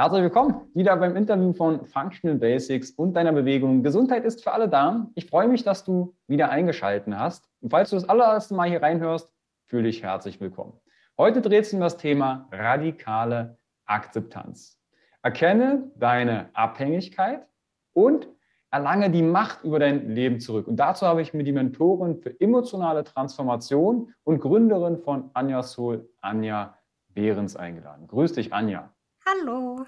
Herzlich 0.00 0.22
willkommen 0.22 0.70
wieder 0.74 0.96
beim 0.96 1.16
Interview 1.16 1.52
von 1.52 1.84
Functional 1.84 2.38
Basics 2.38 2.92
und 2.92 3.14
deiner 3.14 3.32
Bewegung. 3.32 3.82
Gesundheit 3.82 4.24
ist 4.24 4.44
für 4.44 4.52
alle 4.52 4.68
da. 4.68 5.10
Ich 5.16 5.26
freue 5.26 5.48
mich, 5.48 5.64
dass 5.64 5.82
du 5.82 6.14
wieder 6.28 6.50
eingeschaltet 6.50 7.12
hast. 7.16 7.50
Und 7.60 7.70
falls 7.70 7.90
du 7.90 7.96
das 7.96 8.08
allererste 8.08 8.54
Mal 8.54 8.68
hier 8.68 8.80
reinhörst, 8.80 9.28
fühle 9.64 9.82
dich 9.82 10.04
herzlich 10.04 10.40
willkommen. 10.40 10.74
Heute 11.18 11.40
dreht 11.40 11.64
sich 11.64 11.74
um 11.74 11.80
das 11.80 11.96
Thema 11.96 12.48
radikale 12.52 13.58
Akzeptanz. 13.86 14.80
Erkenne 15.22 15.90
deine 15.96 16.50
Abhängigkeit 16.52 17.48
und 17.92 18.28
erlange 18.70 19.10
die 19.10 19.22
Macht 19.22 19.64
über 19.64 19.80
dein 19.80 20.10
Leben 20.10 20.38
zurück. 20.38 20.68
Und 20.68 20.76
dazu 20.76 21.06
habe 21.06 21.22
ich 21.22 21.34
mir 21.34 21.42
die 21.42 21.50
Mentorin 21.50 22.18
für 22.18 22.40
emotionale 22.40 23.02
Transformation 23.02 24.14
und 24.22 24.38
Gründerin 24.38 24.98
von 24.98 25.32
Anja 25.34 25.64
Soul, 25.64 26.08
Anja 26.20 26.78
Behrens, 27.08 27.56
eingeladen. 27.56 28.06
Grüß 28.06 28.34
dich, 28.34 28.52
Anja. 28.52 28.94
Hallo. 29.30 29.84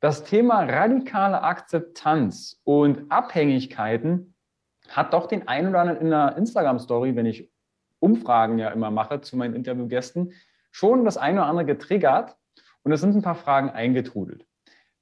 Das 0.00 0.24
Thema 0.24 0.64
radikale 0.64 1.42
Akzeptanz 1.42 2.60
und 2.64 3.10
Abhängigkeiten 3.10 4.34
hat 4.88 5.12
doch 5.12 5.26
den 5.26 5.46
einen 5.46 5.68
oder 5.68 5.80
anderen 5.82 6.00
in 6.00 6.10
der 6.10 6.36
Instagram-Story, 6.36 7.14
wenn 7.14 7.26
ich 7.26 7.52
Umfragen 8.00 8.58
ja 8.58 8.70
immer 8.70 8.90
mache 8.90 9.20
zu 9.20 9.36
meinen 9.36 9.54
Interviewgästen, 9.54 10.32
schon 10.72 11.04
das 11.04 11.18
eine 11.18 11.40
oder 11.40 11.48
andere 11.50 11.66
getriggert 11.66 12.36
und 12.82 12.90
es 12.90 13.00
sind 13.00 13.14
ein 13.14 13.22
paar 13.22 13.36
Fragen 13.36 13.70
eingetrudelt. 13.70 14.44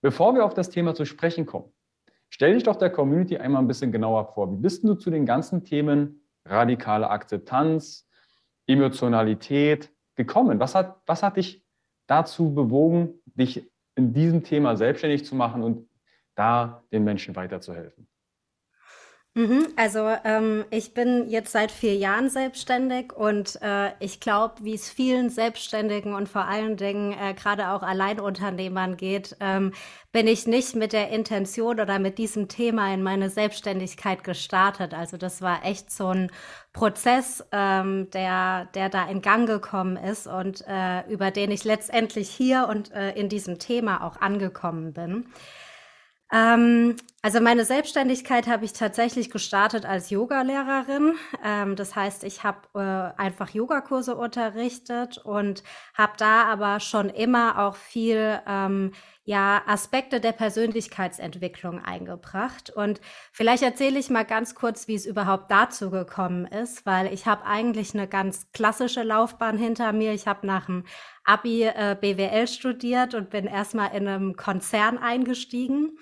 Bevor 0.03 0.35
wir 0.35 0.45
auf 0.45 0.53
das 0.53 0.69
Thema 0.69 0.95
zu 0.95 1.07
sprechen 1.07 1.47
kommen, 1.47 1.73
stell 2.29 2.55
dich 2.55 2.65
doch 2.65 2.77
der 2.77 2.91
Community 2.91 3.39
einmal 3.39 3.63
ein 3.63 3.69
bisschen 3.69 3.93
genauer 3.93 4.35
vor. 4.35 4.53
Wie 4.53 4.61
bist 4.61 4.85
du 4.85 4.95
zu 4.95 5.11
den 5.11 5.25
ganzen 5.25 5.65
Themen 5.65 6.21
radikale 6.45 7.09
Akzeptanz, 7.09 8.07
Emotionalität 8.67 9.91
gekommen? 10.15 10.61
Was 10.61 10.75
hat, 10.75 11.01
was 11.07 11.23
hat 11.23 11.39
dich 11.39 11.65
dazu 12.09 12.53
bewogen, 12.53 13.21
dich 13.27 13.71
in 13.95 14.13
diesem 14.13 14.43
Thema 14.43 14.77
selbstständig 14.77 15.25
zu 15.25 15.37
machen 15.37 15.63
und 15.63 15.89
da 16.35 16.83
den 16.93 17.05
Menschen 17.05 17.37
weiterzuhelfen? 17.37 18.09
Mhm, 19.35 19.69
also 19.77 20.01
ähm, 20.25 20.65
ich 20.71 20.95
bin 20.95 21.29
jetzt 21.29 21.53
seit 21.53 21.71
vier 21.71 21.95
Jahren 21.95 22.29
selbstständig 22.29 23.13
und 23.13 23.61
äh, 23.63 23.93
ich 24.01 24.19
glaube, 24.19 24.55
wie 24.63 24.75
es 24.75 24.91
vielen 24.91 25.31
Selbstständigen 25.31 26.13
und 26.15 26.29
vor 26.29 26.47
allen 26.47 26.77
Dingen 26.77 27.13
äh, 27.13 27.35
gerade 27.35 27.69
auch 27.69 27.85
Alleinunternehmern 27.85 28.97
geht, 28.97 29.37
ähm, 29.39 29.73
bin 30.11 30.27
ich 30.27 30.49
nicht 30.49 30.75
mit 30.75 30.93
der 30.93 31.11
Intention 31.11 31.79
oder 31.79 32.01
mit 32.01 32.19
diesem 32.19 32.49
Thema 32.49 32.93
in 32.93 33.03
meine 33.05 33.31
Selbstständigkeit 33.31 34.25
gestartet. 34.25 34.93
Also 34.93 35.17
das 35.17 35.41
war 35.41 35.65
echt 35.65 35.93
so 35.93 36.09
ein 36.09 36.33
Prozess, 36.73 37.47
ähm, 37.53 38.11
der, 38.11 38.67
der 38.75 38.89
da 38.89 39.09
in 39.09 39.23
Gang 39.23 39.47
gekommen 39.47 39.97
ist 39.97 40.27
und 40.27 40.65
äh, 40.67 41.09
über 41.09 41.31
den 41.31 41.53
ich 41.53 41.63
letztendlich 41.63 42.29
hier 42.29 42.67
und 42.69 42.91
äh, 42.91 43.13
in 43.13 43.29
diesem 43.29 43.61
Thema 43.61 44.03
auch 44.05 44.17
angekommen 44.21 44.95
bin. 44.95 45.27
Ähm, 46.33 46.97
also 47.23 47.41
meine 47.41 47.65
Selbstständigkeit 47.65 48.47
habe 48.47 48.65
ich 48.65 48.73
tatsächlich 48.75 49.31
gestartet 49.31 49.87
als 49.87 50.11
Yogalehrerin. 50.11 51.15
Ähm, 51.43 51.75
das 51.77 51.97
heißt, 51.97 52.25
ich 52.25 52.45
habe 52.45 52.69
äh, 52.75 53.21
einfach 53.21 53.51
Yogakurse 53.51 54.15
unterrichtet 54.15 55.19
und 55.19 55.63
habe 55.95 56.13
da 56.19 56.45
aber 56.45 56.81
schon 56.81 57.09
immer 57.09 57.59
auch 57.67 57.77
viel 57.77 58.41
ähm, 58.47 58.93
ja 59.29 59.63
Aspekte 59.67 60.21
der 60.21 60.33
Persönlichkeitsentwicklung 60.33 61.85
eingebracht. 61.85 62.71
Und 62.71 62.99
vielleicht 63.31 63.63
erzähle 63.63 63.99
ich 63.99 64.09
mal 64.09 64.25
ganz 64.25 64.55
kurz, 64.55 64.89
wie 64.89 64.95
es 64.95 65.05
überhaupt 65.05 65.51
dazu 65.51 65.91
gekommen 65.91 66.47
ist, 66.47 66.87
weil 66.87 67.13
ich 67.13 67.27
habe 67.27 67.45
eigentlich 67.45 67.93
eine 67.93 68.09
ganz 68.09 68.51
klassische 68.53 69.03
Laufbahn 69.03 69.59
hinter 69.59 69.93
mir. 69.93 70.15
Ich 70.15 70.27
habe 70.27 70.47
nach 70.47 70.65
dem 70.65 70.85
Abi 71.25 71.65
äh, 71.65 71.95
BWL 72.01 72.49
studiert 72.49 73.15
und 73.15 73.29
bin 73.29 73.47
erstmal 73.47 73.95
in 73.95 74.09
einem 74.09 74.35
Konzern 74.35 74.97
eingestiegen 74.97 75.99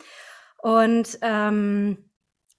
und 0.59 1.19
ähm, 1.23 2.11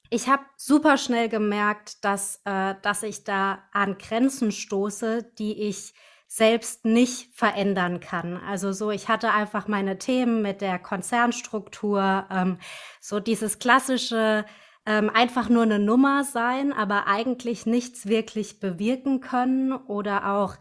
ich 0.10 0.28
habe 0.28 0.44
super 0.58 0.98
schnell 0.98 1.30
gemerkt, 1.30 2.04
dass, 2.04 2.42
äh, 2.44 2.76
dass 2.82 3.04
ich 3.04 3.24
da 3.24 3.64
an 3.72 3.98
Grenzen 3.98 4.52
stoße, 4.52 5.32
die 5.38 5.64
ich 5.64 5.94
selbst 6.28 6.86
nicht 6.86 7.34
verändern 7.34 8.00
kann. 8.00 8.38
Also 8.38 8.74
so, 8.74 8.92
ich 8.92 9.08
hatte 9.08 9.32
einfach 9.32 9.68
meine 9.68 9.98
Themen 9.98 10.42
mit 10.42 10.62
der 10.62 10.78
Konzernstruktur, 10.78 12.26
ähm, 12.30 12.60
so 13.00 13.20
dieses 13.20 13.60
klassische, 13.60 14.46
ähm, 14.86 15.10
einfach 15.10 15.50
nur 15.50 15.64
eine 15.64 15.80
Nummer 15.80 16.24
sein, 16.26 16.74
aber 16.74 17.08
eigentlich 17.08 17.66
nichts 17.66 18.08
wirklich 18.08 18.60
bewirken 18.60 19.22
können 19.22 19.72
oder 19.74 20.34
auch 20.34 20.56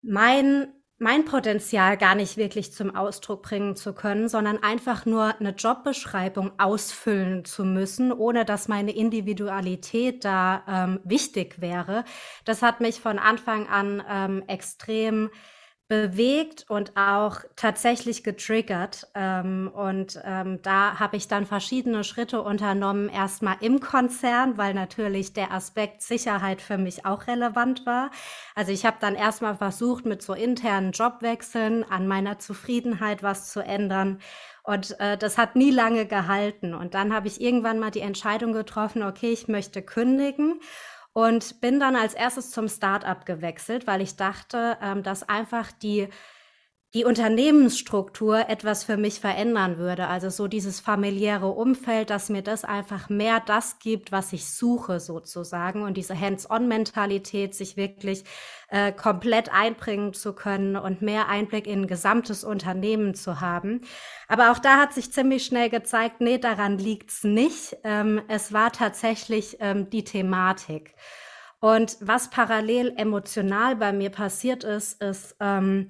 mein 0.00 0.72
mein 1.02 1.24
Potenzial 1.24 1.96
gar 1.96 2.14
nicht 2.14 2.36
wirklich 2.36 2.72
zum 2.72 2.94
Ausdruck 2.94 3.42
bringen 3.42 3.74
zu 3.74 3.92
können, 3.92 4.28
sondern 4.28 4.62
einfach 4.62 5.04
nur 5.04 5.34
eine 5.40 5.50
Jobbeschreibung 5.50 6.52
ausfüllen 6.58 7.44
zu 7.44 7.64
müssen, 7.64 8.12
ohne 8.12 8.44
dass 8.44 8.68
meine 8.68 8.92
Individualität 8.92 10.24
da 10.24 10.62
ähm, 10.68 11.00
wichtig 11.02 11.60
wäre. 11.60 12.04
Das 12.44 12.62
hat 12.62 12.80
mich 12.80 13.00
von 13.00 13.18
Anfang 13.18 13.66
an 13.66 14.02
ähm, 14.08 14.44
extrem 14.46 15.28
bewegt 15.88 16.64
und 16.68 16.96
auch 16.96 17.40
tatsächlich 17.54 18.24
getriggert. 18.24 19.08
Ähm, 19.14 19.70
und 19.74 20.18
ähm, 20.24 20.60
da 20.62 20.98
habe 20.98 21.16
ich 21.16 21.28
dann 21.28 21.44
verschiedene 21.44 22.02
Schritte 22.02 22.40
unternommen. 22.40 23.08
Erstmal 23.10 23.56
im 23.60 23.80
Konzern, 23.80 24.56
weil 24.56 24.72
natürlich 24.74 25.34
der 25.34 25.52
Aspekt 25.52 26.02
Sicherheit 26.02 26.62
für 26.62 26.78
mich 26.78 27.04
auch 27.04 27.26
relevant 27.26 27.84
war. 27.84 28.10
Also 28.54 28.72
ich 28.72 28.86
habe 28.86 28.96
dann 29.00 29.14
erstmal 29.14 29.56
versucht, 29.56 30.06
mit 30.06 30.22
so 30.22 30.32
internen 30.32 30.92
Jobwechseln 30.92 31.84
an 31.84 32.06
meiner 32.08 32.38
Zufriedenheit 32.38 33.22
was 33.22 33.50
zu 33.50 33.60
ändern. 33.60 34.18
Und 34.62 34.98
äh, 35.00 35.18
das 35.18 35.38
hat 35.38 35.56
nie 35.56 35.70
lange 35.70 36.06
gehalten. 36.06 36.72
Und 36.72 36.94
dann 36.94 37.12
habe 37.12 37.26
ich 37.26 37.40
irgendwann 37.40 37.80
mal 37.80 37.90
die 37.90 38.00
Entscheidung 38.00 38.52
getroffen, 38.52 39.02
okay, 39.02 39.32
ich 39.32 39.48
möchte 39.48 39.82
kündigen 39.82 40.60
und 41.12 41.60
bin 41.60 41.78
dann 41.80 41.96
als 41.96 42.14
erstes 42.14 42.50
zum 42.50 42.68
Startup 42.68 43.24
gewechselt, 43.26 43.86
weil 43.86 44.00
ich 44.00 44.16
dachte, 44.16 44.78
ähm, 44.80 45.02
dass 45.02 45.28
einfach 45.28 45.72
die 45.72 46.08
die 46.94 47.06
Unternehmensstruktur 47.06 48.50
etwas 48.50 48.84
für 48.84 48.98
mich 48.98 49.18
verändern 49.18 49.78
würde. 49.78 50.08
Also 50.08 50.28
so 50.28 50.46
dieses 50.46 50.78
familiäre 50.78 51.48
Umfeld, 51.48 52.10
dass 52.10 52.28
mir 52.28 52.42
das 52.42 52.64
einfach 52.64 53.08
mehr 53.08 53.40
das 53.40 53.78
gibt, 53.78 54.12
was 54.12 54.34
ich 54.34 54.50
suche 54.50 55.00
sozusagen 55.00 55.82
und 55.84 55.96
diese 55.96 56.18
Hands-on-Mentalität, 56.18 57.54
sich 57.54 57.78
wirklich 57.78 58.24
äh, 58.68 58.92
komplett 58.92 59.50
einbringen 59.50 60.12
zu 60.12 60.34
können 60.34 60.76
und 60.76 61.00
mehr 61.00 61.28
Einblick 61.28 61.66
in 61.66 61.82
ein 61.82 61.86
gesamtes 61.86 62.44
Unternehmen 62.44 63.14
zu 63.14 63.40
haben. 63.40 63.80
Aber 64.28 64.52
auch 64.52 64.58
da 64.58 64.76
hat 64.76 64.92
sich 64.92 65.12
ziemlich 65.12 65.46
schnell 65.46 65.70
gezeigt, 65.70 66.20
nee, 66.20 66.36
daran 66.36 66.76
liegt's 66.76 67.24
nicht. 67.24 67.74
Ähm, 67.84 68.20
es 68.28 68.52
war 68.52 68.70
tatsächlich 68.70 69.56
ähm, 69.60 69.88
die 69.88 70.04
Thematik. 70.04 70.94
Und 71.58 71.96
was 72.00 72.28
parallel 72.28 72.92
emotional 72.96 73.76
bei 73.76 73.92
mir 73.94 74.10
passiert 74.10 74.62
ist, 74.62 75.00
ist, 75.00 75.36
ähm, 75.40 75.88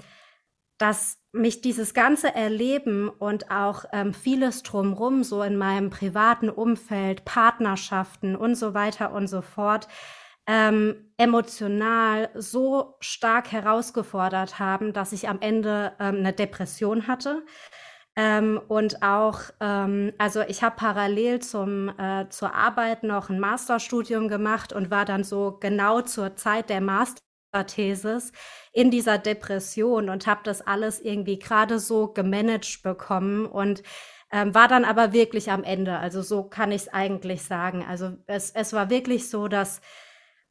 dass 0.83 1.23
mich 1.31 1.61
dieses 1.61 1.95
ganze 1.95 2.35
Erleben 2.35 3.09
und 3.09 3.53
auch 3.53 3.85
ähm, 3.93 4.13
vieles 4.13 4.65
drumrum, 4.65 5.23
so 5.23 5.45
in 5.45 5.57
meinem 5.57 5.91
privaten 5.91 6.51
Umfeld, 6.51 7.25
Partnerschaften 7.25 8.35
und 8.35 8.57
so 8.57 8.75
weiter 8.75 9.13
und 9.13 9.29
so 9.29 9.43
fort, 9.43 9.87
ähm, 10.49 11.13
emotional 11.19 12.31
so 12.35 12.97
stark 12.99 13.53
herausgefordert 13.53 14.59
haben, 14.59 14.93
dass 14.93 15.13
ich 15.13 15.29
am 15.29 15.41
Ende 15.41 15.93
ähm, 16.01 16.17
eine 16.17 16.33
Depression 16.33 17.07
hatte. 17.07 17.45
Ähm, 18.17 18.61
und 18.67 19.05
auch, 19.05 19.39
ähm, 19.61 20.13
also 20.19 20.41
ich 20.41 20.65
habe 20.65 20.75
parallel 20.75 21.39
zum, 21.39 21.91
äh, 21.97 22.29
zur 22.29 22.57
Arbeit 22.57 23.05
noch 23.05 23.31
ein 23.31 23.39
Masterstudium 23.39 24.27
gemacht 24.27 24.73
und 24.73 24.91
war 24.91 25.05
dann 25.05 25.23
so 25.23 25.59
genau 25.61 26.01
zur 26.01 26.35
Zeit 26.35 26.71
der 26.71 26.81
Masterthesis 27.53 28.33
in 28.73 28.91
dieser 28.91 29.19
Depression 29.19 30.09
und 30.09 30.27
habe 30.27 30.41
das 30.45 30.67
alles 30.67 31.01
irgendwie 31.01 31.39
gerade 31.39 31.79
so 31.79 32.09
gemanagt 32.09 32.83
bekommen 32.83 33.47
und 33.47 33.83
ähm, 34.33 34.55
war 34.55 34.69
dann 34.69 34.85
aber 34.85 35.13
wirklich 35.13 35.51
am 35.51 35.63
Ende. 35.63 35.99
Also 35.99 36.23
so 36.23 36.45
kann 36.45 36.73
ich 36.73 36.83
es 36.83 36.89
eigentlich 36.89 37.43
sagen. 37.43 37.85
Also 37.87 38.17
es, 38.27 38.51
es 38.51 38.73
war 38.73 38.89
wirklich 38.89 39.29
so, 39.29 39.47
dass 39.47 39.83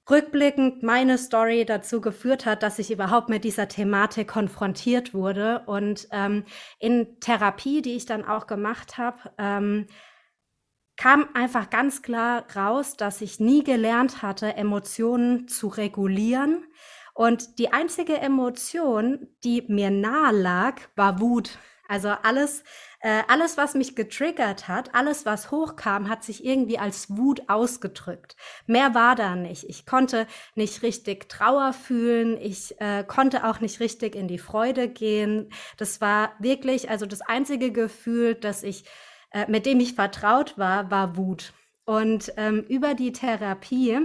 rückblickend 0.09 0.83
meine 0.83 1.17
Story 1.17 1.65
dazu 1.65 2.01
geführt 2.01 2.45
hat, 2.45 2.63
dass 2.63 2.79
ich 2.79 2.91
überhaupt 2.91 3.29
mit 3.29 3.43
dieser 3.43 3.67
Thematik 3.67 4.27
konfrontiert 4.27 5.13
wurde. 5.13 5.63
Und 5.65 6.07
ähm, 6.11 6.43
in 6.79 7.19
Therapie, 7.19 7.81
die 7.81 7.95
ich 7.95 8.05
dann 8.05 8.25
auch 8.25 8.45
gemacht 8.45 8.97
habe, 8.97 9.31
ähm, 9.39 9.87
kam 11.01 11.27
einfach 11.33 11.71
ganz 11.71 12.03
klar 12.03 12.45
raus, 12.55 12.95
dass 12.95 13.21
ich 13.21 13.39
nie 13.39 13.63
gelernt 13.63 14.21
hatte, 14.21 14.53
Emotionen 14.53 15.47
zu 15.47 15.67
regulieren 15.67 16.63
und 17.15 17.57
die 17.57 17.73
einzige 17.73 18.19
Emotion, 18.19 19.27
die 19.43 19.63
mir 19.67 19.89
nahe 19.89 20.31
lag, 20.31 20.75
war 20.95 21.19
Wut. 21.19 21.57
Also 21.87 22.09
alles, 22.09 22.63
äh, 22.99 23.23
alles, 23.27 23.57
was 23.57 23.73
mich 23.73 23.95
getriggert 23.95 24.67
hat, 24.67 24.93
alles, 24.93 25.25
was 25.25 25.49
hochkam, 25.49 26.07
hat 26.07 26.23
sich 26.23 26.45
irgendwie 26.45 26.77
als 26.77 27.17
Wut 27.17 27.49
ausgedrückt. 27.49 28.35
Mehr 28.67 28.93
war 28.93 29.15
da 29.15 29.35
nicht. 29.35 29.63
Ich 29.63 29.87
konnte 29.87 30.27
nicht 30.53 30.83
richtig 30.83 31.29
Trauer 31.29 31.73
fühlen. 31.73 32.37
Ich 32.39 32.79
äh, 32.79 33.03
konnte 33.03 33.49
auch 33.49 33.59
nicht 33.59 33.79
richtig 33.79 34.15
in 34.15 34.27
die 34.27 34.37
Freude 34.37 34.87
gehen. 34.87 35.49
Das 35.77 35.99
war 35.99 36.33
wirklich, 36.37 36.91
also 36.91 37.07
das 37.07 37.21
einzige 37.21 37.71
Gefühl, 37.71 38.35
dass 38.35 38.61
ich, 38.61 38.85
äh, 39.31 39.49
mit 39.49 39.65
dem 39.65 39.79
ich 39.79 39.95
vertraut 39.95 40.57
war, 40.57 40.91
war 40.91 41.17
Wut. 41.17 41.53
Und 41.85 42.33
ähm, 42.37 42.63
über 42.67 42.93
die 42.93 43.11
Therapie 43.11 43.99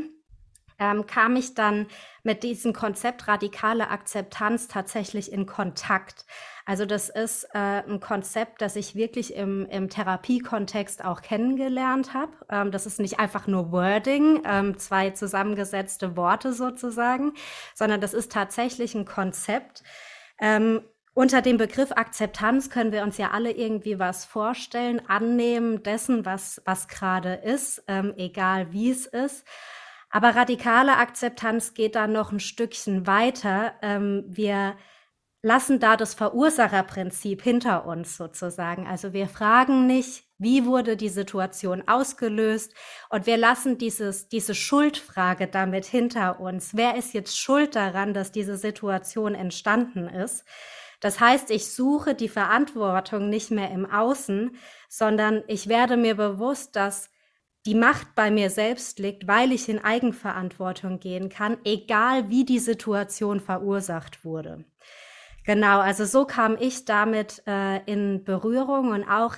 ähm, 0.79 1.07
kam 1.07 1.37
ich 1.37 1.55
dann 1.55 1.87
mit 2.23 2.43
diesem 2.43 2.73
Konzept 2.73 3.29
radikale 3.29 3.89
Akzeptanz 3.91 4.69
tatsächlich 4.69 5.33
in 5.33 5.47
Kontakt. 5.47 6.27
Also 6.65 6.85
das 6.85 7.09
ist 7.09 7.45
äh, 7.55 7.83
ein 7.87 8.01
Konzept, 8.01 8.61
das 8.61 8.77
ich 8.77 8.97
wirklich 8.97 9.35
im, 9.35 9.67
im 9.67 9.89
Therapiekontext 9.89 11.05
auch 11.05 11.23
kennengelernt 11.23 12.13
habe. 12.13 12.33
Ähm, 12.51 12.73
das 12.73 12.87
ist 12.87 12.99
nicht 12.99 13.21
einfach 13.21 13.47
nur 13.47 13.71
Wording, 13.71 14.43
ähm, 14.45 14.77
zwei 14.77 15.11
zusammengesetzte 15.11 16.17
Worte 16.17 16.53
sozusagen, 16.53 17.33
sondern 17.75 18.01
das 18.01 18.15
ist 18.15 18.33
tatsächlich 18.33 18.95
ein 18.95 19.05
Konzept. 19.05 19.83
Ähm, 20.41 20.83
unter 21.17 21.41
dem 21.41 21.57
Begriff 21.57 21.93
Akzeptanz 21.93 22.69
können 22.69 22.93
wir 22.93 23.03
uns 23.03 23.17
ja 23.17 23.31
alle 23.31 23.51
irgendwie 23.51 23.99
was 23.99 24.27
vorstellen, 24.27 25.01
annehmen 25.09 25.83
dessen, 25.83 26.27
was, 26.27 26.61
was 26.67 26.89
gerade 26.89 27.33
ist, 27.37 27.83
ähm, 27.89 28.13
egal 28.19 28.71
wie 28.75 28.91
es 28.91 29.07
ist. 29.07 29.47
Aber 30.11 30.37
radikale 30.37 30.99
Akzeptanz 30.99 31.73
geht 31.73 31.95
da 31.95 32.07
noch 32.07 32.33
ein 32.33 32.39
Stückchen 32.41 33.07
weiter. 33.07 33.73
Ähm, 33.81 34.25
wir 34.29 34.77
lassen 35.41 35.81
da 35.81 35.97
das 35.97 36.13
Verursacherprinzip 36.13 37.41
hinter 37.41 37.87
uns 37.87 38.19
sozusagen. 38.19 38.87
Also 38.87 39.15
wir 39.15 39.27
fragen 39.27 39.87
nicht, 39.87 40.25
wie 40.37 40.67
wurde 40.67 40.99
die 40.99 41.09
Situation 41.09 41.89
ausgelöst? 41.89 42.75
Und 43.09 43.25
wir 43.25 43.39
lassen 43.39 43.79
dieses, 43.79 44.29
diese 44.29 44.55
Schuldfrage 44.55 45.47
damit 45.47 45.87
hinter 45.87 46.41
uns. 46.41 46.77
Wer 46.77 46.97
ist 46.97 47.15
jetzt 47.15 47.39
schuld 47.39 47.75
daran, 47.75 48.13
dass 48.13 48.33
diese 48.33 48.59
Situation 48.59 49.35
entstanden 49.35 50.09
ist? 50.09 50.45
Das 51.01 51.21
heißt, 51.21 51.51
ich 51.51 51.71
suche 51.71 52.15
die 52.15 52.29
Verantwortung 52.29 53.29
nicht 53.29 53.51
mehr 53.51 53.71
im 53.71 53.85
Außen, 53.85 54.57
sondern 54.89 55.43
ich 55.47 55.69
werde 55.69 55.97
mir 55.97 56.15
bewusst, 56.15 56.77
dass 56.77 57.11
die 57.67 57.75
Macht 57.75 58.15
bei 58.15 58.31
mir 58.31 58.49
selbst 58.49 58.99
liegt, 58.99 59.27
weil 59.27 59.51
ich 59.53 59.69
in 59.69 59.83
Eigenverantwortung 59.83 61.01
gehen 61.01 61.29
kann, 61.29 61.59
egal 61.65 62.31
wie 62.31 62.45
die 62.45 62.61
Situation 62.61 63.41
verursacht 63.41 64.25
wurde. 64.25 64.65
Genau, 65.45 65.81
also 65.81 66.05
so 66.05 66.25
kam 66.25 66.57
ich 66.59 66.85
damit 66.85 67.43
äh, 67.47 67.79
in 67.85 68.25
Berührung 68.25 68.91
und 68.91 69.05
auch 69.05 69.35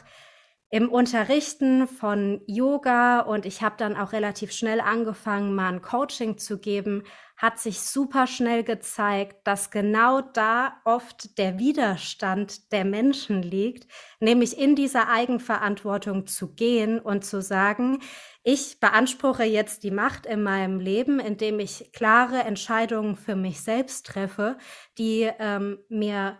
im 0.71 0.91
Unterrichten 0.91 1.87
von 1.87 2.43
Yoga 2.47 3.21
und 3.21 3.47
ich 3.47 3.63
habe 3.63 3.77
dann 3.79 3.97
auch 3.97 4.13
relativ 4.13 4.53
schnell 4.53 4.81
angefangen, 4.81 5.55
mal 5.55 5.73
ein 5.73 5.83
Coaching 5.83 6.37
zu 6.37 6.59
geben, 6.59 7.05
hat 7.38 7.61
sich 7.61 7.81
super 7.81 8.26
schnell 8.26 8.64
gezeigt, 8.64 9.46
dass 9.46 9.70
genau 9.70 10.20
da 10.20 10.75
oft 10.85 11.38
der 11.38 11.58
Widerstand 11.61 12.73
der 12.73 12.85
Menschen 12.85 13.43
liegt, 13.43 13.90
nämlich 14.19 14.58
in 14.58 14.75
dieser 14.75 15.08
Eigenverantwortung 15.08 16.26
zu 16.26 16.55
gehen 16.55 16.99
und 16.99 17.25
zu 17.25 17.40
sagen, 17.40 18.00
ich 18.43 18.81
beanspruche 18.81 19.44
jetzt 19.44 19.85
die 19.85 19.93
Macht 19.93 20.26
in 20.26 20.43
meinem 20.43 20.81
Leben, 20.81 21.20
indem 21.20 21.61
ich 21.61 21.93
klare 21.93 22.40
Entscheidungen 22.40 23.14
für 23.14 23.37
mich 23.37 23.61
selbst 23.61 24.06
treffe, 24.06 24.58
die 24.99 25.31
ähm, 25.38 25.79
mir 25.88 26.38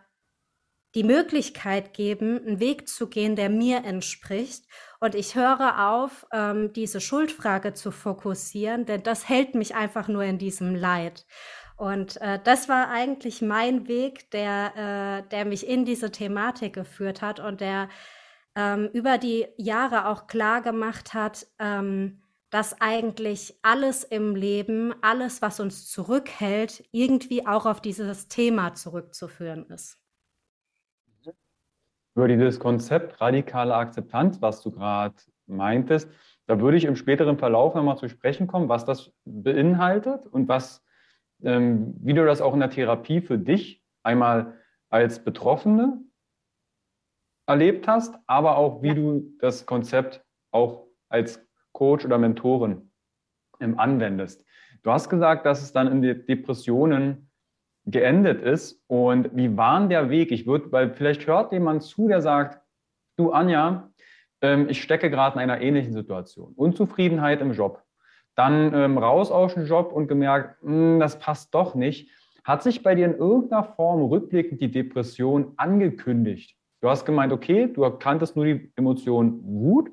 die 0.99 1.05
Möglichkeit 1.05 1.95
geben, 1.95 2.45
einen 2.45 2.59
Weg 2.59 2.89
zu 2.89 3.07
gehen, 3.07 3.37
der 3.37 3.51
mir 3.51 3.85
entspricht. 3.85 4.65
Und 4.99 5.15
ich 5.15 5.37
höre 5.37 5.89
auf, 5.89 6.27
ähm, 6.33 6.73
diese 6.73 7.01
Schuldfrage 7.01 7.73
zu 7.73 7.93
fokussieren, 7.93 8.85
denn 8.85 9.05
das 9.05 9.29
hält 9.29 9.55
mich 9.55 9.77
einfach 9.77 10.09
nur 10.09 10.25
in 10.25 10.39
diesem 10.39 10.75
Leid. 10.75 11.25
Und 11.77 12.21
äh, 12.21 12.41
das 12.43 12.69
war 12.69 12.89
eigentlich 12.89 13.43
mein 13.43 13.87
Weg, 13.87 14.33
der, 14.33 15.23
äh, 15.25 15.29
der 15.29 15.45
mich 15.45 15.69
in 15.69 15.85
diese 15.85 16.11
Thematik 16.11 16.73
geführt 16.73 17.23
hat 17.23 17.39
und 17.39 17.61
der 17.61 17.89
ähm, 18.57 18.91
über 18.93 19.19
die 19.19 19.47
Jahre 19.57 20.09
auch 20.09 20.27
klar 20.27 20.63
gemacht 20.63 21.15
hat, 21.15 21.47
ähm, 21.61 22.25
dass 22.51 22.81
eigentlich 22.81 23.55
alles 23.63 24.03
im 24.03 24.35
Leben, 24.35 24.93
alles, 25.01 25.43
was 25.43 25.61
uns 25.61 25.87
zurückhält, 25.87 26.83
irgendwie 26.91 27.47
auch 27.47 27.67
auf 27.67 27.81
dieses 27.81 28.27
Thema 28.27 28.75
zurückzuführen 28.75 29.65
ist 29.71 29.97
über 32.19 32.27
dieses 32.27 32.59
Konzept 32.59 33.21
radikale 33.21 33.77
Akzeptanz, 33.77 34.43
was 34.43 34.61
du 34.61 34.73
gerade 34.73 35.15
meintest, 35.47 36.11
da 36.47 36.59
würde 36.59 36.77
ich 36.77 36.85
im 36.85 36.97
späteren 36.97 37.39
Verlauf 37.39 37.77
nochmal 37.77 37.97
zu 37.97 38.09
sprechen 38.09 38.49
kommen, 38.49 38.69
was 38.69 38.85
das 38.85 39.13
beinhaltet 39.25 40.27
und 40.27 40.49
was, 40.49 40.85
ähm, 41.45 41.95
wie 42.01 42.15
du 42.15 42.27
das 42.27 42.41
auch 42.41 42.55
in 42.55 42.59
der 42.59 42.71
Therapie 42.71 43.21
für 43.21 43.39
dich 43.39 43.85
einmal 44.03 44.55
als 44.91 45.23
Betroffene 45.23 46.01
erlebt 47.47 47.87
hast, 47.87 48.17
aber 48.27 48.57
auch 48.57 48.83
wie 48.83 48.97
du 48.97 49.37
das 49.39 49.65
Konzept 49.65 50.25
auch 50.51 50.89
als 51.09 51.41
Coach 51.71 52.05
oder 52.05 52.19
Mentorin 52.19 52.91
ähm, 53.61 53.79
anwendest. 53.79 54.45
Du 54.83 54.91
hast 54.91 55.09
gesagt, 55.09 55.47
dass 55.47 55.63
es 55.63 55.73
dann 55.73 55.87
in 55.87 56.03
die 56.03 56.27
Depressionen 56.27 57.28
geendet 57.91 58.43
ist 58.43 58.83
und 58.87 59.35
wie 59.35 59.57
war 59.57 59.89
der 59.89 60.11
Weg? 60.11 60.31
Ich 60.31 60.47
würde, 60.47 60.71
weil 60.73 60.91
vielleicht 60.93 61.27
hört 61.27 61.53
jemand 61.53 61.83
zu, 61.83 62.07
der 62.09 62.21
sagt, 62.21 62.61
du 63.17 63.33
Anja, 63.33 63.91
ähm, 64.43 64.69
ich 64.69 64.83
stecke 64.83 65.11
gerade 65.11 65.37
in 65.37 65.41
einer 65.41 65.61
ähnlichen 65.61 65.93
Situation. 65.93 66.53
Unzufriedenheit 66.55 67.41
im 67.41 67.53
Job. 67.53 67.83
Dann 68.35 68.73
ähm, 68.75 68.99
raus 68.99 69.31
aus 69.31 69.55
dem 69.55 69.65
Job 69.65 69.93
und 69.93 70.07
gemerkt, 70.07 70.63
hm, 70.63 71.01
das 71.01 71.19
passt 71.19 71.55
doch 71.55 71.75
nicht. 71.75 72.11
Hat 72.45 72.63
sich 72.63 72.83
bei 72.83 72.95
dir 72.95 73.07
in 73.07 73.17
irgendeiner 73.17 73.65
Form 73.65 74.03
rückblickend 74.03 74.61
die 74.61 74.71
Depression 74.71 75.55
angekündigt? 75.57 76.57
Du 76.81 76.89
hast 76.89 77.05
gemeint, 77.05 77.33
okay, 77.33 77.73
du 77.73 77.83
erkanntest 77.83 78.37
nur 78.37 78.45
die 78.45 78.73
Emotion 78.77 79.43
Wut. 79.43 79.91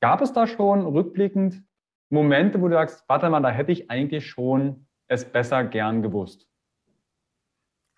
Gab 0.00 0.22
es 0.22 0.32
da 0.32 0.46
schon 0.46 0.86
rückblickend 0.86 1.62
Momente, 2.08 2.60
wo 2.60 2.68
du 2.68 2.74
sagst, 2.74 3.04
warte 3.06 3.28
mal, 3.28 3.40
da 3.40 3.50
hätte 3.50 3.72
ich 3.72 3.90
eigentlich 3.90 4.26
schon 4.26 4.86
es 5.08 5.24
besser 5.24 5.64
gern 5.64 6.00
gewusst? 6.02 6.49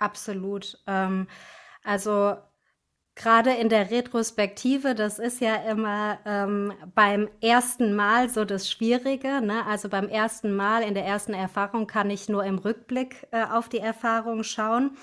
Absolut. 0.02 0.78
Ähm, 0.86 1.28
also 1.82 2.36
gerade 3.14 3.50
in 3.52 3.68
der 3.68 3.90
Retrospektive, 3.90 4.94
das 4.94 5.18
ist 5.18 5.40
ja 5.40 5.56
immer 5.56 6.18
ähm, 6.24 6.72
beim 6.94 7.28
ersten 7.40 7.94
Mal 7.94 8.28
so 8.28 8.44
das 8.44 8.70
Schwierige. 8.70 9.40
Ne? 9.40 9.64
Also 9.66 9.88
beim 9.88 10.08
ersten 10.08 10.54
Mal 10.54 10.82
in 10.82 10.94
der 10.94 11.04
ersten 11.04 11.34
Erfahrung 11.34 11.86
kann 11.86 12.10
ich 12.10 12.28
nur 12.28 12.44
im 12.44 12.58
Rückblick 12.58 13.26
äh, 13.32 13.44
auf 13.44 13.68
die 13.68 13.80
Erfahrung 13.80 14.44
schauen. 14.44 14.96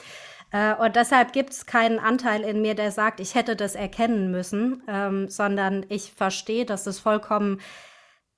Äh, 0.51 0.73
und 0.75 0.95
deshalb 0.95 1.33
gibt 1.33 1.53
es 1.53 1.65
keinen 1.65 1.99
Anteil 1.99 2.41
in 2.41 2.61
mir, 2.61 2.75
der 2.75 2.91
sagt, 2.91 3.19
ich 3.19 3.35
hätte 3.35 3.55
das 3.55 3.75
erkennen 3.75 4.31
müssen, 4.31 4.83
ähm, 4.87 5.29
sondern 5.29 5.85
ich 5.89 6.11
verstehe, 6.13 6.65
dass 6.65 6.87
es 6.87 6.99
vollkommen 6.99 7.61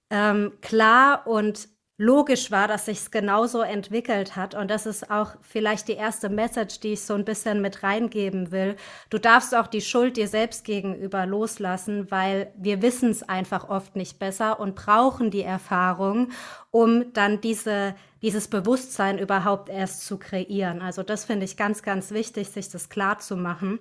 ähm, 0.09 0.51
klar 0.61 1.25
und 1.25 1.69
logisch 2.01 2.49
war, 2.49 2.67
dass 2.67 2.85
sich 2.85 2.97
es 2.97 3.11
genauso 3.11 3.61
entwickelt 3.61 4.35
hat. 4.35 4.55
Und 4.55 4.71
das 4.71 4.87
ist 4.87 5.11
auch 5.11 5.35
vielleicht 5.41 5.87
die 5.87 5.93
erste 5.93 6.29
Message, 6.29 6.79
die 6.79 6.93
ich 6.93 7.03
so 7.03 7.13
ein 7.13 7.25
bisschen 7.25 7.61
mit 7.61 7.83
reingeben 7.83 8.51
will. 8.51 8.75
Du 9.11 9.19
darfst 9.19 9.55
auch 9.55 9.67
die 9.67 9.81
Schuld 9.81 10.17
dir 10.17 10.27
selbst 10.27 10.65
gegenüber 10.65 11.27
loslassen, 11.27 12.09
weil 12.09 12.51
wir 12.57 12.81
wissen 12.81 13.11
es 13.11 13.21
einfach 13.21 13.69
oft 13.69 13.95
nicht 13.95 14.17
besser 14.17 14.59
und 14.59 14.73
brauchen 14.73 15.29
die 15.29 15.43
Erfahrung, 15.43 16.31
um 16.71 17.13
dann 17.13 17.39
diese, 17.39 17.93
dieses 18.23 18.47
Bewusstsein 18.47 19.19
überhaupt 19.19 19.69
erst 19.69 20.03
zu 20.07 20.17
kreieren. 20.17 20.81
Also 20.81 21.03
das 21.03 21.25
finde 21.25 21.45
ich 21.45 21.55
ganz, 21.55 21.83
ganz 21.83 22.09
wichtig, 22.09 22.49
sich 22.49 22.69
das 22.69 22.89
klar 22.89 23.19
zu 23.19 23.37
machen. 23.37 23.73
Mhm. 23.73 23.77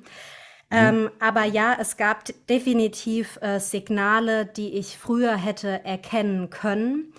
Ähm, 0.72 1.10
aber 1.20 1.44
ja, 1.44 1.74
es 1.80 1.96
gab 1.96 2.24
definitiv 2.50 3.38
äh, 3.40 3.60
Signale, 3.60 4.44
die 4.44 4.74
ich 4.74 4.98
früher 4.98 5.36
hätte 5.36 5.86
erkennen 5.86 6.50
können. 6.50 7.14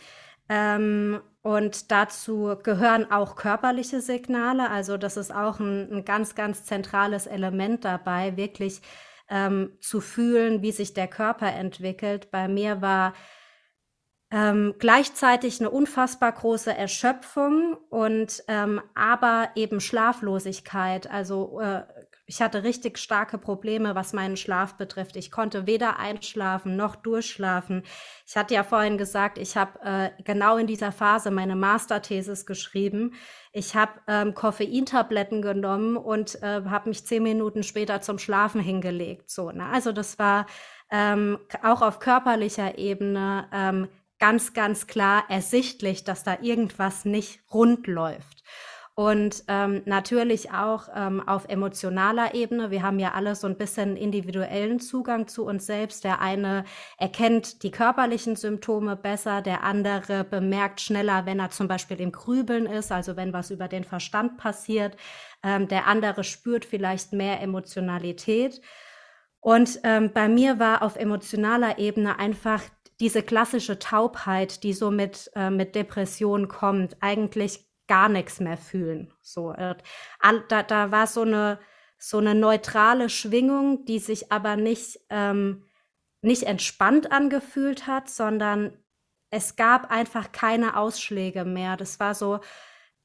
Ähm, 0.54 1.22
und 1.44 1.92
dazu 1.92 2.58
gehören 2.62 3.10
auch 3.10 3.38
körperliche 3.38 4.02
Signale. 4.02 4.70
Also 4.70 4.98
das 4.98 5.16
ist 5.16 5.34
auch 5.34 5.62
ein, 5.62 5.90
ein 5.92 6.06
ganz, 6.06 6.36
ganz 6.36 6.66
zentrales 6.66 7.26
Element 7.26 7.86
dabei, 7.86 8.36
wirklich 8.36 8.82
ähm, 9.30 9.78
zu 9.80 10.02
fühlen, 10.02 10.62
wie 10.62 10.74
sich 10.74 10.94
der 10.94 11.08
Körper 11.08 11.48
entwickelt. 11.54 12.32
Bei 12.32 12.50
mir 12.50 12.82
war 12.82 13.14
ähm, 14.30 14.76
gleichzeitig 14.78 15.62
eine 15.62 15.70
unfassbar 15.70 16.34
große 16.34 16.76
Erschöpfung 16.76 17.78
und 17.90 18.44
ähm, 18.50 18.82
aber 18.94 19.52
eben 19.56 19.80
Schlaflosigkeit, 19.80 21.10
also 21.10 21.62
äh, 21.62 21.84
ich 22.32 22.42
hatte 22.42 22.64
richtig 22.64 22.98
starke 22.98 23.38
Probleme, 23.38 23.94
was 23.94 24.14
meinen 24.14 24.38
Schlaf 24.38 24.76
betrifft. 24.76 25.18
Ich 25.18 25.32
konnte 25.32 25.68
weder 25.68 26.00
einschlafen 26.00 26.78
noch 26.78 26.96
durchschlafen. 26.96 27.84
Ich 28.26 28.38
hatte 28.38 28.54
ja 28.54 28.64
vorhin 28.64 28.98
gesagt, 28.98 29.38
ich 29.38 29.58
habe 29.58 29.78
äh, 29.84 30.24
genau 30.24 30.56
in 30.56 30.66
dieser 30.66 30.94
Phase 30.94 31.30
meine 31.30 31.58
Masterthesis 31.58 32.46
geschrieben. 32.46 33.16
Ich 33.52 33.76
habe 33.76 34.00
ähm, 34.08 34.34
Koffeintabletten 34.34 35.42
genommen 35.42 35.98
und 35.98 36.42
äh, 36.42 36.62
habe 36.70 36.88
mich 36.88 37.06
zehn 37.06 37.22
Minuten 37.22 37.64
später 37.64 38.00
zum 38.00 38.18
Schlafen 38.18 38.62
hingelegt. 38.62 39.30
So, 39.30 39.52
ne? 39.52 39.66
Also 39.66 39.92
das 39.92 40.18
war 40.18 40.46
ähm, 40.90 41.38
auch 41.64 41.82
auf 41.82 42.00
körperlicher 42.00 42.78
Ebene 42.78 43.50
ähm, 43.52 43.90
ganz, 44.20 44.54
ganz 44.54 44.88
klar 44.88 45.26
ersichtlich, 45.28 46.06
dass 46.06 46.24
da 46.24 46.38
irgendwas 46.42 47.04
nicht 47.04 47.42
rund 47.54 47.88
läuft. 47.88 48.42
Und 48.94 49.46
ähm, 49.48 49.84
natürlich 49.86 50.52
auch 50.52 50.90
ähm, 50.94 51.26
auf 51.26 51.48
emotionaler 51.48 52.36
Ebene. 52.36 52.72
Wir 52.72 52.84
haben 52.84 53.00
ja 53.00 53.14
alle 53.14 53.36
so 53.36 53.48
ein 53.48 53.58
bisschen 53.58 53.96
individuellen 53.96 54.82
Zugang 54.82 55.28
zu 55.28 55.46
uns 55.46 55.66
selbst. 55.66 56.04
Der 56.04 56.20
eine 56.20 56.66
erkennt 56.98 57.64
die 57.64 57.72
körperlichen 57.72 58.36
Symptome 58.36 58.98
besser, 58.98 59.42
der 59.42 59.64
andere 59.64 60.26
bemerkt 60.26 60.82
schneller, 60.82 61.26
wenn 61.26 61.40
er 61.40 61.52
zum 61.52 61.70
Beispiel 61.70 62.02
im 62.02 62.12
Grübeln 62.12 62.66
ist, 62.66 62.92
also 62.92 63.16
wenn 63.16 63.32
was 63.32 63.50
über 63.50 63.70
den 63.70 63.86
Verstand 63.86 64.38
passiert. 64.38 64.98
Ähm, 65.42 65.70
der 65.70 65.88
andere 65.88 66.26
spürt 66.26 66.66
vielleicht 66.66 67.14
mehr 67.14 67.42
Emotionalität. 67.42 68.62
Und 69.40 69.80
ähm, 69.84 70.12
bei 70.14 70.28
mir 70.28 70.60
war 70.60 70.84
auf 70.84 70.98
emotionaler 70.98 71.80
Ebene 71.80 72.20
einfach 72.20 72.62
diese 73.00 73.24
klassische 73.24 73.80
Taubheit, 73.80 74.64
die 74.64 74.74
so 74.74 74.92
mit, 74.92 75.32
äh, 75.36 75.50
mit 75.50 75.76
Depression 75.76 76.48
kommt, 76.48 76.98
eigentlich 77.00 77.71
gar 77.92 78.08
nichts 78.08 78.40
mehr 78.40 78.56
fühlen. 78.56 79.14
So, 79.22 79.52
äh, 79.52 79.76
da, 80.48 80.64
da 80.64 80.92
war 80.92 81.08
so 81.08 81.24
eine, 81.24 81.60
so 81.98 82.20
eine 82.20 82.34
neutrale 82.34 83.10
Schwingung, 83.10 83.84
die 83.84 84.00
sich 84.00 84.32
aber 84.32 84.56
nicht, 84.56 85.02
ähm, 85.10 85.66
nicht 86.22 86.44
entspannt 86.44 87.12
angefühlt 87.12 87.88
hat, 87.88 88.10
sondern 88.10 88.78
es 89.30 89.58
gab 89.58 89.92
einfach 89.92 90.32
keine 90.32 90.78
Ausschläge 90.78 91.44
mehr. 91.44 91.76
Das 91.76 92.00
war 92.00 92.16
so, 92.16 92.40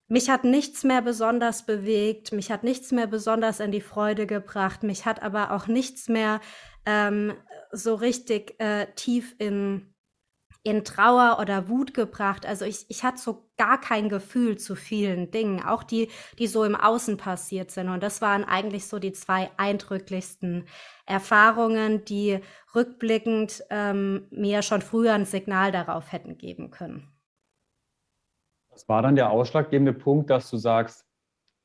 mich 0.07 0.31
hat 0.31 0.45
nichts 0.45 0.85
mehr 0.85 1.03
besonders 1.03 1.67
bewegt, 1.67 2.31
mich 2.31 2.53
hat 2.53 2.63
nichts 2.63 2.93
mehr 2.93 3.09
besonders 3.09 3.59
in 3.59 3.73
die 3.73 3.81
Freude 3.81 4.29
gebracht, 4.29 4.85
mich 4.85 5.05
hat 5.05 5.21
aber 5.21 5.51
auch 5.51 5.67
nichts 5.67 6.09
mehr 6.09 6.41
ähm, 6.85 7.35
so 7.73 7.97
richtig 7.97 8.61
äh, 8.61 8.87
tief 8.95 9.35
in, 9.39 9.96
in 10.67 10.83
Trauer 10.83 11.39
oder 11.41 11.69
Wut 11.69 11.95
gebracht. 11.95 12.45
Also 12.45 12.65
ich, 12.65 12.87
ich 12.89 13.05
hatte 13.05 13.19
so 13.19 13.49
gar 13.57 13.81
kein 13.81 14.09
Gefühl 14.09 14.59
zu 14.59 14.75
vielen 14.75 15.31
Dingen, 15.31 15.63
auch 15.63 15.85
die, 15.85 16.11
die 16.41 16.49
so 16.49 16.65
im 16.65 16.75
Außen 16.75 17.17
passiert 17.19 17.71
sind. 17.71 17.89
Und 17.89 18.03
das 18.03 18.21
waren 18.21 18.43
eigentlich 18.43 18.89
so 18.89 18.99
die 18.99 19.13
zwei 19.13 19.49
eindrücklichsten 19.59 20.67
Erfahrungen, 21.07 22.05
die 22.05 22.41
rückblickend 22.75 23.63
ähm, 23.71 24.27
mir 24.31 24.63
schon 24.63 24.83
früher 24.83 25.15
ein 25.15 25.25
Signal 25.25 25.71
darauf 25.71 26.11
hätten 26.11 26.37
geben 26.37 26.73
können. 26.73 27.13
Was 28.71 28.89
war 28.89 29.03
dann 29.03 29.15
der 29.15 29.31
ausschlaggebende 29.31 29.93
Punkt, 29.93 30.31
dass 30.31 30.51
du 30.51 30.57
sagst, 30.57 31.07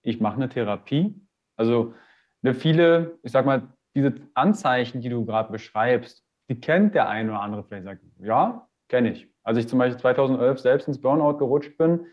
ich 0.03 0.19
mache 0.19 0.35
eine 0.35 0.47
Therapie? 0.47 1.19
Also 1.55 1.95
ne, 2.43 2.53
viele, 2.53 3.17
ich 3.23 3.31
sag 3.31 3.47
mal, 3.47 3.67
diese 3.95 4.13
Anzeichen, 4.35 5.01
die 5.01 5.09
du 5.09 5.25
gerade 5.25 5.51
beschreibst, 5.51 6.23
die 6.49 6.61
kennt 6.61 6.93
der 6.93 7.09
eine 7.09 7.31
oder 7.31 7.41
andere 7.41 7.63
vielleicht 7.63 7.85
sagt, 7.85 8.01
ja, 8.19 8.67
Kenne 8.91 9.13
ich. 9.13 9.29
Als 9.43 9.57
ich 9.57 9.69
zum 9.69 9.79
Beispiel 9.79 10.01
2011 10.01 10.59
selbst 10.59 10.87
ins 10.89 10.99
Burnout 10.99 11.37
gerutscht 11.37 11.77
bin, 11.77 12.07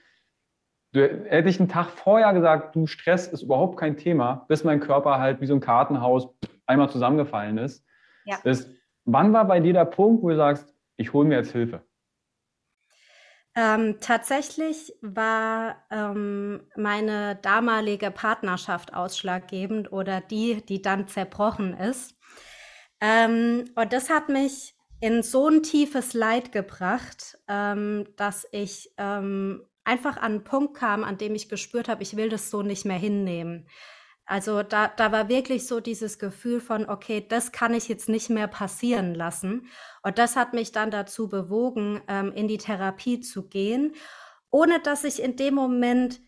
du, 0.93 1.01
hätte 1.01 1.49
ich 1.49 1.59
einen 1.59 1.69
Tag 1.69 1.91
vorher 1.91 2.33
gesagt, 2.33 2.77
du 2.77 2.87
Stress 2.87 3.27
ist 3.27 3.43
überhaupt 3.43 3.81
kein 3.81 3.97
Thema, 3.97 4.47
bis 4.47 4.63
mein 4.63 4.79
Körper 4.79 5.19
halt 5.19 5.41
wie 5.41 5.47
so 5.47 5.55
ein 5.55 5.61
Kartenhaus 5.61 6.29
einmal 6.67 6.89
zusammengefallen 6.89 7.59
ist. 7.59 7.85
Ja. 8.27 8.39
Das, 8.45 8.71
wann 9.05 9.33
war 9.33 9.45
bei 9.45 9.59
dir 9.59 9.73
der 9.73 9.87
Punkt, 9.87 10.23
wo 10.23 10.29
du 10.29 10.37
sagst, 10.37 10.73
ich 10.97 11.13
hole 11.13 11.27
mir 11.27 11.39
jetzt 11.39 11.51
Hilfe? 11.51 11.83
Ähm, 13.57 13.97
tatsächlich 13.99 14.95
war 15.03 15.85
ähm, 15.91 16.61
meine 16.77 17.41
damalige 17.43 18.13
Partnerschaft 18.13 18.95
ausschlaggebend 18.95 19.91
oder 19.91 20.21
die, 20.21 20.65
die 20.65 20.81
dann 20.81 21.09
zerbrochen 21.09 21.75
ist. 21.75 22.17
Ähm, 23.01 23.65
und 23.75 23.93
das 23.93 24.11
hat 24.11 24.29
mich 24.29 24.78
in 25.01 25.23
so 25.23 25.49
ein 25.49 25.63
tiefes 25.63 26.15
Leid 26.15 26.53
gebracht, 26.53 27.39
ähm, 27.49 28.07
dass 28.17 28.47
ich 28.53 28.91
ähm, 28.99 29.65
einfach 29.85 30.17
an 30.17 30.33
einen 30.33 30.45
Punkt 30.45 30.75
kam, 30.75 31.05
an 31.05 31.19
dem 31.19 31.35
ich 31.35 31.49
gespürt 31.49 31.89
habe, 31.89 32.03
ich 32.03 32.17
will 32.17 32.29
das 32.29 32.51
so 32.51 32.63
nicht 32.63 32.85
mehr 32.85 32.99
hinnehmen. 32.99 33.69
Also 34.27 34.63
da, 34.63 34.89
da 34.89 35.11
war 35.11 35.31
wirklich 35.31 35.67
so 35.67 35.81
dieses 35.81 36.19
Gefühl 36.19 36.61
von, 36.61 36.87
okay, 36.87 37.25
das 37.27 37.51
kann 37.51 37.73
ich 37.73 37.89
jetzt 37.89 38.11
nicht 38.11 38.29
mehr 38.29 38.47
passieren 38.47 39.15
lassen. 39.15 39.69
Und 40.03 40.19
das 40.19 40.37
hat 40.37 40.53
mich 40.53 40.71
dann 40.71 40.91
dazu 40.91 41.29
bewogen, 41.29 42.03
ähm, 42.09 42.33
in 42.33 42.47
die 42.47 42.59
Therapie 42.59 43.21
zu 43.21 43.49
gehen, 43.49 43.95
ohne 44.51 44.81
dass 44.81 45.05
ich 45.05 45.23
in 45.23 45.37
dem 45.37 45.55
Moment 45.55 46.21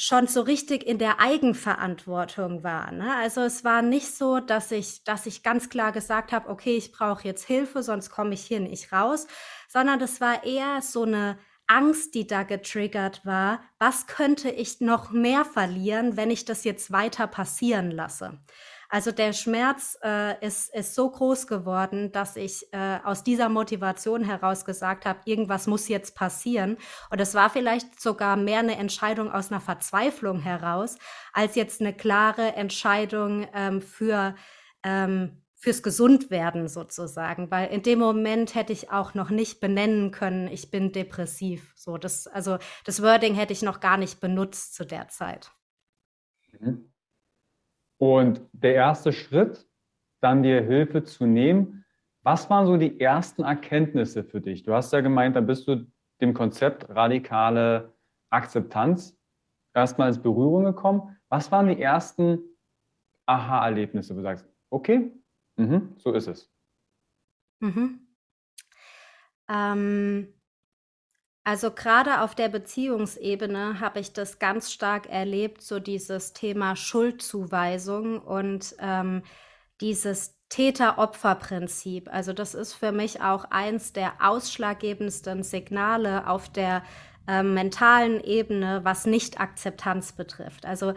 schon 0.00 0.26
so 0.26 0.40
richtig 0.40 0.86
in 0.86 0.96
der 0.96 1.20
Eigenverantwortung 1.20 2.64
war. 2.64 2.90
Ne? 2.90 3.14
Also 3.16 3.42
es 3.42 3.64
war 3.64 3.82
nicht 3.82 4.14
so, 4.14 4.40
dass 4.40 4.72
ich, 4.72 5.04
dass 5.04 5.26
ich 5.26 5.42
ganz 5.42 5.68
klar 5.68 5.92
gesagt 5.92 6.32
habe, 6.32 6.48
okay, 6.48 6.74
ich 6.76 6.90
brauche 6.90 7.24
jetzt 7.24 7.44
Hilfe, 7.44 7.82
sonst 7.82 8.08
komme 8.08 8.32
ich 8.32 8.40
hier 8.40 8.60
nicht 8.60 8.92
raus, 8.92 9.26
sondern 9.68 9.98
das 9.98 10.20
war 10.22 10.44
eher 10.44 10.80
so 10.80 11.02
eine 11.02 11.38
Angst, 11.66 12.14
die 12.14 12.26
da 12.26 12.44
getriggert 12.44 13.26
war. 13.26 13.62
Was 13.78 14.06
könnte 14.06 14.48
ich 14.50 14.80
noch 14.80 15.10
mehr 15.10 15.44
verlieren, 15.44 16.16
wenn 16.16 16.30
ich 16.30 16.46
das 16.46 16.64
jetzt 16.64 16.90
weiter 16.90 17.26
passieren 17.26 17.90
lasse? 17.90 18.40
Also 18.90 19.12
der 19.12 19.32
Schmerz 19.32 19.96
äh, 20.02 20.44
ist, 20.44 20.74
ist 20.74 20.96
so 20.96 21.08
groß 21.08 21.46
geworden, 21.46 22.10
dass 22.10 22.34
ich 22.34 22.72
äh, 22.72 22.98
aus 23.04 23.22
dieser 23.22 23.48
Motivation 23.48 24.24
heraus 24.24 24.64
gesagt 24.64 25.06
habe, 25.06 25.20
irgendwas 25.26 25.68
muss 25.68 25.86
jetzt 25.86 26.16
passieren. 26.16 26.76
Und 27.08 27.20
es 27.20 27.34
war 27.34 27.50
vielleicht 27.50 28.00
sogar 28.00 28.36
mehr 28.36 28.58
eine 28.58 28.76
Entscheidung 28.76 29.30
aus 29.30 29.52
einer 29.52 29.60
Verzweiflung 29.60 30.40
heraus, 30.40 30.96
als 31.32 31.54
jetzt 31.54 31.80
eine 31.80 31.96
klare 31.96 32.56
Entscheidung 32.56 33.46
ähm, 33.54 33.80
für 33.80 34.34
ähm, 34.82 35.40
fürs 35.54 35.82
Gesundwerden 35.82 36.68
sozusagen, 36.68 37.50
weil 37.50 37.68
in 37.68 37.82
dem 37.82 37.98
Moment 37.98 38.54
hätte 38.54 38.72
ich 38.72 38.90
auch 38.90 39.12
noch 39.12 39.28
nicht 39.28 39.60
benennen 39.60 40.10
können, 40.10 40.48
ich 40.48 40.70
bin 40.70 40.90
depressiv. 40.90 41.74
So, 41.76 41.98
das, 41.98 42.26
also 42.26 42.56
das 42.86 43.02
Wording 43.02 43.34
hätte 43.34 43.52
ich 43.52 43.60
noch 43.60 43.80
gar 43.80 43.98
nicht 43.98 44.20
benutzt 44.20 44.74
zu 44.74 44.86
der 44.86 45.08
Zeit. 45.08 45.52
Mhm. 46.58 46.89
Und 48.00 48.40
der 48.52 48.74
erste 48.74 49.12
Schritt, 49.12 49.68
dann 50.22 50.42
dir 50.42 50.62
Hilfe 50.62 51.04
zu 51.04 51.26
nehmen. 51.26 51.84
Was 52.22 52.48
waren 52.48 52.66
so 52.66 52.78
die 52.78 52.98
ersten 52.98 53.42
Erkenntnisse 53.42 54.24
für 54.24 54.40
dich? 54.40 54.62
Du 54.62 54.72
hast 54.72 54.92
ja 54.94 55.02
gemeint, 55.02 55.36
da 55.36 55.42
bist 55.42 55.68
du 55.68 55.86
dem 56.22 56.32
Konzept 56.32 56.88
radikale 56.88 57.92
Akzeptanz 58.30 59.18
erstmal 59.74 60.08
ins 60.08 60.20
Berührung 60.20 60.64
gekommen. 60.64 61.18
Was 61.28 61.52
waren 61.52 61.68
die 61.68 61.80
ersten 61.80 62.38
Aha-Erlebnisse, 63.26 64.14
wo 64.14 64.18
du 64.18 64.22
sagst, 64.22 64.48
okay, 64.70 65.12
mh, 65.56 65.82
so 65.98 66.12
ist 66.14 66.26
es? 66.26 66.50
Mhm. 67.60 68.00
Ähm, 69.48 70.39
also 71.44 71.70
gerade 71.70 72.20
auf 72.20 72.34
der 72.34 72.48
Beziehungsebene 72.48 73.80
habe 73.80 74.00
ich 74.00 74.12
das 74.12 74.38
ganz 74.38 74.70
stark 74.72 75.08
erlebt, 75.08 75.62
so 75.62 75.78
dieses 75.78 76.32
Thema 76.32 76.76
Schuldzuweisung 76.76 78.20
und 78.20 78.74
ähm, 78.78 79.22
dieses 79.80 80.36
Täter-Opfer-Prinzip. 80.50 82.12
Also 82.12 82.32
das 82.32 82.54
ist 82.54 82.74
für 82.74 82.92
mich 82.92 83.22
auch 83.22 83.44
eins 83.50 83.92
der 83.92 84.14
ausschlaggebendsten 84.20 85.42
Signale 85.42 86.26
auf 86.28 86.48
der 86.50 86.82
äh, 87.30 87.44
mentalen 87.44 88.20
Ebene, 88.24 88.80
was 88.82 89.06
Nicht-Akzeptanz 89.06 90.12
betrifft. 90.12 90.66
Also 90.66 90.94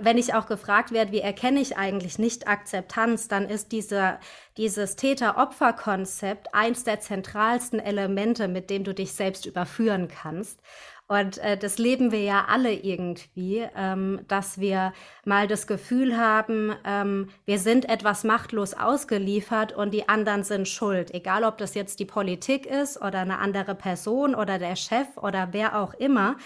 wenn 0.00 0.18
ich 0.18 0.34
auch 0.34 0.46
gefragt 0.46 0.90
werde, 0.90 1.12
wie 1.12 1.20
erkenne 1.20 1.60
ich 1.60 1.76
eigentlich 1.76 2.18
Nicht-Akzeptanz, 2.18 3.28
dann 3.28 3.48
ist 3.48 3.70
diese, 3.70 4.18
dieses 4.56 4.96
Täter-Opfer-Konzept 4.96 6.52
eins 6.54 6.82
der 6.82 6.98
zentralsten 6.98 7.78
Elemente, 7.78 8.48
mit 8.48 8.68
dem 8.68 8.82
du 8.82 8.94
dich 8.94 9.12
selbst 9.12 9.46
überführen 9.46 10.08
kannst. 10.08 10.60
Und 11.08 11.38
äh, 11.38 11.56
das 11.56 11.78
leben 11.78 12.10
wir 12.10 12.22
ja 12.22 12.46
alle 12.48 12.72
irgendwie, 12.72 13.64
ähm, 13.76 14.20
dass 14.26 14.58
wir 14.58 14.92
mal 15.24 15.46
das 15.46 15.68
Gefühl 15.68 16.16
haben, 16.16 16.74
ähm, 16.84 17.28
wir 17.44 17.60
sind 17.60 17.88
etwas 17.88 18.24
machtlos 18.24 18.74
ausgeliefert 18.74 19.72
und 19.72 19.94
die 19.94 20.08
anderen 20.08 20.42
sind 20.42 20.66
schuld. 20.66 21.14
Egal, 21.14 21.44
ob 21.44 21.58
das 21.58 21.74
jetzt 21.74 22.00
die 22.00 22.06
Politik 22.06 22.66
ist 22.66 23.00
oder 23.00 23.20
eine 23.20 23.38
andere 23.38 23.76
Person 23.76 24.34
oder 24.34 24.58
der 24.58 24.74
Chef 24.74 25.06
oder 25.16 25.48
wer 25.52 25.80
auch 25.80 25.94
immer. 25.94 26.36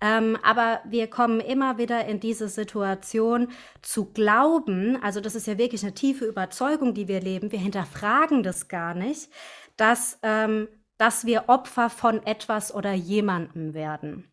Ähm, 0.00 0.36
aber 0.42 0.80
wir 0.84 1.08
kommen 1.08 1.40
immer 1.40 1.78
wieder 1.78 2.04
in 2.06 2.20
diese 2.20 2.48
Situation 2.48 3.48
zu 3.82 4.06
glauben, 4.12 4.96
also 5.02 5.20
das 5.20 5.34
ist 5.34 5.48
ja 5.48 5.58
wirklich 5.58 5.82
eine 5.82 5.94
tiefe 5.94 6.24
Überzeugung, 6.24 6.94
die 6.94 7.08
wir 7.08 7.20
leben, 7.20 7.50
wir 7.50 7.58
hinterfragen 7.58 8.44
das 8.44 8.68
gar 8.68 8.94
nicht, 8.94 9.28
dass 9.76 10.18
ähm, 10.22 10.68
dass 10.98 11.24
wir 11.24 11.48
Opfer 11.48 11.90
von 11.90 12.24
etwas 12.26 12.74
oder 12.74 12.92
jemandem 12.92 13.72
werden. 13.74 14.30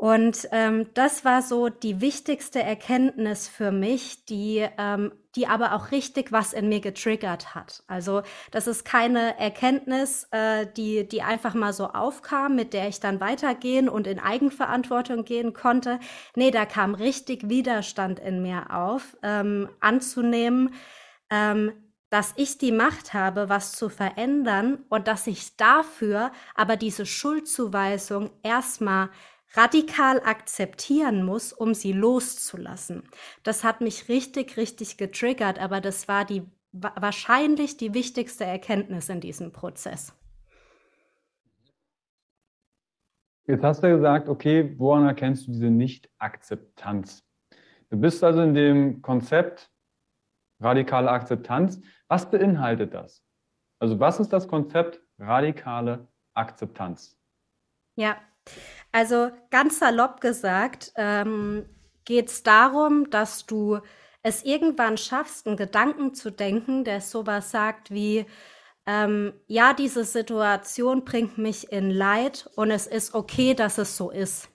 Und 0.00 0.48
ähm, 0.52 0.86
das 0.94 1.26
war 1.26 1.42
so 1.42 1.68
die 1.68 2.00
wichtigste 2.00 2.62
Erkenntnis 2.62 3.48
für 3.48 3.70
mich, 3.70 4.24
die, 4.24 4.66
ähm, 4.78 5.12
die 5.36 5.46
aber 5.46 5.74
auch 5.74 5.90
richtig 5.90 6.32
was 6.32 6.54
in 6.54 6.70
mir 6.70 6.80
getriggert 6.80 7.54
hat. 7.54 7.82
Also 7.86 8.22
das 8.50 8.66
ist 8.66 8.86
keine 8.86 9.38
Erkenntnis, 9.38 10.26
äh, 10.30 10.66
die, 10.74 11.06
die 11.06 11.20
einfach 11.20 11.52
mal 11.52 11.74
so 11.74 11.88
aufkam, 11.88 12.56
mit 12.56 12.72
der 12.72 12.88
ich 12.88 13.00
dann 13.00 13.20
weitergehen 13.20 13.90
und 13.90 14.06
in 14.06 14.18
Eigenverantwortung 14.18 15.26
gehen 15.26 15.52
konnte. 15.52 16.00
Nee, 16.34 16.50
da 16.50 16.64
kam 16.64 16.94
richtig 16.94 17.50
Widerstand 17.50 18.20
in 18.20 18.40
mir 18.40 18.74
auf, 18.74 19.18
ähm, 19.22 19.68
anzunehmen, 19.80 20.72
ähm, 21.28 21.72
dass 22.10 22.34
ich 22.36 22.58
die 22.58 22.72
Macht 22.72 23.14
habe, 23.14 23.48
was 23.48 23.72
zu 23.72 23.88
verändern 23.88 24.84
und 24.88 25.08
dass 25.08 25.26
ich 25.26 25.56
dafür 25.56 26.32
aber 26.54 26.76
diese 26.76 27.06
Schuldzuweisung 27.06 28.30
erstmal 28.42 29.10
radikal 29.54 30.20
akzeptieren 30.20 31.24
muss, 31.24 31.52
um 31.52 31.74
sie 31.74 31.92
loszulassen. 31.92 33.04
Das 33.42 33.64
hat 33.64 33.80
mich 33.80 34.08
richtig, 34.08 34.56
richtig 34.56 34.96
getriggert, 34.96 35.58
aber 35.58 35.80
das 35.80 36.08
war 36.08 36.24
die 36.24 36.42
wahrscheinlich 36.72 37.76
die 37.76 37.94
wichtigste 37.94 38.44
Erkenntnis 38.44 39.08
in 39.08 39.20
diesem 39.20 39.52
Prozess. 39.52 40.14
Jetzt 43.46 43.64
hast 43.64 43.82
du 43.82 43.88
gesagt, 43.88 44.28
okay, 44.28 44.74
woran 44.78 45.04
erkennst 45.04 45.48
du 45.48 45.52
diese 45.52 45.70
Nicht-Akzeptanz? 45.70 47.24
Du 47.88 47.96
bist 47.96 48.22
also 48.22 48.42
in 48.42 48.54
dem 48.54 49.02
Konzept 49.02 49.68
radikale 50.60 51.10
Akzeptanz. 51.10 51.80
Was 52.10 52.28
beinhaltet 52.28 52.92
das? 52.92 53.22
Also 53.78 54.00
was 54.00 54.18
ist 54.18 54.32
das 54.32 54.48
Konzept 54.48 55.00
radikale 55.18 56.08
Akzeptanz? 56.34 57.16
Ja, 57.94 58.16
also 58.90 59.30
ganz 59.50 59.78
salopp 59.78 60.20
gesagt 60.20 60.92
ähm, 60.96 61.68
geht 62.04 62.28
es 62.28 62.42
darum, 62.42 63.10
dass 63.10 63.46
du 63.46 63.78
es 64.22 64.42
irgendwann 64.42 64.98
schaffst, 64.98 65.46
einen 65.46 65.56
Gedanken 65.56 66.12
zu 66.12 66.32
denken, 66.32 66.82
der 66.82 67.00
sowas 67.00 67.52
sagt 67.52 67.92
wie, 67.92 68.26
ähm, 68.86 69.32
ja, 69.46 69.72
diese 69.72 70.04
Situation 70.04 71.04
bringt 71.04 71.38
mich 71.38 71.70
in 71.70 71.90
Leid 71.90 72.50
und 72.56 72.72
es 72.72 72.88
ist 72.88 73.14
okay, 73.14 73.54
dass 73.54 73.78
es 73.78 73.96
so 73.96 74.10
ist. 74.10 74.48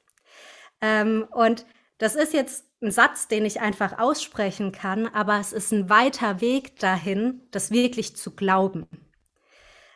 Ähm, 0.82 1.26
und 1.32 1.66
das 2.00 2.16
ist 2.16 2.34
jetzt 2.34 2.65
ein 2.82 2.92
Satz, 2.92 3.28
den 3.28 3.46
ich 3.46 3.62
einfach 3.62 3.98
aussprechen 3.98 4.72
kann, 4.72 5.08
aber 5.08 5.40
es 5.40 5.54
ist 5.54 5.72
ein 5.72 5.90
weiter 5.90 6.42
Weg 6.42 6.80
dahin, 6.80 7.42
das 7.52 7.72
wirklich 7.72 8.16
zu 8.16 8.36
glauben. 8.36 8.88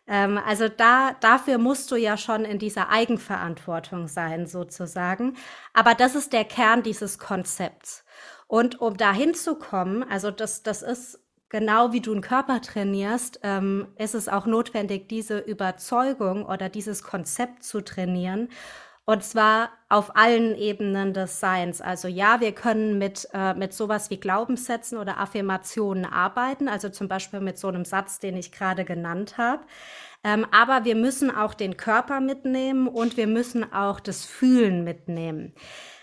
Ähm, 0.08 0.38
also 0.38 0.68
da, 0.68 1.14
dafür 1.20 1.58
musst 1.60 1.92
du 1.92 1.96
ja 1.96 2.18
schon 2.18 2.44
in 2.44 2.58
dieser 2.60 2.90
Eigenverantwortung 2.90 4.08
sein, 4.08 4.48
sozusagen. 4.48 5.38
Aber 5.74 5.94
das 5.94 6.16
ist 6.16 6.34
der 6.34 6.46
Kern 6.46 6.84
dieses 6.84 7.20
Konzepts. 7.20 8.04
Und 8.48 8.82
um 8.82 8.98
dahin 8.98 9.36
zu 9.36 9.56
kommen, 9.56 10.04
also 10.04 10.32
das, 10.32 10.64
das 10.64 10.82
ist 10.82 11.20
genau 11.50 11.92
wie 11.92 12.02
du 12.02 12.12
einen 12.12 12.22
Körper 12.22 12.62
trainierst, 12.62 13.40
ähm, 13.44 13.88
ist 13.98 14.16
es 14.16 14.28
auch 14.28 14.48
notwendig, 14.48 15.08
diese 15.08 15.40
Überzeugung 15.40 16.46
oder 16.46 16.70
dieses 16.70 17.04
Konzept 17.04 17.64
zu 17.64 17.82
trainieren. 17.82 18.50
Und 19.10 19.24
zwar 19.24 19.72
auf 19.90 20.16
allen 20.16 20.56
Ebenen 20.56 21.16
des 21.16 21.40
Seins. 21.40 21.82
Also 21.82 22.08
ja, 22.08 22.42
wir 22.42 22.52
können 22.52 23.00
mit, 23.00 23.28
äh, 23.34 23.56
mit 23.56 23.74
sowas 23.74 24.12
wie 24.12 24.20
Glaubenssätzen 24.20 25.00
oder 25.00 25.18
Affirmationen 25.18 26.06
arbeiten, 26.06 26.68
also 26.68 26.90
zum 26.90 27.08
Beispiel 27.08 27.40
mit 27.40 27.58
so 27.58 27.70
einem 27.70 27.86
Satz, 27.86 28.20
den 28.20 28.38
ich 28.38 28.52
gerade 28.52 28.86
genannt 28.86 29.40
habe. 29.40 29.64
Ähm, 30.24 30.46
aber 30.52 30.86
wir 30.86 30.94
müssen 30.94 31.36
auch 31.36 31.56
den 31.56 31.76
Körper 31.76 32.20
mitnehmen 32.20 32.88
und 32.88 33.18
wir 33.18 33.26
müssen 33.26 33.74
auch 33.74 34.00
das 34.00 34.26
Fühlen 34.26 34.84
mitnehmen. 34.84 35.56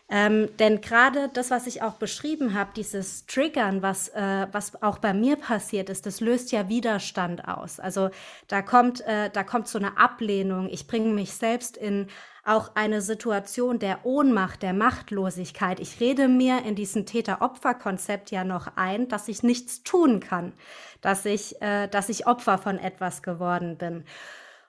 Ähm, 0.08 0.48
denn 0.58 0.80
gerade 0.80 1.28
das, 1.32 1.50
was 1.50 1.66
ich 1.66 1.82
auch 1.82 1.94
beschrieben 1.94 2.54
habe, 2.54 2.70
dieses 2.76 3.26
Triggern, 3.26 3.82
was, 3.82 4.08
äh, 4.08 4.46
was 4.50 4.80
auch 4.82 4.98
bei 4.98 5.12
mir 5.12 5.36
passiert 5.36 5.90
ist, 5.90 6.06
das 6.06 6.20
löst 6.20 6.52
ja 6.52 6.68
Widerstand 6.68 7.46
aus. 7.46 7.80
Also 7.80 8.10
da 8.46 8.62
kommt, 8.62 9.00
äh, 9.00 9.30
da 9.30 9.42
kommt 9.42 9.66
so 9.66 9.78
eine 9.78 9.96
Ablehnung. 9.96 10.68
Ich 10.70 10.86
bringe 10.86 11.12
mich 11.12 11.32
selbst 11.34 11.76
in 11.76 12.06
auch 12.46 12.70
eine 12.74 13.02
Situation 13.02 13.78
der 13.78 14.06
Ohnmacht, 14.06 14.62
der 14.62 14.72
Machtlosigkeit. 14.72 15.80
Ich 15.80 16.00
rede 16.00 16.28
mir 16.28 16.64
in 16.64 16.76
diesem 16.76 17.04
Täter-Opfer-Konzept 17.04 18.30
ja 18.30 18.44
noch 18.44 18.76
ein, 18.76 19.08
dass 19.08 19.28
ich 19.28 19.42
nichts 19.42 19.82
tun 19.82 20.20
kann, 20.20 20.52
dass 21.00 21.24
ich, 21.24 21.60
äh, 21.60 21.88
dass 21.88 22.08
ich 22.08 22.26
Opfer 22.26 22.58
von 22.58 22.78
etwas 22.78 23.22
geworden 23.22 23.76
bin. 23.76 24.04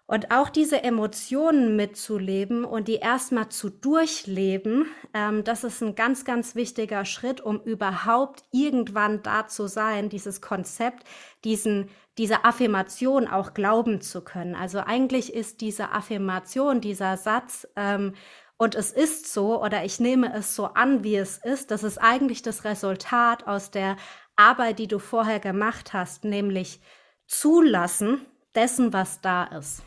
Und 0.10 0.32
auch 0.32 0.48
diese 0.48 0.84
Emotionen 0.84 1.76
mitzuleben 1.76 2.64
und 2.64 2.88
die 2.88 2.96
erstmal 2.96 3.50
zu 3.50 3.70
durchleben, 3.70 4.86
ähm, 5.14 5.44
das 5.44 5.66
ist 5.66 5.84
ein 5.84 5.96
ganz, 5.96 6.24
ganz 6.24 6.56
wichtiger 6.56 7.04
Schritt, 7.04 7.42
um 7.42 7.60
überhaupt 7.60 8.46
irgendwann 8.54 9.22
da 9.22 9.48
zu 9.48 9.68
sein, 9.68 10.08
dieses 10.08 10.40
Konzept, 10.40 11.04
diesen, 11.44 11.90
diese 12.18 12.46
Affirmation 12.46 13.28
auch 13.28 13.54
glauben 13.54 14.00
zu 14.00 14.22
können. 14.22 14.56
Also 14.56 14.80
eigentlich 14.80 15.34
ist 15.34 15.60
diese 15.60 15.92
Affirmation, 15.92 16.80
dieser 16.80 17.18
Satz, 17.18 17.68
ähm, 17.76 18.14
und 18.60 18.76
es 18.76 18.92
ist 18.92 19.32
so 19.32 19.62
oder 19.62 19.84
ich 19.84 20.00
nehme 20.00 20.34
es 20.34 20.56
so 20.56 20.66
an, 20.66 21.04
wie 21.04 21.18
es 21.18 21.38
ist, 21.38 21.70
das 21.70 21.84
ist 21.84 22.00
eigentlich 22.00 22.42
das 22.42 22.64
Resultat 22.64 23.46
aus 23.46 23.72
der 23.72 23.98
Arbeit, 24.36 24.80
die 24.80 24.88
du 24.88 25.00
vorher 25.00 25.40
gemacht 25.40 25.94
hast, 25.94 26.24
nämlich 26.24 26.80
zulassen 27.28 28.26
dessen, 28.56 28.94
was 28.94 29.22
da 29.22 29.44
ist. 29.44 29.84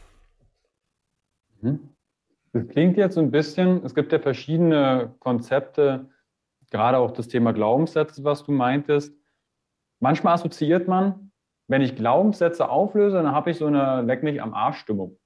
Mhm. 1.61 1.91
Das 2.53 2.67
klingt 2.69 2.97
jetzt 2.97 3.15
so 3.15 3.21
ein 3.21 3.31
bisschen, 3.31 3.85
es 3.85 3.95
gibt 3.95 4.13
ja 4.13 4.19
verschiedene 4.19 5.15
Konzepte, 5.21 6.11
gerade 6.71 6.99
auch 6.99 7.13
das 7.13 7.29
Thema 7.29 7.53
Glaubenssätze, 7.53 8.25
was 8.25 8.45
du 8.45 8.53
meintest. 8.53 9.15
Manchmal 10.01 10.35
assoziiert 10.35 10.89
man, 10.89 11.31
wenn 11.69 11.83
ich 11.83 11.95
Glaubenssätze 11.95 12.69
auflöse, 12.69 13.17
dann 13.17 13.33
habe 13.33 13.51
ich 13.51 13.59
so 13.59 13.67
eine 13.67 14.03
Leck 14.03 14.23
mich 14.23 14.43
am 14.43 14.55
Arsch-Stimmung. 14.55 15.17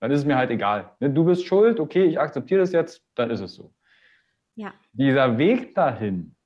Dann 0.00 0.12
ist 0.12 0.20
es 0.20 0.26
mir 0.26 0.36
halt 0.36 0.50
egal. 0.50 0.92
Ne, 1.00 1.10
du 1.10 1.24
bist 1.24 1.44
schuld, 1.44 1.80
okay, 1.80 2.04
ich 2.04 2.20
akzeptiere 2.20 2.60
das 2.60 2.72
jetzt, 2.72 3.02
dann 3.16 3.30
ist 3.30 3.40
es 3.40 3.54
so. 3.54 3.72
Ja. 4.54 4.72
Dieser 4.92 5.38
Weg 5.38 5.74
dahin, 5.74 6.36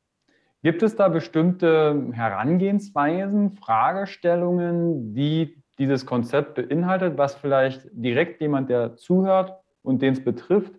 gibt 0.63 0.83
es 0.83 0.97
da 0.97 1.09
bestimmte 1.09 2.09
Herangehensweisen, 2.13 3.51
Fragestellungen, 3.51 5.15
die 5.15 5.62
dieses 5.79 6.07
Konzept 6.07 6.55
beinhaltet, 6.55 7.19
was 7.19 7.35
vielleicht 7.35 7.89
direkt 7.93 8.41
jemand, 8.41 8.71
der 8.71 8.97
zuhört 8.97 9.59
und 9.83 10.03
den 10.03 10.13
es 10.13 10.25
betrifft, 10.25 10.75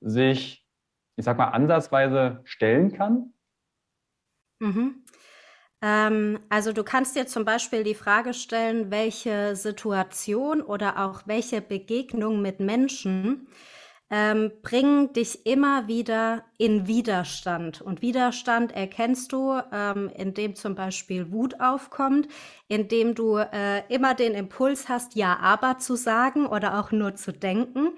sich, 0.00 0.66
ich 1.16 1.24
sag 1.24 1.36
mal, 1.38 1.48
ansatzweise 1.48 2.40
stellen 2.44 2.92
kann? 2.92 3.32
Mhm. 4.60 5.04
Ähm, 5.82 6.40
also 6.48 6.72
du 6.72 6.84
kannst 6.84 7.16
dir 7.16 7.26
zum 7.26 7.44
Beispiel 7.44 7.84
die 7.84 7.94
Frage 7.94 8.32
stellen, 8.32 8.90
welche 8.90 9.56
Situation 9.56 10.62
oder 10.62 11.04
auch 11.04 11.22
welche 11.26 11.60
Begegnung 11.60 12.40
mit 12.40 12.60
Menschen 12.60 13.48
ähm, 14.08 14.52
bringen 14.62 15.12
dich 15.12 15.46
immer 15.46 15.88
wieder 15.88 16.44
in 16.58 16.86
Widerstand. 16.86 17.82
Und 17.82 18.02
Widerstand 18.02 18.72
erkennst 18.72 19.32
du, 19.32 19.60
ähm, 19.72 20.10
indem 20.16 20.54
zum 20.54 20.76
Beispiel 20.76 21.32
Wut 21.32 21.60
aufkommt, 21.60 22.28
indem 22.68 23.14
du 23.16 23.36
äh, 23.36 23.82
immer 23.88 24.14
den 24.14 24.34
Impuls 24.34 24.88
hast, 24.88 25.16
ja, 25.16 25.38
aber 25.40 25.78
zu 25.78 25.96
sagen 25.96 26.46
oder 26.46 26.78
auch 26.78 26.92
nur 26.92 27.16
zu 27.16 27.32
denken. 27.32 27.90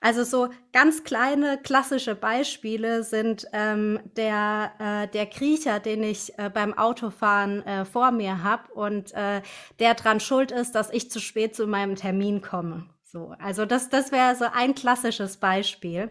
Also 0.00 0.22
so 0.22 0.50
ganz 0.74 1.02
kleine 1.02 1.58
klassische 1.62 2.14
Beispiele 2.14 3.02
sind 3.02 3.46
ähm, 3.54 4.00
der, 4.16 4.72
äh, 4.78 5.08
der 5.08 5.24
Kriecher, 5.26 5.80
den 5.80 6.02
ich 6.02 6.38
äh, 6.38 6.50
beim 6.52 6.76
Autofahren 6.76 7.62
äh, 7.66 7.86
vor 7.86 8.10
mir 8.10 8.42
habe 8.42 8.70
und 8.74 9.14
äh, 9.14 9.40
der 9.78 9.94
dran 9.94 10.20
schuld 10.20 10.52
ist, 10.52 10.74
dass 10.74 10.90
ich 10.90 11.10
zu 11.10 11.20
spät 11.20 11.56
zu 11.56 11.66
meinem 11.66 11.96
Termin 11.96 12.42
komme. 12.42 12.84
So, 13.14 13.32
also 13.38 13.64
das, 13.64 13.90
das 13.90 14.10
wäre 14.10 14.34
so 14.34 14.46
ein 14.52 14.74
klassisches 14.74 15.36
Beispiel. 15.36 16.10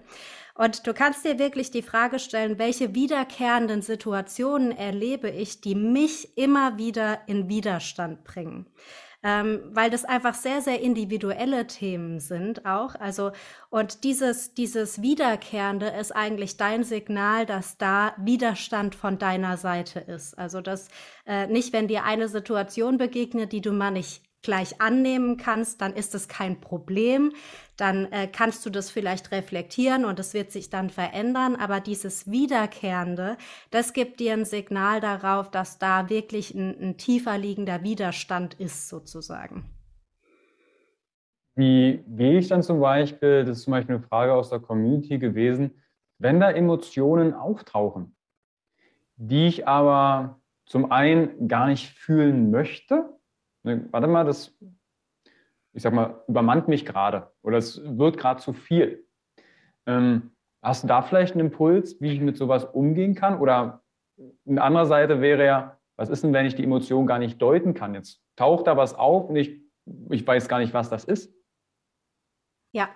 Und 0.55 0.87
du 0.87 0.93
kannst 0.93 1.25
dir 1.25 1.37
wirklich 1.37 1.69
die 1.69 1.81
Frage 1.81 2.17
stellen, 2.17 2.59
welche 2.59 2.95
wiederkehrenden 2.95 3.81
Situationen 3.81 4.71
erlebe 4.71 5.29
ich, 5.29 5.59
die 5.59 5.75
mich 5.75 6.37
immer 6.37 6.77
wieder 6.77 7.27
in 7.27 7.49
Widerstand 7.49 8.23
bringen. 8.23 8.67
Ähm, 9.21 9.63
weil 9.71 9.89
das 9.89 10.05
einfach 10.05 10.33
sehr, 10.33 10.61
sehr 10.61 10.79
individuelle 10.79 11.67
Themen 11.67 12.21
sind 12.21 12.65
auch. 12.65 12.95
Also, 12.95 13.31
und 13.69 14.05
dieses, 14.05 14.53
dieses 14.53 15.01
Wiederkehrende 15.01 15.87
ist 15.87 16.15
eigentlich 16.15 16.55
dein 16.55 16.85
Signal, 16.85 17.45
dass 17.45 17.77
da 17.77 18.13
Widerstand 18.17 18.95
von 18.95 19.17
deiner 19.17 19.57
Seite 19.57 19.99
ist. 19.99 20.37
Also, 20.37 20.61
dass 20.61 20.87
äh, 21.25 21.47
nicht, 21.47 21.73
wenn 21.73 21.89
dir 21.89 22.05
eine 22.05 22.29
Situation 22.29 22.97
begegnet, 22.97 23.51
die 23.51 23.61
du 23.61 23.73
mal 23.73 23.91
nicht 23.91 24.23
gleich 24.43 24.79
annehmen 24.79 25.37
kannst, 25.37 25.81
dann 25.81 25.93
ist 25.93 26.13
es 26.13 26.27
kein 26.27 26.61
Problem. 26.61 27.31
Dann 27.77 28.11
äh, 28.11 28.27
kannst 28.27 28.65
du 28.65 28.69
das 28.69 28.91
vielleicht 28.91 29.31
reflektieren 29.31 30.05
und 30.05 30.19
es 30.19 30.33
wird 30.33 30.51
sich 30.51 30.69
dann 30.69 30.89
verändern. 30.89 31.55
Aber 31.55 31.79
dieses 31.79 32.29
Wiederkehrende, 32.29 33.37
das 33.71 33.93
gibt 33.93 34.19
dir 34.19 34.33
ein 34.33 34.45
Signal 34.45 34.99
darauf, 34.99 35.49
dass 35.49 35.79
da 35.79 36.09
wirklich 36.09 36.53
ein, 36.53 36.79
ein 36.79 36.97
tiefer 36.97 37.37
liegender 37.37 37.81
Widerstand 37.81 38.53
ist, 38.55 38.89
sozusagen. 38.89 39.65
Wie 41.55 42.03
gehe 42.07 42.39
ich 42.39 42.47
dann 42.47 42.63
zum 42.63 42.79
Beispiel, 42.79 43.45
das 43.45 43.59
ist 43.59 43.63
zum 43.63 43.71
Beispiel 43.71 43.95
eine 43.95 44.03
Frage 44.03 44.33
aus 44.33 44.49
der 44.49 44.59
Community 44.59 45.19
gewesen, 45.19 45.71
wenn 46.17 46.39
da 46.39 46.51
Emotionen 46.51 47.33
auftauchen, 47.33 48.15
die 49.17 49.47
ich 49.47 49.67
aber 49.67 50.39
zum 50.65 50.91
einen 50.91 51.47
gar 51.47 51.67
nicht 51.67 51.89
fühlen 51.89 52.49
möchte, 52.49 53.09
Ne, 53.63 53.87
warte 53.91 54.07
mal, 54.07 54.25
das, 54.25 54.53
ich 55.73 55.81
sag 55.81 55.93
mal, 55.93 56.21
übermannt 56.27 56.67
mich 56.67 56.85
gerade 56.85 57.31
oder 57.41 57.57
es 57.57 57.81
wird 57.83 58.17
gerade 58.17 58.41
zu 58.41 58.53
viel. 58.53 59.07
Ähm, 59.85 60.31
hast 60.61 60.83
du 60.83 60.87
da 60.87 61.01
vielleicht 61.01 61.33
einen 61.33 61.47
Impuls, 61.47 61.99
wie 62.01 62.13
ich 62.13 62.21
mit 62.21 62.37
sowas 62.37 62.65
umgehen 62.65 63.15
kann? 63.15 63.39
Oder 63.39 63.83
eine 64.45 64.61
andere 64.61 64.85
Seite 64.85 65.21
wäre 65.21 65.45
ja, 65.45 65.79
was 65.95 66.09
ist 66.09 66.23
denn, 66.23 66.33
wenn 66.33 66.45
ich 66.45 66.55
die 66.55 66.63
Emotion 66.63 67.07
gar 67.07 67.19
nicht 67.19 67.41
deuten 67.41 67.73
kann? 67.73 67.93
Jetzt 67.93 68.21
taucht 68.35 68.67
da 68.67 68.77
was 68.77 68.95
auf 68.95 69.29
und 69.29 69.35
ich, 69.35 69.61
ich 70.09 70.25
weiß 70.25 70.47
gar 70.47 70.59
nicht, 70.59 70.73
was 70.73 70.89
das 70.89 71.03
ist. 71.03 71.33
Ja. 72.71 72.89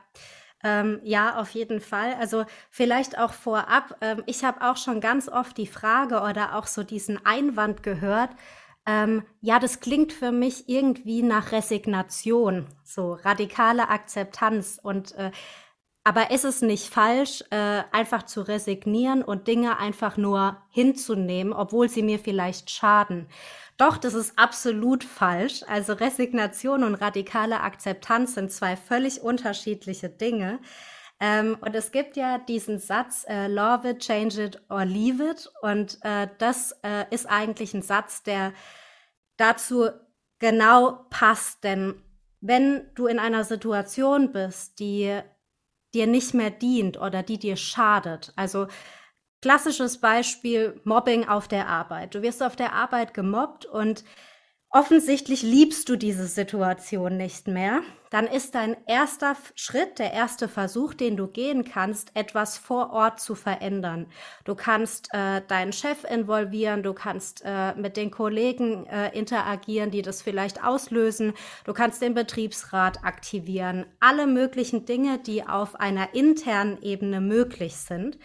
Ähm, 0.64 1.00
ja, 1.04 1.40
auf 1.40 1.52
jeden 1.52 1.80
Fall. 1.80 2.16
Also 2.16 2.46
vielleicht 2.72 3.20
auch 3.20 3.32
vorab. 3.32 3.96
Ähm, 4.02 4.24
ich 4.26 4.44
habe 4.44 4.62
auch 4.62 4.78
schon 4.78 5.02
ganz 5.02 5.30
oft 5.30 5.56
die 5.58 5.68
Frage 5.68 6.22
oder 6.22 6.56
auch 6.56 6.66
so 6.66 6.84
diesen 6.84 7.24
Einwand 7.26 7.84
gehört, 7.84 8.32
ähm, 8.88 9.24
ja, 9.42 9.60
das 9.60 9.82
klingt 9.82 10.14
für 10.14 10.32
mich 10.32 10.70
irgendwie 10.70 11.22
nach 11.22 11.52
Resignation, 11.52 12.68
so 12.84 13.14
radikale 13.14 13.90
Akzeptanz. 13.90 14.80
Und 14.82 15.14
äh, 15.16 15.32
aber 16.06 16.32
ist 16.32 16.46
es 16.46 16.62
nicht 16.62 16.88
falsch, 16.94 17.44
äh, 17.50 17.84
einfach 17.92 18.24
zu 18.24 18.42
resignieren 18.42 19.24
und 19.24 19.50
Dinge 19.50 19.78
einfach 19.78 20.16
nur 20.16 20.56
hinzunehmen, 20.70 21.52
obwohl 21.52 21.90
sie 21.90 22.02
mir 22.02 22.18
vielleicht 22.18 22.72
schaden? 22.72 23.28
Doch, 23.76 23.98
das 23.98 24.14
ist 24.14 24.40
absolut 24.40 25.04
falsch. 25.04 25.64
Also 25.68 25.92
Resignation 25.92 26.86
und 26.86 26.96
radikale 26.96 27.60
Akzeptanz 27.60 28.36
sind 28.36 28.54
zwei 28.54 28.78
völlig 28.78 29.22
unterschiedliche 29.22 30.08
Dinge. 30.08 30.60
Ähm, 31.20 31.58
und 31.62 31.76
es 31.76 31.92
gibt 31.92 32.16
ja 32.16 32.38
diesen 32.38 32.80
Satz, 32.80 33.26
äh, 33.28 33.48
love 33.48 33.90
it, 33.90 34.00
change 34.00 34.44
it 34.44 34.62
or 34.70 34.86
leave 34.86 35.24
it. 35.24 35.52
Und 35.62 35.98
äh, 36.04 36.28
das 36.38 36.74
äh, 36.84 37.06
ist 37.10 37.26
eigentlich 37.26 37.74
ein 37.74 37.82
Satz, 37.82 38.24
der 38.24 38.54
dazu 39.38 39.90
genau 40.40 41.06
passt. 41.10 41.64
Denn 41.64 42.02
wenn 42.40 42.90
du 42.94 43.08
in 43.08 43.20
einer 43.20 43.44
Situation 43.44 44.32
bist, 44.32 44.80
die 44.80 45.20
dir 45.94 46.08
nicht 46.08 46.34
mehr 46.34 46.52
dient 46.52 47.00
oder 47.00 47.24
die 47.24 47.40
dir 47.40 47.56
schadet, 47.56 48.32
also 48.36 48.68
klassisches 49.42 50.00
Beispiel 50.00 50.80
Mobbing 50.84 51.28
auf 51.28 51.48
der 51.48 51.68
Arbeit. 51.68 52.16
Du 52.16 52.22
wirst 52.22 52.44
auf 52.44 52.56
der 52.56 52.74
Arbeit 52.74 53.14
gemobbt 53.14 53.66
und 53.66 54.04
offensichtlich 54.70 55.44
liebst 55.44 55.90
du 55.90 55.96
diese 55.96 56.28
Situation 56.28 57.18
nicht 57.18 57.48
mehr, 57.48 57.82
dann 58.10 58.26
ist 58.26 58.56
dein 58.56 58.78
erster 58.86 59.36
Schritt, 59.56 60.00
der 60.00 60.14
erste 60.14 60.48
Versuch, 60.48 60.94
den 60.94 61.18
du 61.18 61.28
gehen 61.28 61.66
kannst, 61.66 62.16
etwas 62.16 62.58
vor 62.58 62.92
Ort 62.92 63.20
zu 63.20 63.36
verändern. 63.36 64.08
Du 64.46 64.56
kannst 64.56 65.10
äh, 65.14 65.42
deinen 65.48 65.74
Chef 65.74 66.04
involvieren, 66.04 66.84
du 66.84 66.94
kannst 66.94 67.42
äh, 67.46 67.76
mit 67.76 67.98
den 67.98 68.12
Kollegen 68.12 68.86
äh, 68.88 69.10
interagieren, 69.18 69.92
die 69.92 70.02
das 70.02 70.22
vielleicht 70.22 70.64
auslösen, 70.64 71.34
du 71.66 71.74
kannst 71.74 72.02
den 72.02 72.14
Betriebsrat 72.14 73.04
aktivieren, 73.04 73.86
alle 74.00 74.28
möglichen 74.28 74.86
Dinge, 74.86 75.18
die 75.20 75.46
auf 75.46 75.76
einer 75.76 76.14
internen 76.14 76.82
Ebene 76.82 77.20
möglich 77.20 77.76
sind. 77.76 78.18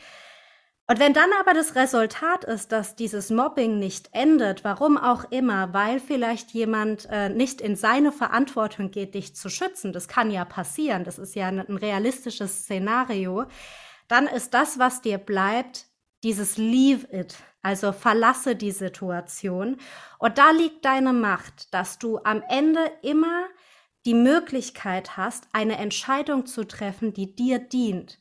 Und 0.93 1.01
wenn 1.01 1.15
dann 1.15 1.31
aber 1.41 1.55
das 1.55 1.75
Resultat 1.75 2.45
ist, 2.45 2.71
dass 2.71 2.95
dieses 2.95 3.31
Mobbing 3.31 3.79
nicht 3.79 4.11
endet, 4.13 4.63
warum 4.63 4.99
auch 4.99 5.25
immer, 5.31 5.73
weil 5.73 5.99
vielleicht 5.99 6.51
jemand 6.51 7.09
äh, 7.11 7.31
nicht 7.31 7.63
in 7.63 7.77
seine 7.77 8.13
Verantwortung 8.13 8.91
geht, 8.91 9.15
dich 9.15 9.35
zu 9.35 9.49
schützen, 9.49 9.95
das 9.95 10.07
kann 10.07 10.31
ja 10.31 10.45
passieren, 10.45 11.05
das 11.05 11.19
ist 11.19 11.35
ja 11.35 11.49
ein, 11.49 11.61
ein 11.61 11.79
realistisches 11.79 12.65
Szenario, 12.65 13.47
dann 14.07 14.27
ist 14.27 14.53
das, 14.53 14.79
was 14.79 15.01
dir 15.01 15.17
bleibt, 15.17 15.87
dieses 16.25 16.59
Leave 16.59 17.07
it, 17.11 17.37
also 17.63 17.93
verlasse 17.93 18.55
die 18.55 18.71
Situation. 18.71 19.79
Und 20.19 20.37
da 20.37 20.51
liegt 20.51 20.85
deine 20.85 21.15
Macht, 21.15 21.73
dass 21.73 21.99
du 21.99 22.19
am 22.19 22.43
Ende 22.51 22.83
immer 23.01 23.47
die 24.05 24.13
Möglichkeit 24.13 25.17
hast, 25.17 25.49
eine 25.55 25.79
Entscheidung 25.79 26.45
zu 26.45 26.65
treffen, 26.65 27.15
die 27.15 27.35
dir 27.35 27.61
dient. 27.61 28.19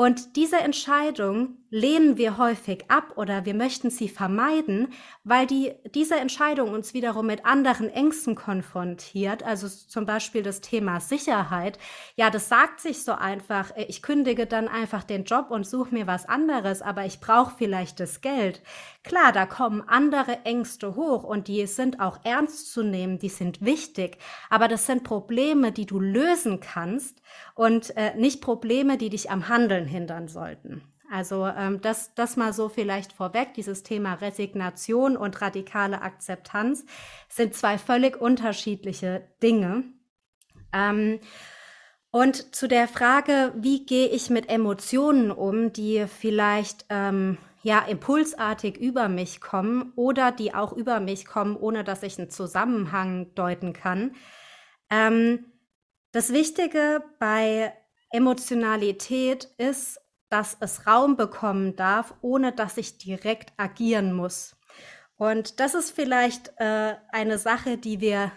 Und 0.00 0.36
diese 0.36 0.58
Entscheidung 0.58 1.56
lehnen 1.70 2.16
wir 2.16 2.38
häufig 2.38 2.84
ab 2.88 3.12
oder 3.16 3.44
wir 3.44 3.54
möchten 3.54 3.90
sie 3.90 4.08
vermeiden, 4.08 4.92
weil 5.24 5.46
die, 5.46 5.72
diese 5.94 6.16
Entscheidung 6.16 6.72
uns 6.72 6.94
wiederum 6.94 7.26
mit 7.26 7.44
anderen 7.44 7.90
Ängsten 7.90 8.34
konfrontiert. 8.34 9.42
Also 9.42 9.68
zum 9.68 10.06
Beispiel 10.06 10.42
das 10.42 10.60
Thema 10.60 11.00
Sicherheit. 11.00 11.78
Ja, 12.16 12.30
das 12.30 12.48
sagt 12.48 12.80
sich 12.80 13.04
so 13.04 13.12
einfach. 13.12 13.72
Ich 13.76 14.02
kündige 14.02 14.46
dann 14.46 14.68
einfach 14.68 15.04
den 15.04 15.24
Job 15.24 15.50
und 15.50 15.66
suche 15.66 15.94
mir 15.94 16.06
was 16.06 16.26
anderes, 16.26 16.80
aber 16.80 17.04
ich 17.04 17.20
brauche 17.20 17.54
vielleicht 17.56 18.00
das 18.00 18.20
Geld. 18.20 18.62
Klar, 19.04 19.32
da 19.32 19.44
kommen 19.44 19.82
andere 19.86 20.44
Ängste 20.44 20.96
hoch 20.96 21.22
und 21.22 21.48
die 21.48 21.66
sind 21.66 22.00
auch 22.00 22.20
ernst 22.24 22.72
zu 22.72 22.82
nehmen, 22.82 23.18
die 23.18 23.28
sind 23.28 23.62
wichtig. 23.62 24.18
Aber 24.48 24.68
das 24.68 24.86
sind 24.86 25.04
Probleme, 25.04 25.72
die 25.72 25.86
du 25.86 26.00
lösen 26.00 26.60
kannst 26.60 27.20
und 27.54 27.94
äh, 27.96 28.14
nicht 28.16 28.40
Probleme, 28.40 28.96
die 28.96 29.10
dich 29.10 29.30
am 29.30 29.48
Handeln 29.48 29.86
hindern 29.86 30.28
sollten. 30.28 30.82
Also 31.10 31.46
ähm, 31.46 31.80
das, 31.80 32.14
das 32.14 32.36
mal 32.36 32.52
so 32.52 32.68
vielleicht 32.68 33.12
vorweg. 33.12 33.54
Dieses 33.54 33.82
Thema 33.82 34.14
Resignation 34.14 35.16
und 35.16 35.40
radikale 35.40 36.02
Akzeptanz 36.02 36.84
sind 37.28 37.54
zwei 37.54 37.78
völlig 37.78 38.20
unterschiedliche 38.20 39.26
Dinge. 39.42 39.84
Ähm, 40.72 41.20
und 42.10 42.54
zu 42.54 42.68
der 42.68 42.88
Frage, 42.88 43.52
wie 43.56 43.84
gehe 43.84 44.08
ich 44.08 44.30
mit 44.30 44.48
Emotionen 44.48 45.30
um, 45.30 45.72
die 45.72 46.06
vielleicht 46.06 46.86
ähm, 46.88 47.38
ja 47.62 47.80
impulsartig 47.80 48.78
über 48.78 49.08
mich 49.08 49.40
kommen 49.40 49.92
oder 49.94 50.32
die 50.32 50.54
auch 50.54 50.72
über 50.72 51.00
mich 51.00 51.26
kommen, 51.26 51.56
ohne 51.56 51.84
dass 51.84 52.02
ich 52.02 52.18
einen 52.18 52.30
Zusammenhang 52.30 53.34
deuten 53.34 53.72
kann. 53.72 54.14
Ähm, 54.90 55.44
das 56.12 56.32
Wichtige 56.32 57.02
bei 57.18 57.74
Emotionalität 58.10 59.44
ist, 59.58 60.00
dass 60.30 60.56
es 60.60 60.86
Raum 60.86 61.16
bekommen 61.16 61.76
darf, 61.76 62.14
ohne 62.20 62.52
dass 62.52 62.76
ich 62.76 62.98
direkt 62.98 63.52
agieren 63.56 64.12
muss. 64.12 64.56
Und 65.16 65.60
das 65.60 65.74
ist 65.74 65.90
vielleicht 65.90 66.52
äh, 66.58 66.94
eine 67.10 67.38
Sache, 67.38 67.76
die 67.76 68.00
wir 68.00 68.30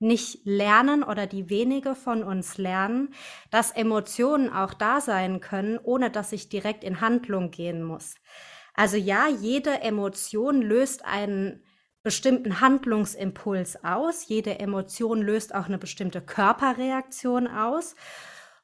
nicht 0.00 0.40
lernen 0.44 1.02
oder 1.02 1.26
die 1.26 1.50
wenige 1.50 1.94
von 1.94 2.24
uns 2.24 2.56
lernen, 2.56 3.14
dass 3.50 3.70
Emotionen 3.70 4.50
auch 4.50 4.72
da 4.72 5.00
sein 5.00 5.40
können, 5.40 5.78
ohne 5.78 6.10
dass 6.10 6.32
ich 6.32 6.48
direkt 6.48 6.84
in 6.84 7.00
Handlung 7.02 7.50
gehen 7.50 7.82
muss. 7.82 8.14
Also 8.74 8.96
ja, 8.96 9.28
jede 9.28 9.82
Emotion 9.82 10.62
löst 10.62 11.04
einen 11.04 11.62
bestimmten 12.02 12.60
Handlungsimpuls 12.60 13.84
aus. 13.84 14.26
Jede 14.26 14.58
Emotion 14.58 15.20
löst 15.20 15.54
auch 15.54 15.66
eine 15.66 15.78
bestimmte 15.78 16.22
Körperreaktion 16.22 17.46
aus. 17.46 17.94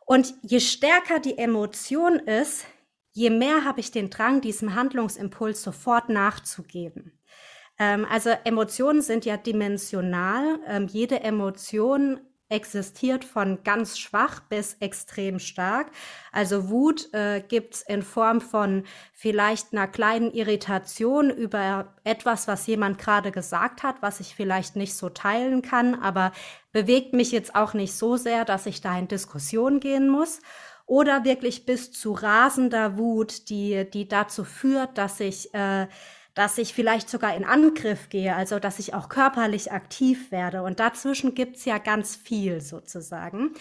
Und 0.06 0.34
je 0.42 0.60
stärker 0.60 1.20
die 1.20 1.36
Emotion 1.36 2.20
ist, 2.20 2.64
je 3.12 3.28
mehr 3.28 3.64
habe 3.64 3.80
ich 3.80 3.90
den 3.90 4.08
Drang, 4.08 4.40
diesem 4.40 4.74
Handlungsimpuls 4.74 5.62
sofort 5.62 6.08
nachzugeben. 6.08 7.18
Ähm, 7.78 8.06
also 8.08 8.30
Emotionen 8.44 9.02
sind 9.02 9.24
ja 9.24 9.36
dimensional. 9.36 10.60
Ähm, 10.66 10.86
jede 10.86 11.20
Emotion 11.20 12.20
existiert 12.48 13.24
von 13.24 13.64
ganz 13.64 13.98
schwach 13.98 14.40
bis 14.40 14.74
extrem 14.80 15.38
stark. 15.38 15.90
Also 16.30 16.68
Wut 16.68 17.12
äh, 17.12 17.40
gibt's 17.40 17.82
in 17.82 18.02
Form 18.02 18.40
von 18.40 18.84
vielleicht 19.12 19.72
einer 19.72 19.88
kleinen 19.88 20.30
Irritation 20.30 21.30
über 21.30 21.94
etwas, 22.04 22.46
was 22.46 22.66
jemand 22.66 22.98
gerade 22.98 23.32
gesagt 23.32 23.82
hat, 23.82 23.96
was 24.00 24.20
ich 24.20 24.34
vielleicht 24.34 24.76
nicht 24.76 24.94
so 24.94 25.08
teilen 25.08 25.62
kann, 25.62 25.94
aber 25.96 26.32
bewegt 26.72 27.14
mich 27.14 27.32
jetzt 27.32 27.56
auch 27.56 27.74
nicht 27.74 27.94
so 27.94 28.16
sehr, 28.16 28.44
dass 28.44 28.66
ich 28.66 28.80
da 28.80 28.96
in 28.96 29.08
Diskussion 29.08 29.80
gehen 29.80 30.08
muss. 30.08 30.40
Oder 30.88 31.24
wirklich 31.24 31.66
bis 31.66 31.90
zu 31.90 32.12
rasender 32.12 32.96
Wut, 32.96 33.48
die, 33.48 33.90
die 33.90 34.06
dazu 34.06 34.44
führt, 34.44 34.96
dass 34.98 35.18
ich 35.18 35.52
äh, 35.52 35.88
dass 36.36 36.58
ich 36.58 36.74
vielleicht 36.74 37.08
sogar 37.08 37.34
in 37.34 37.44
Angriff 37.44 38.10
gehe, 38.10 38.36
also 38.36 38.58
dass 38.58 38.78
ich 38.78 38.92
auch 38.92 39.08
körperlich 39.08 39.72
aktiv 39.72 40.30
werde. 40.30 40.62
Und 40.62 40.78
dazwischen 40.78 41.34
gibt's 41.34 41.64
ja 41.64 41.78
ganz 41.78 42.14
viel 42.14 42.60
sozusagen. 42.60 43.54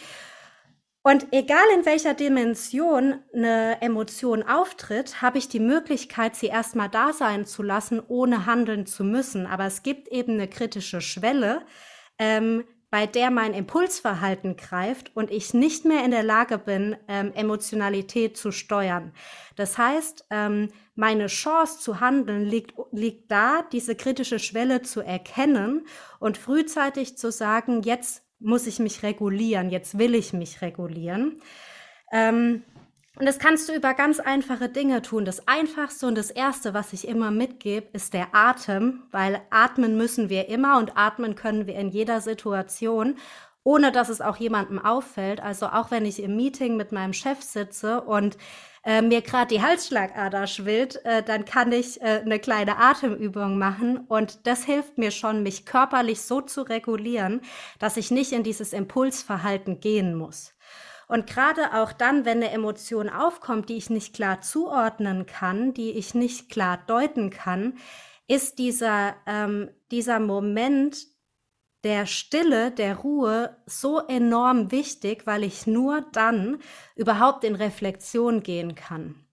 Und 1.01 1.27
egal 1.31 1.63
in 1.73 1.85
welcher 1.85 2.13
Dimension 2.13 3.19
eine 3.33 3.81
Emotion 3.81 4.43
auftritt, 4.43 5.21
habe 5.21 5.37
ich 5.37 5.47
die 5.47 5.61
Möglichkeit, 5.61 6.35
sie 6.35 6.47
erstmal 6.47 6.89
da 6.89 7.13
sein 7.13 7.45
zu 7.45 7.63
lassen, 7.63 8.01
ohne 8.05 8.45
handeln 8.45 8.85
zu 8.85 9.05
müssen. 9.05 9.45
Aber 9.45 9.65
es 9.65 9.81
gibt 9.81 10.09
eben 10.09 10.33
eine 10.33 10.49
kritische 10.49 10.99
Schwelle, 10.99 11.61
ähm, 12.19 12.65
bei 12.89 13.05
der 13.05 13.31
mein 13.31 13.53
Impulsverhalten 13.53 14.57
greift 14.57 15.15
und 15.15 15.31
ich 15.31 15.53
nicht 15.53 15.85
mehr 15.85 16.03
in 16.03 16.11
der 16.11 16.23
Lage 16.23 16.57
bin, 16.57 16.97
ähm, 17.07 17.31
Emotionalität 17.35 18.35
zu 18.35 18.51
steuern. 18.51 19.13
Das 19.55 19.77
heißt, 19.77 20.25
ähm, 20.29 20.69
meine 20.95 21.27
Chance 21.27 21.79
zu 21.79 21.99
handeln 21.99 22.45
liegt, 22.45 22.73
liegt 22.91 23.31
da, 23.31 23.63
diese 23.71 23.95
kritische 23.95 24.39
Schwelle 24.39 24.81
zu 24.81 25.01
erkennen 25.01 25.85
und 26.19 26.37
frühzeitig 26.37 27.17
zu 27.17 27.31
sagen, 27.31 27.81
jetzt 27.83 28.23
muss 28.39 28.67
ich 28.67 28.79
mich 28.79 29.03
regulieren, 29.03 29.69
jetzt 29.69 29.97
will 29.97 30.15
ich 30.15 30.33
mich 30.33 30.61
regulieren. 30.61 31.41
Ähm, 32.11 32.63
und 33.17 33.25
das 33.25 33.39
kannst 33.39 33.69
du 33.69 33.73
über 33.73 33.93
ganz 33.93 34.19
einfache 34.19 34.67
Dinge 34.67 35.01
tun. 35.01 35.23
Das 35.23 35.47
Einfachste 35.47 36.07
und 36.07 36.15
das 36.15 36.31
Erste, 36.31 36.73
was 36.73 36.91
ich 36.91 37.07
immer 37.07 37.31
mitgebe, 37.31 37.87
ist 37.93 38.13
der 38.13 38.35
Atem, 38.35 39.03
weil 39.11 39.41
atmen 39.51 39.95
müssen 39.95 40.29
wir 40.29 40.49
immer 40.49 40.77
und 40.77 40.97
atmen 40.97 41.35
können 41.35 41.65
wir 41.65 41.75
in 41.75 41.89
jeder 41.89 42.19
Situation, 42.19 43.15
ohne 43.63 43.93
dass 43.93 44.09
es 44.09 44.19
auch 44.19 44.35
jemandem 44.35 44.79
auffällt. 44.83 45.41
Also 45.41 45.67
auch 45.67 45.91
wenn 45.91 46.05
ich 46.05 46.21
im 46.21 46.35
Meeting 46.35 46.75
mit 46.75 46.91
meinem 46.91 47.13
Chef 47.13 47.41
sitze 47.41 48.01
und 48.01 48.37
äh, 48.85 49.01
mir 49.01 49.21
gerade 49.21 49.53
die 49.53 49.61
Halsschlagader 49.61 50.45
schwillt, 50.47 51.03
äh, 51.05 51.23
dann 51.23 51.43
kann 51.43 51.71
ich 51.71 52.01
äh, 52.01 52.21
eine 52.23 52.39
kleine 52.39 52.77
Atemübung 52.77 53.57
machen 53.57 53.97
und 54.07 54.45
das 54.45 54.63
hilft 54.63 54.97
mir 54.97 55.11
schon, 55.11 55.43
mich 55.43 55.65
körperlich 55.65 56.21
so 56.21 56.39
zu 56.39 56.61
regulieren, 56.61 57.41
dass 57.79 57.97
ich 57.97 58.11
nicht 58.11 58.31
in 58.31 58.43
dieses 58.43 58.73
Impulsverhalten 58.73 59.79
gehen 59.79 60.15
muss. 60.15 60.53
Und 61.07 61.27
gerade 61.27 61.73
auch 61.73 61.93
dann, 61.93 62.25
wenn 62.25 62.37
eine 62.37 62.51
Emotion 62.51 63.09
aufkommt, 63.09 63.69
die 63.69 63.77
ich 63.77 63.89
nicht 63.89 64.15
klar 64.15 64.41
zuordnen 64.41 65.25
kann, 65.25 65.73
die 65.73 65.91
ich 65.91 66.15
nicht 66.15 66.49
klar 66.49 66.79
deuten 66.87 67.29
kann, 67.29 67.77
ist 68.27 68.57
dieser, 68.59 69.15
ähm, 69.27 69.69
dieser 69.91 70.19
Moment 70.19 70.97
der 71.85 72.07
Stille, 72.07 72.71
der 72.71 72.97
Ruhe 72.97 73.55
so 73.67 73.99
enorm 73.99 74.71
wichtig, 74.71 75.27
weil 75.27 75.43
ich 75.43 75.67
nur 75.67 76.01
dann 76.11 76.57
überhaupt 76.95 77.43
in 77.43 77.53
Reflexion 77.53 78.41
gehen 78.41 78.73
kann. 78.73 79.23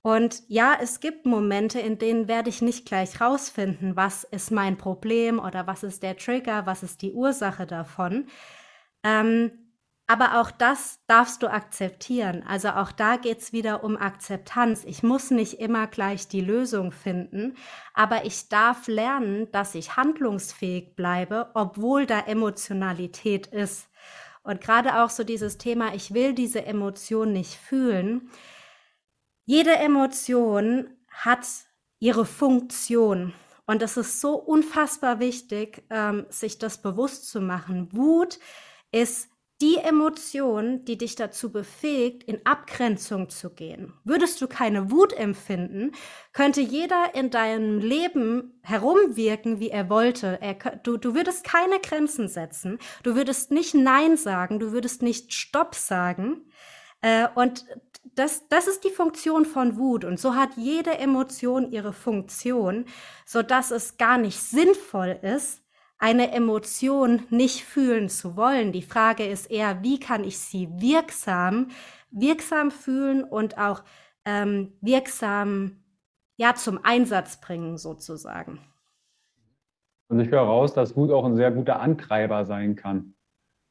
Und 0.00 0.42
ja, 0.48 0.76
es 0.80 1.00
gibt 1.00 1.26
Momente, 1.26 1.80
in 1.80 1.98
denen 1.98 2.26
werde 2.26 2.48
ich 2.48 2.62
nicht 2.62 2.86
gleich 2.86 3.20
rausfinden, 3.20 3.96
was 3.96 4.24
ist 4.24 4.50
mein 4.50 4.78
Problem 4.78 5.38
oder 5.38 5.66
was 5.66 5.82
ist 5.82 6.02
der 6.02 6.16
Trigger, 6.16 6.66
was 6.66 6.82
ist 6.82 7.02
die 7.02 7.12
Ursache 7.12 7.66
davon. 7.66 8.28
Ähm, 9.02 9.63
aber 10.06 10.40
auch 10.40 10.50
das 10.50 11.00
darfst 11.06 11.42
du 11.42 11.50
akzeptieren. 11.50 12.44
Also 12.46 12.68
auch 12.70 12.92
da 12.92 13.16
geht's 13.16 13.52
wieder 13.52 13.84
um 13.84 13.96
Akzeptanz. 13.96 14.84
Ich 14.84 15.02
muss 15.02 15.30
nicht 15.30 15.60
immer 15.60 15.86
gleich 15.86 16.28
die 16.28 16.42
Lösung 16.42 16.92
finden, 16.92 17.56
aber 17.94 18.26
ich 18.26 18.50
darf 18.50 18.86
lernen, 18.86 19.50
dass 19.50 19.74
ich 19.74 19.96
handlungsfähig 19.96 20.94
bleibe, 20.94 21.50
obwohl 21.54 22.04
da 22.04 22.20
Emotionalität 22.20 23.46
ist. 23.46 23.88
Und 24.42 24.60
gerade 24.60 25.02
auch 25.02 25.08
so 25.08 25.24
dieses 25.24 25.56
Thema, 25.56 25.94
ich 25.94 26.12
will 26.12 26.34
diese 26.34 26.66
Emotion 26.66 27.32
nicht 27.32 27.54
fühlen. 27.54 28.30
Jede 29.46 29.74
Emotion 29.76 30.90
hat 31.08 31.46
ihre 31.98 32.26
Funktion. 32.26 33.32
Und 33.66 33.80
es 33.80 33.96
ist 33.96 34.20
so 34.20 34.34
unfassbar 34.34 35.18
wichtig, 35.18 35.82
ähm, 35.88 36.26
sich 36.28 36.58
das 36.58 36.82
bewusst 36.82 37.30
zu 37.30 37.40
machen. 37.40 37.88
Wut 37.92 38.38
ist 38.92 39.30
die 39.60 39.76
Emotion, 39.76 40.84
die 40.84 40.98
dich 40.98 41.14
dazu 41.14 41.52
befähigt, 41.52 42.24
in 42.24 42.44
Abgrenzung 42.44 43.30
zu 43.30 43.50
gehen. 43.50 43.92
Würdest 44.02 44.40
du 44.40 44.48
keine 44.48 44.90
Wut 44.90 45.12
empfinden, 45.12 45.92
könnte 46.32 46.60
jeder 46.60 47.14
in 47.14 47.30
deinem 47.30 47.78
Leben 47.78 48.58
herumwirken, 48.62 49.60
wie 49.60 49.70
er 49.70 49.88
wollte. 49.88 50.38
Er, 50.40 50.54
du, 50.54 50.96
du 50.96 51.14
würdest 51.14 51.44
keine 51.44 51.78
Grenzen 51.80 52.28
setzen, 52.28 52.78
du 53.04 53.14
würdest 53.14 53.52
nicht 53.52 53.74
Nein 53.74 54.16
sagen, 54.16 54.58
du 54.58 54.72
würdest 54.72 55.02
nicht 55.02 55.32
Stopp 55.32 55.74
sagen. 55.76 56.46
Äh, 57.00 57.28
und 57.34 57.64
das, 58.14 58.48
das 58.48 58.66
ist 58.66 58.84
die 58.84 58.90
Funktion 58.90 59.44
von 59.44 59.76
Wut. 59.76 60.04
Und 60.04 60.18
so 60.18 60.34
hat 60.34 60.56
jede 60.56 60.98
Emotion 60.98 61.70
ihre 61.70 61.92
Funktion, 61.92 62.86
so 63.24 63.42
dass 63.42 63.70
es 63.70 63.96
gar 63.98 64.18
nicht 64.18 64.40
sinnvoll 64.40 65.18
ist, 65.22 65.63
eine 65.98 66.32
Emotion 66.32 67.22
nicht 67.30 67.64
fühlen 67.64 68.08
zu 68.08 68.36
wollen. 68.36 68.72
Die 68.72 68.82
Frage 68.82 69.26
ist 69.26 69.50
eher, 69.50 69.82
wie 69.82 69.98
kann 70.00 70.24
ich 70.24 70.38
sie 70.38 70.68
wirksam, 70.80 71.68
wirksam 72.10 72.70
fühlen 72.70 73.24
und 73.24 73.58
auch 73.58 73.82
ähm, 74.24 74.72
wirksam 74.80 75.84
ja, 76.36 76.54
zum 76.54 76.80
Einsatz 76.82 77.40
bringen, 77.40 77.78
sozusagen. 77.78 78.58
Und 80.08 80.20
ich 80.20 80.30
höre 80.30 80.42
raus, 80.42 80.74
dass 80.74 80.96
Wut 80.96 81.10
auch 81.10 81.24
ein 81.24 81.36
sehr 81.36 81.50
guter 81.50 81.80
Antreiber 81.80 82.44
sein 82.44 82.76
kann. 82.76 83.14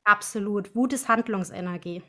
Absolut. 0.03 0.75
Wut 0.75 0.93
ist 0.93 1.07
Handlungsenergie. 1.07 2.03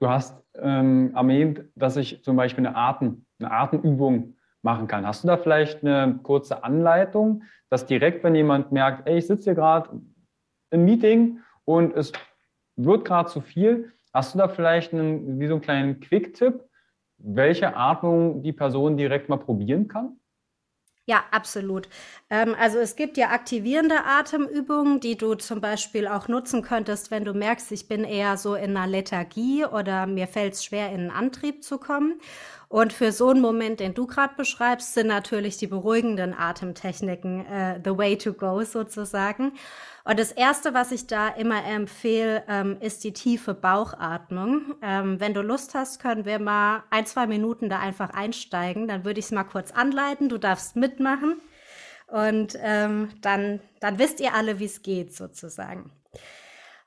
Du 0.00 0.08
hast 0.08 0.42
ähm, 0.54 1.14
erwähnt, 1.14 1.64
dass 1.76 1.96
ich 1.96 2.24
zum 2.24 2.36
Beispiel 2.36 2.66
eine 2.66 2.76
Atem, 2.76 3.24
eine 3.38 3.50
Atemübung 3.52 4.34
machen 4.62 4.86
kann. 4.86 5.06
Hast 5.06 5.24
du 5.24 5.28
da 5.28 5.36
vielleicht 5.36 5.84
eine 5.84 6.20
kurze 6.22 6.64
Anleitung, 6.64 7.42
dass 7.68 7.86
direkt, 7.86 8.24
wenn 8.24 8.34
jemand 8.34 8.72
merkt, 8.72 9.08
ey, 9.08 9.18
ich 9.18 9.26
sitze 9.26 9.44
hier 9.44 9.54
gerade 9.54 9.90
im 10.70 10.84
Meeting 10.84 11.40
und 11.64 11.94
es 11.96 12.12
wird 12.76 13.04
gerade 13.04 13.28
zu 13.28 13.40
viel, 13.40 13.92
hast 14.12 14.34
du 14.34 14.38
da 14.38 14.48
vielleicht 14.48 14.92
einen, 14.92 15.40
wie 15.40 15.46
so 15.48 15.54
einen 15.54 15.62
kleinen 15.62 16.00
Quick-Tipp, 16.00 16.64
welche 17.18 17.76
Atmung 17.76 18.42
die 18.42 18.52
Person 18.52 18.96
direkt 18.96 19.28
mal 19.28 19.36
probieren 19.36 19.88
kann? 19.88 20.16
Ja, 21.04 21.24
absolut. 21.32 21.88
Ähm, 22.30 22.54
also 22.56 22.78
es 22.78 22.94
gibt 22.94 23.16
ja 23.16 23.30
aktivierende 23.30 24.04
Atemübungen, 24.04 25.00
die 25.00 25.16
du 25.16 25.34
zum 25.34 25.60
Beispiel 25.60 26.06
auch 26.06 26.28
nutzen 26.28 26.62
könntest, 26.62 27.10
wenn 27.10 27.24
du 27.24 27.34
merkst, 27.34 27.72
ich 27.72 27.88
bin 27.88 28.04
eher 28.04 28.36
so 28.36 28.54
in 28.54 28.76
einer 28.76 28.86
Lethargie 28.86 29.64
oder 29.64 30.06
mir 30.06 30.28
fällt 30.28 30.54
es 30.54 30.64
schwer, 30.64 30.90
in 30.90 31.00
einen 31.00 31.10
Antrieb 31.10 31.64
zu 31.64 31.78
kommen. 31.78 32.20
Und 32.72 32.94
für 32.94 33.12
so 33.12 33.28
einen 33.28 33.42
Moment, 33.42 33.80
den 33.80 33.92
du 33.92 34.06
gerade 34.06 34.32
beschreibst, 34.34 34.94
sind 34.94 35.08
natürlich 35.08 35.58
die 35.58 35.66
beruhigenden 35.66 36.32
Atemtechniken 36.32 37.44
äh, 37.44 37.78
the 37.84 37.98
way 37.98 38.16
to 38.16 38.32
go 38.32 38.62
sozusagen. 38.62 39.52
Und 40.04 40.18
das 40.18 40.32
Erste, 40.32 40.72
was 40.72 40.90
ich 40.90 41.06
da 41.06 41.28
immer 41.28 41.62
empfehle, 41.66 42.42
ähm, 42.48 42.78
ist 42.80 43.04
die 43.04 43.12
tiefe 43.12 43.52
Bauchatmung. 43.52 44.74
Ähm, 44.80 45.20
wenn 45.20 45.34
du 45.34 45.42
Lust 45.42 45.74
hast, 45.74 46.00
können 46.00 46.24
wir 46.24 46.38
mal 46.38 46.84
ein, 46.88 47.04
zwei 47.04 47.26
Minuten 47.26 47.68
da 47.68 47.78
einfach 47.78 48.08
einsteigen. 48.08 48.88
Dann 48.88 49.04
würde 49.04 49.20
ich 49.20 49.26
es 49.26 49.32
mal 49.32 49.44
kurz 49.44 49.70
anleiten. 49.70 50.30
Du 50.30 50.38
darfst 50.38 50.74
mitmachen. 50.74 51.42
Und 52.06 52.56
ähm, 52.58 53.10
dann, 53.20 53.60
dann 53.80 53.98
wisst 53.98 54.18
ihr 54.18 54.32
alle, 54.32 54.60
wie 54.60 54.64
es 54.64 54.80
geht 54.80 55.14
sozusagen. 55.14 55.90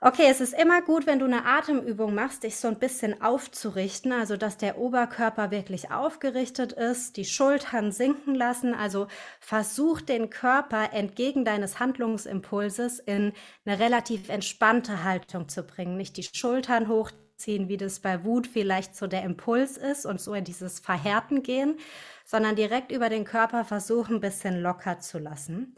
Okay, 0.02 0.28
es 0.30 0.42
ist 0.42 0.54
immer 0.54 0.82
gut, 0.82 1.08
wenn 1.08 1.20
du 1.20 1.26
eine 1.26 1.46
Atemübung 1.46 2.14
machst, 2.14 2.44
dich 2.44 2.58
so 2.58 2.68
ein 2.68 2.78
bisschen 2.80 3.22
aufzurichten, 3.22 4.12
also 4.12 4.36
dass 4.36 4.58
der 4.58 4.78
Oberkörper 4.78 5.52
wirklich 5.52 5.90
aufgerichtet 5.90 6.74
ist, 6.74 7.16
die 7.16 7.24
Schultern 7.24 7.94
sinken 7.94 8.36
lassen, 8.36 8.74
also 8.74 9.08
versuch 9.40 10.02
den 10.02 10.30
Körper 10.30 10.92
entgegen 10.92 11.46
deines 11.46 11.80
Handlungsimpulses 11.80 13.00
in 13.00 13.32
eine 13.66 13.80
relativ 13.80 14.28
entspannte 14.28 15.04
Haltung 15.06 15.48
zu 15.48 15.64
bringen, 15.64 15.96
nicht 15.96 16.18
die 16.18 16.24
Schultern 16.24 16.90
hochziehen, 16.90 17.70
wie 17.70 17.78
das 17.78 18.02
bei 18.02 18.26
Wut 18.26 18.48
vielleicht 18.48 18.98
so 18.98 19.08
der 19.08 19.24
Impuls 19.24 19.78
ist 19.78 20.06
und 20.06 20.20
so 20.20 20.34
in 20.34 20.44
dieses 20.44 20.80
Verhärten 20.80 21.42
gehen, 21.42 21.78
sondern 22.26 22.58
direkt 22.58 22.92
über 22.92 23.08
den 23.08 23.24
Körper 23.24 23.64
versuchen, 23.64 24.16
ein 24.16 24.22
bisschen 24.22 24.62
locker 24.62 25.00
zu 25.00 25.20
lassen. 25.20 25.78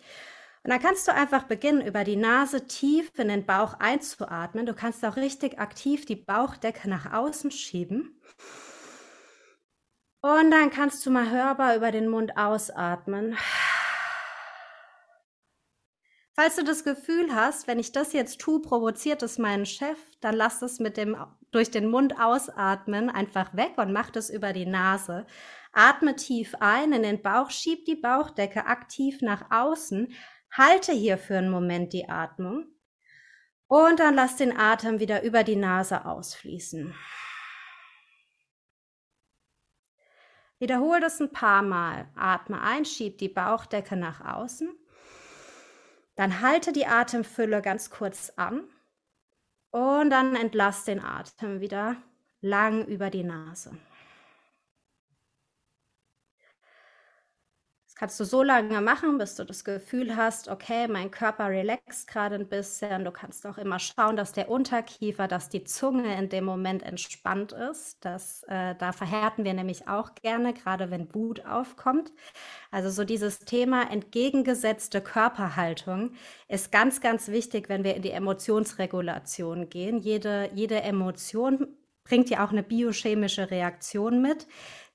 Und 0.67 0.71
dann 0.73 0.82
kannst 0.82 1.08
du 1.08 1.13
einfach 1.13 1.43
beginnen, 1.43 1.80
über 1.80 2.03
die 2.03 2.17
Nase 2.17 2.67
tief 2.67 3.17
in 3.17 3.30
den 3.30 3.45
Bauch 3.45 3.75
einzuatmen. 3.80 4.65
Du 4.65 4.73
kannst 4.73 5.06
auch 5.06 5.15
richtig 5.15 5.60
aktiv 5.60 6.06
die 6.06 6.17
Bauchdecke 6.17 6.89
nach 6.89 7.13
außen 7.13 7.51
schieben. 7.51 8.19
Und 10.19 10.51
dann 10.51 10.69
kannst 10.69 11.06
du 11.06 11.10
mal 11.10 11.32
hörbar 11.32 11.77
über 11.77 11.91
den 11.91 12.10
Mund 12.10 12.36
ausatmen. 12.36 13.38
Falls 16.36 16.58
du 16.58 16.65
das 16.65 16.84
Gefühl 16.84 17.34
hast, 17.34 17.67
wenn 17.67 17.80
ich 17.80 17.93
das 17.93 18.12
jetzt 18.12 18.41
tue, 18.41 18.62
provoziert 18.62 19.23
es 19.23 19.38
meinen 19.38 19.65
Chef, 19.65 19.97
dann 20.19 20.36
lass 20.36 20.62
es 20.62 20.80
mit 20.80 20.97
dem 20.97 21.15
durch 21.51 21.71
den 21.71 21.89
Mund 21.89 22.19
ausatmen 22.19 23.10
einfach 23.10 23.56
weg 23.56 23.71
und 23.77 23.93
mach 23.93 24.10
das 24.10 24.30
über 24.30 24.51
die 24.51 24.65
Nase. 24.65 25.25
Atme 25.71 26.17
tief 26.17 26.56
ein 26.60 26.91
in 26.91 27.03
den 27.03 27.21
Bauch, 27.21 27.51
schieb 27.51 27.86
die 27.86 27.95
Bauchdecke 27.95 28.65
aktiv 28.65 29.21
nach 29.21 29.49
außen, 29.49 30.13
Halte 30.51 30.91
hier 30.91 31.17
für 31.17 31.38
einen 31.38 31.49
Moment 31.49 31.93
die 31.93 32.10
Atmung 32.10 32.65
und 33.67 33.99
dann 33.99 34.15
lass 34.15 34.38
den 34.38 34.57
Atem 34.57 34.99
wieder 34.99 35.23
über 35.23 35.43
die 35.43 35.55
Nase 35.55 36.05
ausfließen. 36.05 36.95
Wiederhole 40.60 40.99
das 40.99 41.19
ein 41.19 41.31
paar 41.31 41.62
Mal. 41.62 42.10
Atme 42.15 42.62
ein, 42.62 42.86
schieb 42.86 43.19
die 43.19 43.29
Bauchdecke 43.29 43.95
nach 43.95 44.21
außen. 44.21 44.75
Dann 46.15 46.41
halte 46.41 46.73
die 46.73 46.88
Atemfülle 46.88 47.62
ganz 47.62 47.91
kurz 47.91 48.31
an 48.38 48.63
und 49.69 50.10
dann 50.10 50.36
entlass 50.36 50.83
den 50.83 50.99
Atem 50.99 51.62
wieder 51.62 51.97
lang 52.41 52.86
über 52.88 53.12
die 53.12 53.23
Nase. 53.23 53.77
Kannst 57.97 58.19
du 58.19 58.25
so 58.25 58.43
lange 58.43 58.79
machen, 58.79 59.17
bis 59.17 59.36
du 59.36 59.43
das 59.43 59.63
Gefühl 59.63 60.15
hast, 60.15 60.49
okay, 60.49 60.88
mein 60.88 61.10
Körper 61.10 61.47
relaxt 61.47 62.07
gerade 62.07 62.36
ein 62.36 62.47
bisschen. 62.47 63.03
Du 63.03 63.12
kannst 63.12 63.45
auch 63.47 63.57
immer 63.57 63.79
schauen, 63.79 64.15
dass 64.15 64.33
der 64.33 64.49
Unterkiefer, 64.49 65.27
dass 65.27 65.49
die 65.49 65.63
Zunge 65.63 66.15
in 66.15 66.29
dem 66.29 66.45
Moment 66.45 66.83
entspannt 66.83 67.53
ist. 67.53 67.97
Das, 68.05 68.43
äh, 68.43 68.75
da 68.75 68.91
verhärten 68.91 69.45
wir 69.45 69.53
nämlich 69.53 69.88
auch 69.88 70.13
gerne, 70.13 70.53
gerade 70.53 70.91
wenn 70.91 71.13
Wut 71.15 71.45
aufkommt. 71.45 72.13
Also 72.69 72.91
so 72.91 73.03
dieses 73.03 73.39
Thema 73.39 73.89
entgegengesetzte 73.91 75.01
Körperhaltung 75.01 76.12
ist 76.47 76.71
ganz, 76.71 77.01
ganz 77.01 77.29
wichtig, 77.29 77.67
wenn 77.67 77.83
wir 77.83 77.95
in 77.95 78.03
die 78.03 78.12
Emotionsregulation 78.12 79.69
gehen. 79.69 79.97
Jede, 79.97 80.51
jede 80.53 80.81
Emotion 80.81 81.67
bringt 82.03 82.29
ja 82.29 82.45
auch 82.45 82.51
eine 82.51 82.63
biochemische 82.63 83.51
Reaktion 83.51 84.21
mit 84.21 84.47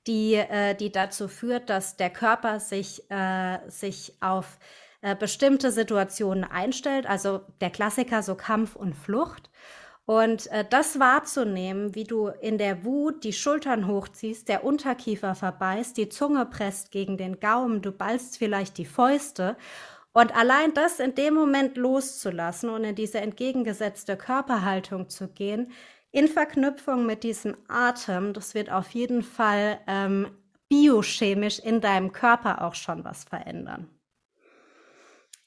die, 0.06 0.34
äh, 0.34 0.74
die 0.74 0.90
dazu 0.90 1.28
führt, 1.28 1.70
dass 1.70 1.96
der 1.96 2.10
Körper 2.10 2.60
sich, 2.60 3.10
äh, 3.10 3.58
sich 3.68 4.14
auf 4.20 4.58
äh, 5.00 5.16
bestimmte 5.16 5.70
Situationen 5.70 6.44
einstellt. 6.44 7.06
Also 7.06 7.40
der 7.60 7.70
Klassiker, 7.70 8.22
so 8.22 8.34
Kampf 8.34 8.76
und 8.76 8.94
Flucht. 8.94 9.50
Und 10.04 10.48
äh, 10.48 10.64
das 10.68 10.98
wahrzunehmen, 10.98 11.94
wie 11.94 12.04
du 12.04 12.28
in 12.28 12.58
der 12.58 12.84
Wut 12.84 13.22
die 13.24 13.32
Schultern 13.32 13.86
hochziehst, 13.86 14.48
der 14.48 14.64
Unterkiefer 14.64 15.34
verbeißt, 15.34 15.96
die 15.96 16.08
Zunge 16.08 16.46
presst 16.46 16.90
gegen 16.90 17.16
den 17.16 17.38
Gaumen, 17.38 17.82
du 17.82 17.92
ballst 17.92 18.38
vielleicht 18.38 18.78
die 18.78 18.84
Fäuste. 18.84 19.56
Und 20.12 20.34
allein 20.36 20.74
das 20.74 21.00
in 21.00 21.14
dem 21.14 21.34
Moment 21.34 21.76
loszulassen 21.76 22.68
und 22.68 22.84
in 22.84 22.94
diese 22.94 23.20
entgegengesetzte 23.20 24.16
Körperhaltung 24.16 25.08
zu 25.08 25.28
gehen, 25.28 25.72
in 26.12 26.29
Verknüpfung 26.29 27.07
mit 27.07 27.25
diesem 27.25 27.57
Atem, 27.68 28.35
das 28.35 28.55
wird 28.55 28.70
auf 28.70 28.90
jeden 28.90 29.22
Fall 29.22 29.81
ähm, 29.87 30.29
biochemisch 30.68 31.59
in 31.59 31.81
deinem 31.81 32.12
Körper 32.12 32.62
auch 32.62 32.75
schon 32.75 33.03
was 33.05 33.25
verändern. 33.25 33.88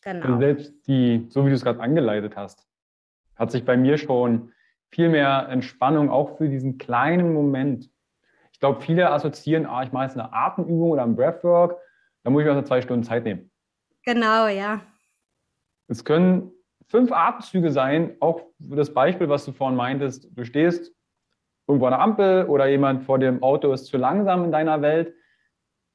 Genau. 0.02 0.28
Und 0.28 0.40
selbst 0.40 0.74
die, 0.88 1.26
so 1.30 1.46
wie 1.46 1.50
du 1.50 1.56
es 1.56 1.64
gerade 1.64 1.80
angeleitet 1.80 2.36
hast, 2.36 2.68
hat 3.36 3.52
sich 3.52 3.64
bei 3.64 3.78
mir 3.78 3.98
schon 3.98 4.52
viel 4.90 5.10
mehr 5.10 5.48
Entspannung 5.50 6.10
auch 6.10 6.38
für 6.38 6.48
diesen 6.48 6.78
kleinen 6.78 7.34
Moment. 7.34 7.90
Ich 8.52 8.60
glaube, 8.60 8.82
viele 8.82 9.10
assoziieren, 9.12 9.66
ah, 9.66 9.84
ich 9.84 9.92
mache 9.92 10.06
jetzt 10.06 10.18
eine 10.18 10.32
Atemübung 10.32 10.92
oder 10.92 11.04
ein 11.04 11.16
Breathwork, 11.16 11.78
da 12.24 12.30
muss 12.30 12.42
ich 12.42 12.46
mir 12.46 12.54
also 12.54 12.68
zwei 12.68 12.82
Stunden 12.82 13.04
Zeit 13.04 13.24
nehmen. 13.24 13.52
Genau, 14.04 14.48
ja. 14.48 14.82
Es 15.88 16.04
können 16.06 16.52
fünf 16.88 17.12
Atemzüge 17.12 17.72
sein, 17.72 18.16
auch 18.20 18.42
für 18.60 18.76
das 18.76 18.94
Beispiel, 18.94 19.30
was 19.30 19.46
du 19.46 19.52
vorhin 19.52 19.78
meintest, 19.78 20.30
du 20.36 20.44
stehst 20.46 20.94
irgendwo 21.68 21.88
an 21.88 21.92
der 21.92 22.02
Ampel 22.02 22.46
oder 22.46 22.68
jemand 22.68 23.04
vor 23.04 23.20
dem 23.20 23.42
Auto 23.42 23.72
ist 23.74 23.88
zu 23.88 23.98
langsam 23.98 24.44
in 24.44 24.52
deiner 24.52 24.82
Welt, 24.82 25.14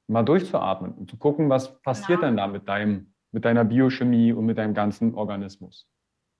mal 0.09 0.25
durchzuatmen 0.25 0.93
und 0.93 1.09
zu 1.09 1.17
gucken, 1.17 1.49
was 1.49 1.81
passiert 1.83 2.21
genau. 2.21 2.27
denn 2.27 2.37
da 2.37 2.47
mit 2.49 2.69
deinem, 2.69 3.15
mit 3.31 3.45
deiner 3.45 3.65
Biochemie 3.65 4.33
und 4.33 4.45
mit 4.47 4.59
deinem 4.59 4.75
ganzen 4.75 5.15
Organismus. 5.15 5.89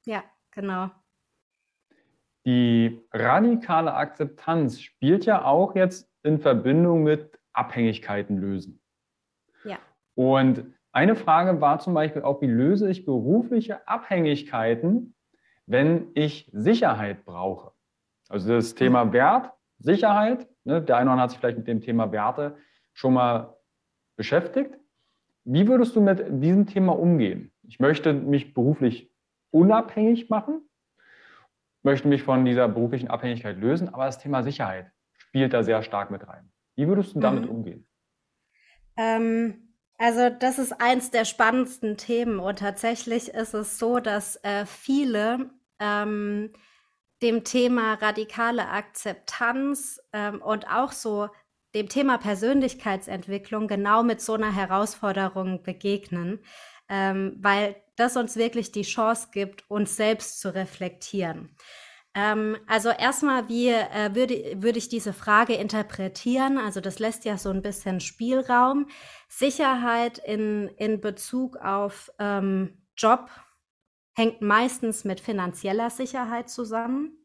Ja, 0.05 0.25
genau. 0.51 0.91
Die 2.45 3.01
radikale 3.13 3.95
Akzeptanz 3.95 4.81
spielt 4.81 5.27
ja 5.27 5.45
auch 5.45 5.77
jetzt 5.77 6.11
in 6.23 6.41
Verbindung 6.41 7.05
mit 7.05 7.39
Abhängigkeiten 7.53 8.39
lösen. 8.39 8.83
Ja. 9.65 9.79
Und 10.15 10.75
eine 10.93 11.15
Frage 11.15 11.61
war 11.61 11.79
zum 11.79 11.95
Beispiel 11.95 12.23
auch, 12.23 12.41
wie 12.41 12.47
löse 12.47 12.91
ich 12.91 13.05
berufliche 13.05 13.87
Abhängigkeiten, 13.87 15.15
wenn 15.67 16.09
ich 16.15 16.51
Sicherheit 16.53 17.25
brauche? 17.25 17.73
Also 18.29 18.53
das 18.55 18.75
Thema 18.75 19.05
mhm. 19.05 19.13
Wert, 19.13 19.53
Sicherheit, 19.79 20.49
ne, 20.65 20.83
der 20.83 20.97
eine 20.97 21.07
oder 21.07 21.13
andere 21.13 21.23
hat 21.25 21.31
sich 21.31 21.39
vielleicht 21.39 21.59
mit 21.59 21.69
dem 21.69 21.81
Thema 21.81 22.13
Werte 22.13 22.57
schon 22.93 23.15
mal 23.15 23.57
beschäftigt. 24.17 24.75
Wie 25.45 25.67
würdest 25.69 25.97
du 25.97 26.01
mit 26.01 26.25
diesem 26.43 26.67
Thema 26.67 26.99
umgehen? 26.99 27.53
Ich 27.63 27.79
möchte 27.79 28.13
mich 28.13 28.53
beruflich 28.53 29.11
unabhängig 29.51 30.29
machen, 30.29 30.69
möchte 31.83 32.09
mich 32.09 32.23
von 32.23 32.45
dieser 32.45 32.69
beruflichen 32.69 33.09
Abhängigkeit 33.09 33.59
lösen, 33.59 33.89
aber 33.89 34.07
das 34.07 34.19
Thema 34.19 34.43
Sicherheit 34.43 34.91
spielt 35.19 35.53
da 35.53 35.63
sehr 35.63 35.83
stark 35.83 36.11
mit 36.11 36.27
rein. 36.27 36.51
Wie 36.75 36.87
würdest 36.89 37.15
du 37.15 37.21
damit 37.21 37.45
mhm. 37.45 37.51
umgehen? 37.51 37.87
Ähm 38.97 39.70
also 40.01 40.31
das 40.31 40.59
ist 40.59 40.81
eins 40.81 41.11
der 41.11 41.27
spannendsten 41.27 41.99
Themen 41.99 42.41
und 42.41 42.61
tatsächlich 42.61 43.29
ist 43.29 43.53
es 43.53 43.79
so, 43.79 44.01
dass 44.01 44.37
äh, 44.37 44.65
viele 44.65 45.51
ähm, 45.79 46.55
dem 47.21 47.45
Thema 47.45 47.95
radikale 47.95 48.67
Akzeptanz 48.71 50.01
ähm, 50.15 50.41
und 50.41 50.67
auch 50.71 50.93
so 50.93 51.29
dem 51.75 51.91
Thema 51.91 52.17
Persönlichkeitsentwicklung 52.17 53.69
genau 53.69 54.03
mit 54.03 54.23
so 54.23 54.33
einer 54.33 54.55
Herausforderung 54.55 55.63
begegnen, 55.63 56.43
ähm, 56.89 57.37
weil 57.39 57.77
das 57.97 58.17
uns 58.17 58.37
wirklich 58.37 58.73
die 58.73 58.85
Chance 58.85 59.29
gibt, 59.33 59.71
uns 59.71 59.97
selbst 59.97 60.41
zu 60.41 60.55
reflektieren. 60.55 61.55
Ähm, 62.15 62.57
also 62.67 62.89
erstmal, 62.91 63.49
wie 63.49 63.69
äh, 63.69 64.15
würde, 64.15 64.57
würde 64.57 64.79
ich 64.79 64.89
diese 64.89 65.13
Frage 65.13 65.55
interpretieren? 65.55 66.59
Also 66.59 66.81
das 66.81 66.99
lässt 66.99 67.25
ja 67.25 67.39
so 67.39 67.51
ein 67.51 67.63
bisschen 67.63 68.01
Spielraum. 68.01 68.89
Sicherheit 69.29 70.19
in, 70.19 70.69
in 70.77 71.01
Bezug 71.01 71.57
auf 71.57 72.11
ähm, 72.19 72.83
Job 72.97 73.31
hängt 74.15 74.43
meistens 74.43 75.05
mit 75.05 75.21
finanzieller 75.21 75.91
Sicherheit 75.91 76.51
zusammen. 76.51 77.17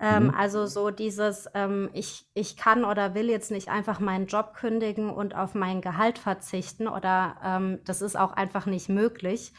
Ähm, 0.00 0.24
mhm. 0.24 0.34
Also 0.34 0.66
so 0.66 0.90
dieses, 0.90 1.48
ähm, 1.54 1.90
ich, 1.92 2.26
ich 2.34 2.56
kann 2.56 2.84
oder 2.84 3.14
will 3.14 3.28
jetzt 3.28 3.50
nicht 3.50 3.68
einfach 3.68 3.98
meinen 3.98 4.26
Job 4.26 4.54
kündigen 4.54 5.10
und 5.10 5.34
auf 5.34 5.54
mein 5.54 5.80
Gehalt 5.80 6.18
verzichten 6.18 6.86
oder 6.86 7.36
ähm, 7.42 7.80
das 7.84 8.02
ist 8.02 8.16
auch 8.16 8.32
einfach 8.32 8.66
nicht 8.66 8.88
möglich. 8.88 9.52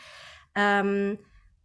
Ähm, 0.55 1.19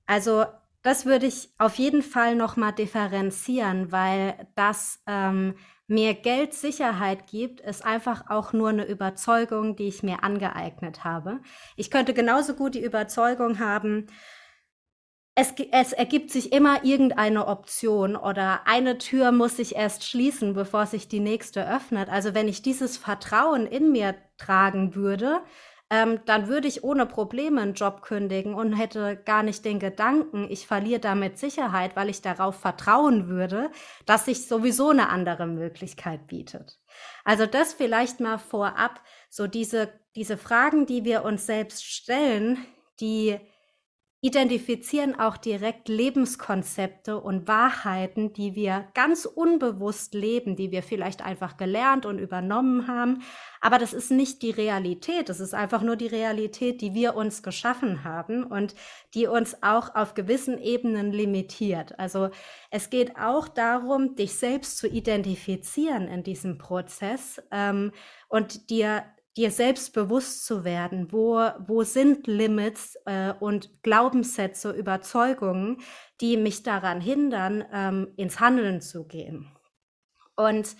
also 0.06 0.44
das 0.84 1.06
würde 1.06 1.26
ich 1.26 1.50
auf 1.58 1.76
jeden 1.76 2.02
Fall 2.02 2.36
nochmal 2.36 2.72
differenzieren, 2.72 3.90
weil 3.90 4.46
das 4.54 5.02
ähm, 5.06 5.54
mir 5.86 6.12
Geldsicherheit 6.12 7.26
gibt, 7.26 7.60
ist 7.60 7.84
einfach 7.84 8.28
auch 8.28 8.52
nur 8.52 8.68
eine 8.68 8.84
Überzeugung, 8.84 9.76
die 9.76 9.88
ich 9.88 10.02
mir 10.02 10.22
angeeignet 10.22 11.02
habe. 11.02 11.40
Ich 11.76 11.90
könnte 11.90 12.12
genauso 12.12 12.54
gut 12.54 12.74
die 12.74 12.84
Überzeugung 12.84 13.58
haben, 13.58 14.06
es, 15.36 15.52
es, 15.72 15.92
ergibt 15.92 16.30
sich 16.30 16.52
immer 16.52 16.84
irgendeine 16.84 17.48
Option 17.48 18.14
oder 18.14 18.66
eine 18.66 18.98
Tür 18.98 19.32
muss 19.32 19.56
sich 19.56 19.74
erst 19.74 20.04
schließen, 20.04 20.54
bevor 20.54 20.86
sich 20.86 21.08
die 21.08 21.18
nächste 21.18 21.68
öffnet. 21.68 22.08
Also 22.08 22.34
wenn 22.34 22.46
ich 22.46 22.62
dieses 22.62 22.98
Vertrauen 22.98 23.66
in 23.66 23.90
mir 23.90 24.14
tragen 24.36 24.94
würde, 24.94 25.40
ähm, 25.94 26.20
dann 26.26 26.48
würde 26.48 26.66
ich 26.66 26.82
ohne 26.82 27.06
Probleme 27.06 27.60
einen 27.60 27.74
Job 27.74 28.02
kündigen 28.02 28.54
und 28.54 28.72
hätte 28.72 29.16
gar 29.16 29.44
nicht 29.44 29.64
den 29.64 29.78
Gedanken, 29.78 30.48
ich 30.50 30.66
verliere 30.66 30.98
damit 30.98 31.38
Sicherheit, 31.38 31.94
weil 31.94 32.08
ich 32.08 32.20
darauf 32.20 32.56
vertrauen 32.56 33.28
würde, 33.28 33.70
dass 34.04 34.24
sich 34.24 34.48
sowieso 34.48 34.90
eine 34.90 35.08
andere 35.08 35.46
Möglichkeit 35.46 36.26
bietet. 36.26 36.80
Also 37.24 37.46
das 37.46 37.74
vielleicht 37.74 38.18
mal 38.18 38.38
vorab, 38.38 39.00
so 39.30 39.46
diese, 39.46 39.88
diese 40.16 40.36
Fragen, 40.36 40.86
die 40.86 41.04
wir 41.04 41.24
uns 41.24 41.46
selbst 41.46 41.84
stellen, 41.84 42.58
die 43.00 43.38
identifizieren 44.24 45.20
auch 45.20 45.36
direkt 45.36 45.86
Lebenskonzepte 45.86 47.20
und 47.20 47.46
Wahrheiten, 47.46 48.32
die 48.32 48.54
wir 48.54 48.88
ganz 48.94 49.26
unbewusst 49.26 50.14
leben, 50.14 50.56
die 50.56 50.70
wir 50.70 50.82
vielleicht 50.82 51.22
einfach 51.22 51.58
gelernt 51.58 52.06
und 52.06 52.18
übernommen 52.18 52.88
haben. 52.88 53.22
Aber 53.60 53.76
das 53.76 53.92
ist 53.92 54.10
nicht 54.10 54.40
die 54.40 54.50
Realität. 54.50 55.28
Das 55.28 55.40
ist 55.40 55.52
einfach 55.52 55.82
nur 55.82 55.96
die 55.96 56.06
Realität, 56.06 56.80
die 56.80 56.94
wir 56.94 57.16
uns 57.16 57.42
geschaffen 57.42 58.02
haben 58.02 58.44
und 58.44 58.74
die 59.12 59.26
uns 59.26 59.62
auch 59.62 59.94
auf 59.94 60.14
gewissen 60.14 60.58
Ebenen 60.58 61.12
limitiert. 61.12 61.98
Also 61.98 62.30
es 62.70 62.88
geht 62.88 63.18
auch 63.18 63.46
darum, 63.46 64.16
dich 64.16 64.38
selbst 64.38 64.78
zu 64.78 64.88
identifizieren 64.88 66.08
in 66.08 66.22
diesem 66.22 66.56
Prozess 66.56 67.42
ähm, 67.50 67.92
und 68.30 68.70
dir 68.70 69.04
dir 69.36 69.50
selbst 69.50 69.92
bewusst 69.92 70.46
zu 70.46 70.64
werden, 70.64 71.10
wo, 71.10 71.40
wo 71.66 71.82
sind 71.82 72.26
Limits 72.26 72.96
äh, 73.04 73.32
und 73.40 73.82
Glaubenssätze, 73.82 74.70
Überzeugungen, 74.70 75.78
die 76.20 76.36
mich 76.36 76.62
daran 76.62 77.00
hindern, 77.00 77.64
ähm, 77.72 78.12
ins 78.16 78.38
Handeln 78.38 78.80
zu 78.80 79.06
gehen. 79.06 79.48
Und 80.36 80.76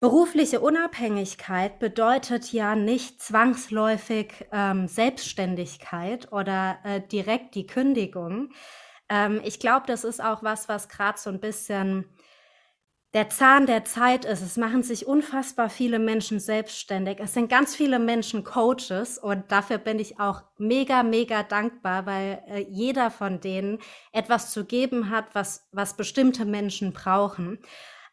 berufliche 0.00 0.60
Unabhängigkeit 0.60 1.78
bedeutet 1.78 2.52
ja 2.52 2.76
nicht 2.76 3.20
zwangsläufig 3.20 4.46
ähm, 4.52 4.86
Selbstständigkeit 4.86 6.30
oder 6.32 6.78
äh, 6.84 7.00
direkt 7.00 7.54
die 7.54 7.66
Kündigung. 7.66 8.50
Ähm, 9.08 9.40
ich 9.44 9.58
glaube, 9.58 9.86
das 9.86 10.04
ist 10.04 10.22
auch 10.22 10.42
was, 10.42 10.68
was 10.68 10.88
gerade 10.88 11.18
so 11.18 11.30
ein 11.30 11.40
bisschen 11.40 12.04
der 13.14 13.28
Zahn 13.30 13.66
der 13.66 13.84
Zeit 13.84 14.24
ist. 14.24 14.42
Es 14.42 14.56
machen 14.56 14.82
sich 14.82 15.06
unfassbar 15.06 15.70
viele 15.70 15.98
Menschen 15.98 16.40
selbstständig. 16.40 17.18
Es 17.20 17.34
sind 17.34 17.48
ganz 17.48 17.74
viele 17.74 17.98
Menschen 17.98 18.44
Coaches 18.44 19.18
und 19.18 19.50
dafür 19.50 19.78
bin 19.78 19.98
ich 19.98 20.20
auch 20.20 20.42
mega, 20.58 21.02
mega 21.02 21.42
dankbar, 21.42 22.06
weil 22.06 22.42
äh, 22.46 22.66
jeder 22.68 23.10
von 23.10 23.40
denen 23.40 23.78
etwas 24.12 24.52
zu 24.52 24.64
geben 24.64 25.10
hat, 25.10 25.34
was, 25.34 25.68
was 25.72 25.96
bestimmte 25.96 26.44
Menschen 26.44 26.92
brauchen. 26.92 27.58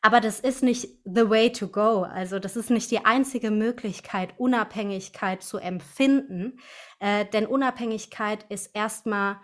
Aber 0.05 0.19
das 0.19 0.41
ist 0.41 0.63
nicht 0.63 0.89
the 1.05 1.29
way 1.29 1.49
to 1.49 1.69
go. 1.69 2.03
Also 2.03 2.37
das 2.37 2.57
ist 2.57 2.69
nicht 2.69 2.91
die 2.91 3.05
einzige 3.05 3.51
Möglichkeit, 3.51 4.33
Unabhängigkeit 4.37 5.41
zu 5.41 5.57
empfinden. 5.57 6.59
Äh, 6.99 7.25
denn 7.25 7.45
Unabhängigkeit 7.45 8.45
ist 8.49 8.75
erstmal 8.75 9.37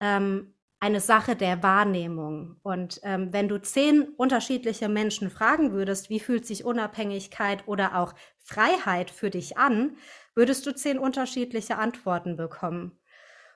ähm, 0.00 0.51
eine 0.82 1.00
Sache 1.00 1.36
der 1.36 1.62
Wahrnehmung. 1.62 2.56
Und 2.64 2.98
ähm, 3.04 3.32
wenn 3.32 3.48
du 3.48 3.62
zehn 3.62 4.02
unterschiedliche 4.16 4.88
Menschen 4.88 5.30
fragen 5.30 5.70
würdest, 5.70 6.10
wie 6.10 6.18
fühlt 6.18 6.44
sich 6.44 6.64
Unabhängigkeit 6.64 7.68
oder 7.68 7.96
auch 7.96 8.14
Freiheit 8.38 9.08
für 9.12 9.30
dich 9.30 9.56
an, 9.56 9.96
würdest 10.34 10.66
du 10.66 10.74
zehn 10.74 10.98
unterschiedliche 10.98 11.78
Antworten 11.78 12.36
bekommen. 12.36 12.98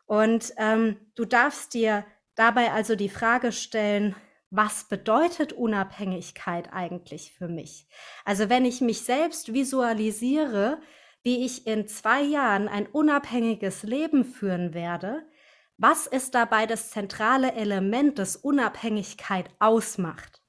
Und 0.06 0.52
ähm, 0.56 0.98
du 1.16 1.24
darfst 1.24 1.74
dir 1.74 2.04
dabei 2.36 2.70
also 2.70 2.94
die 2.94 3.08
Frage 3.08 3.50
stellen, 3.50 4.14
was 4.50 4.84
bedeutet 4.84 5.52
Unabhängigkeit 5.52 6.72
eigentlich 6.72 7.32
für 7.32 7.48
mich? 7.48 7.88
Also 8.24 8.48
wenn 8.48 8.64
ich 8.64 8.80
mich 8.80 9.00
selbst 9.00 9.52
visualisiere, 9.52 10.78
wie 11.24 11.44
ich 11.44 11.66
in 11.66 11.88
zwei 11.88 12.22
Jahren 12.22 12.68
ein 12.68 12.86
unabhängiges 12.86 13.82
Leben 13.82 14.24
führen 14.24 14.74
werde, 14.74 15.26
was 15.78 16.06
ist 16.06 16.34
dabei 16.34 16.66
das 16.66 16.90
zentrale 16.90 17.52
Element, 17.52 18.18
das 18.18 18.36
Unabhängigkeit 18.36 19.50
ausmacht? 19.58 20.42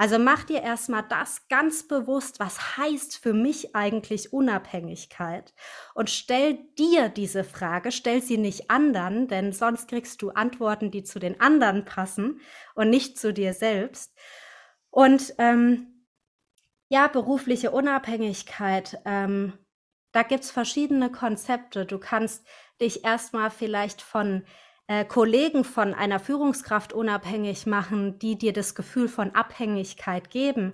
Also 0.00 0.20
mach 0.20 0.44
dir 0.44 0.62
erstmal 0.62 1.02
das 1.08 1.48
ganz 1.48 1.88
bewusst, 1.88 2.38
was 2.38 2.76
heißt 2.76 3.18
für 3.18 3.32
mich 3.32 3.74
eigentlich 3.74 4.32
Unabhängigkeit 4.32 5.52
und 5.92 6.08
stell 6.08 6.58
dir 6.78 7.08
diese 7.08 7.42
Frage, 7.42 7.90
stell 7.90 8.22
sie 8.22 8.38
nicht 8.38 8.70
anderen, 8.70 9.26
denn 9.26 9.52
sonst 9.52 9.88
kriegst 9.88 10.22
du 10.22 10.30
Antworten, 10.30 10.92
die 10.92 11.02
zu 11.02 11.18
den 11.18 11.40
anderen 11.40 11.84
passen 11.84 12.40
und 12.76 12.90
nicht 12.90 13.18
zu 13.18 13.32
dir 13.32 13.54
selbst. 13.54 14.16
Und 14.90 15.34
ähm, 15.38 16.06
ja, 16.88 17.08
berufliche 17.08 17.72
Unabhängigkeit, 17.72 19.00
ähm, 19.04 19.58
da 20.12 20.22
gibt's 20.22 20.52
verschiedene 20.52 21.10
Konzepte. 21.10 21.86
Du 21.86 21.98
kannst 21.98 22.46
dich 22.80 23.04
erstmal 23.04 23.50
vielleicht 23.50 24.00
von 24.00 24.44
äh, 24.88 25.04
Kollegen 25.04 25.64
von 25.64 25.94
einer 25.94 26.18
Führungskraft 26.18 26.92
unabhängig 26.92 27.66
machen, 27.66 28.18
die 28.18 28.36
dir 28.36 28.52
das 28.52 28.74
Gefühl 28.74 29.08
von 29.08 29.34
Abhängigkeit 29.34 30.30
geben, 30.30 30.72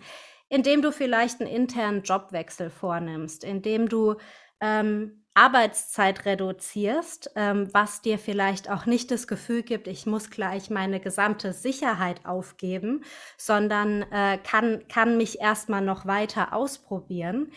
indem 0.49 0.83
du 0.83 0.93
vielleicht 0.93 1.41
einen 1.41 1.51
internen 1.51 2.03
Jobwechsel 2.03 2.71
vornimmst, 2.71 3.45
indem 3.45 3.89
du 3.89 4.15
ähm, 4.61 5.25
Arbeitszeit 5.35 6.27
reduzierst, 6.27 7.33
ähm, 7.35 7.69
was 7.73 8.03
dir 8.03 8.19
vielleicht 8.21 8.71
auch 8.71 8.87
nicht 8.87 9.11
das 9.11 9.27
Gefühl 9.27 9.62
gibt, 9.62 9.89
ich 9.89 10.07
muss 10.07 10.31
gleich 10.31 10.71
meine 10.71 11.01
gesamte 11.01 11.53
Sicherheit 11.53 12.25
aufgeben, 12.25 13.03
sondern 13.37 14.03
äh, 14.12 14.39
kann, 14.39 14.87
kann 14.87 15.17
mich 15.17 15.41
erstmal 15.41 15.83
noch 15.83 16.07
weiter 16.07 16.53
ausprobieren. 16.53 17.51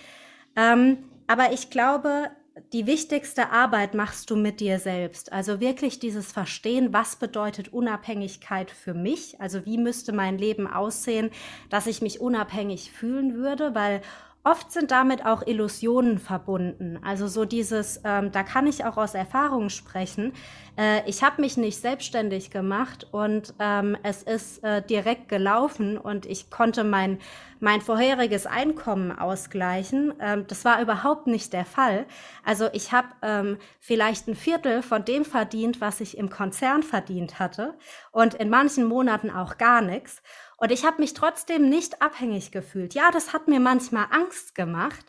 Ähm, 0.55 1.03
aber 1.27 1.53
ich 1.53 1.69
glaube, 1.69 2.31
die 2.73 2.87
wichtigste 2.87 3.51
Arbeit 3.51 3.93
machst 3.93 4.29
du 4.29 4.35
mit 4.35 4.59
dir 4.59 4.79
selbst. 4.79 5.31
Also 5.31 5.59
wirklich 5.59 5.99
dieses 5.99 6.31
Verstehen, 6.31 6.93
was 6.93 7.15
bedeutet 7.15 7.71
Unabhängigkeit 7.71 8.71
für 8.71 8.93
mich? 8.93 9.39
Also 9.39 9.65
wie 9.65 9.77
müsste 9.77 10.11
mein 10.13 10.37
Leben 10.37 10.67
aussehen, 10.67 11.29
dass 11.69 11.87
ich 11.87 12.01
mich 12.01 12.19
unabhängig 12.19 12.91
fühlen 12.91 13.35
würde? 13.35 13.75
Weil 13.75 14.01
Oft 14.49 14.71
sind 14.71 14.91
damit 14.91 15.25
auch 15.25 15.45
Illusionen 15.45 16.19
verbunden. 16.19 17.01
Also 17.03 17.27
so 17.27 17.43
dieses, 17.43 17.99
ähm, 18.05 18.31
da 18.31 18.43
kann 18.43 18.65
ich 18.65 18.85
auch 18.85 18.95
aus 18.95 19.13
Erfahrung 19.13 19.67
sprechen. 19.67 20.31
Äh, 20.77 21.01
ich 21.05 21.21
habe 21.21 21.41
mich 21.41 21.57
nicht 21.57 21.81
selbstständig 21.81 22.49
gemacht 22.49 23.07
und 23.11 23.53
ähm, 23.59 23.97
es 24.03 24.23
ist 24.23 24.63
äh, 24.63 24.81
direkt 24.81 25.27
gelaufen 25.27 25.97
und 25.97 26.25
ich 26.25 26.49
konnte 26.49 26.85
mein, 26.85 27.19
mein 27.59 27.81
vorheriges 27.81 28.45
Einkommen 28.45 29.11
ausgleichen. 29.11 30.13
Ähm, 30.21 30.45
das 30.47 30.63
war 30.63 30.81
überhaupt 30.81 31.27
nicht 31.27 31.51
der 31.51 31.65
Fall. 31.65 32.05
Also 32.45 32.69
ich 32.71 32.93
habe 32.93 33.09
ähm, 33.23 33.57
vielleicht 33.81 34.29
ein 34.29 34.35
Viertel 34.35 34.81
von 34.81 35.03
dem 35.03 35.25
verdient, 35.25 35.81
was 35.81 35.99
ich 35.99 36.17
im 36.17 36.29
Konzern 36.29 36.83
verdient 36.83 37.37
hatte 37.37 37.73
und 38.13 38.35
in 38.35 38.49
manchen 38.49 38.85
Monaten 38.85 39.29
auch 39.29 39.57
gar 39.57 39.81
nichts. 39.81 40.21
Und 40.57 40.71
ich 40.71 40.85
habe 40.85 41.01
mich 41.01 41.13
trotzdem 41.13 41.69
nicht 41.69 42.01
abhängig 42.01 42.51
gefühlt. 42.51 42.93
Ja, 42.93 43.11
das 43.11 43.33
hat 43.33 43.47
mir 43.47 43.59
manchmal 43.59 44.07
Angst 44.11 44.55
gemacht, 44.55 45.05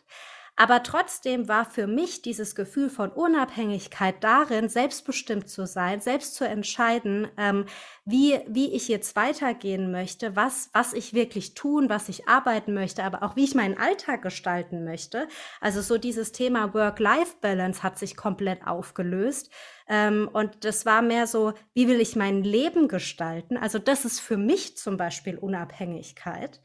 aber 0.61 0.83
trotzdem 0.83 1.47
war 1.47 1.63
für 1.63 1.87
mich 1.87 2.21
dieses 2.21 2.53
Gefühl 2.53 2.89
von 2.89 3.11
Unabhängigkeit 3.11 4.21
darin, 4.21 4.67
selbstbestimmt 4.67 5.49
zu 5.49 5.65
sein, 5.65 6.01
selbst 6.01 6.35
zu 6.35 6.45
entscheiden, 6.45 7.29
ähm, 7.37 7.65
wie, 8.03 8.41
wie 8.45 8.73
ich 8.73 8.89
jetzt 8.89 9.15
weitergehen 9.15 9.89
möchte, 9.89 10.35
was, 10.35 10.69
was 10.73 10.91
ich 10.91 11.13
wirklich 11.13 11.53
tun, 11.53 11.87
was 11.87 12.09
ich 12.09 12.27
arbeiten 12.27 12.73
möchte, 12.73 13.05
aber 13.05 13.23
auch 13.23 13.37
wie 13.37 13.45
ich 13.45 13.55
meinen 13.55 13.77
Alltag 13.77 14.21
gestalten 14.21 14.83
möchte. 14.83 15.29
Also 15.61 15.81
so 15.81 15.97
dieses 15.97 16.33
Thema 16.33 16.73
Work-Life-Balance 16.73 17.81
hat 17.81 17.97
sich 17.97 18.17
komplett 18.17 18.67
aufgelöst. 18.67 19.49
Ähm, 19.89 20.29
und 20.31 20.63
das 20.63 20.85
war 20.85 21.01
mehr 21.01 21.25
so, 21.25 21.53
wie 21.73 21.87
will 21.87 21.99
ich 21.99 22.15
mein 22.15 22.43
Leben 22.43 22.87
gestalten? 22.87 23.57
Also 23.57 23.79
das 23.79 24.05
ist 24.05 24.19
für 24.19 24.37
mich 24.37 24.77
zum 24.77 24.97
Beispiel 24.97 25.37
Unabhängigkeit. 25.37 26.61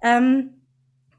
Ähm, 0.00 0.62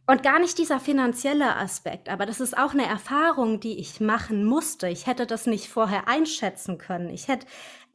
und 0.07 0.23
gar 0.23 0.39
nicht 0.39 0.57
dieser 0.57 0.79
finanzielle 0.79 1.57
Aspekt, 1.57 2.09
aber 2.09 2.25
das 2.25 2.39
ist 2.39 2.57
auch 2.57 2.73
eine 2.73 2.87
Erfahrung, 2.87 3.59
die 3.59 3.77
ich 3.79 3.99
machen 3.99 4.43
musste. 4.43 4.87
Ich 4.87 5.05
hätte 5.05 5.27
das 5.27 5.45
nicht 5.45 5.67
vorher 5.67 6.07
einschätzen 6.07 6.79
können. 6.79 7.09
Ich 7.09 7.27
hätte, 7.27 7.45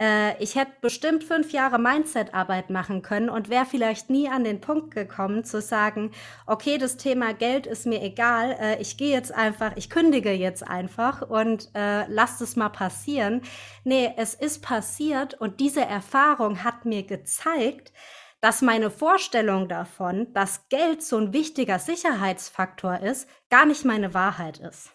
äh, 0.00 0.42
ich 0.42 0.56
hätte 0.56 0.72
bestimmt 0.80 1.24
fünf 1.24 1.52
Jahre 1.52 1.78
Mindset-Arbeit 1.78 2.70
machen 2.70 3.02
können 3.02 3.28
und 3.28 3.48
wäre 3.48 3.66
vielleicht 3.66 4.10
nie 4.10 4.28
an 4.28 4.44
den 4.44 4.60
Punkt 4.60 4.92
gekommen 4.92 5.44
zu 5.44 5.60
sagen, 5.60 6.10
okay, 6.46 6.78
das 6.78 6.96
Thema 6.96 7.32
Geld 7.32 7.66
ist 7.66 7.86
mir 7.86 8.02
egal, 8.02 8.56
äh, 8.60 8.80
ich 8.80 8.96
gehe 8.96 9.12
jetzt 9.12 9.32
einfach, 9.32 9.72
ich 9.76 9.90
kündige 9.90 10.32
jetzt 10.32 10.66
einfach 10.66 11.22
und 11.22 11.70
äh, 11.74 12.06
lass 12.08 12.40
es 12.40 12.56
mal 12.56 12.70
passieren. 12.70 13.42
Nee, 13.84 14.12
es 14.16 14.34
ist 14.34 14.62
passiert 14.62 15.34
und 15.34 15.60
diese 15.60 15.84
Erfahrung 15.84 16.64
hat 16.64 16.84
mir 16.84 17.04
gezeigt, 17.04 17.92
dass 18.40 18.60
meine 18.60 18.90
Vorstellung 18.90 19.68
davon, 19.68 20.32
dass 20.34 20.68
Geld 20.68 21.02
so 21.02 21.16
ein 21.16 21.32
wichtiger 21.32 21.78
Sicherheitsfaktor 21.78 23.00
ist, 23.00 23.26
gar 23.48 23.64
nicht 23.64 23.84
meine 23.86 24.12
Wahrheit 24.12 24.58
ist. 24.58 24.90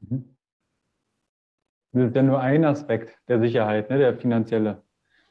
Mhm. 0.00 0.36
Das 1.92 2.08
ist 2.08 2.16
ja 2.16 2.22
nur 2.22 2.40
ein 2.40 2.64
Aspekt 2.64 3.18
der 3.28 3.38
Sicherheit, 3.38 3.90
ne, 3.90 3.98
der 3.98 4.16
finanzielle. 4.16 4.82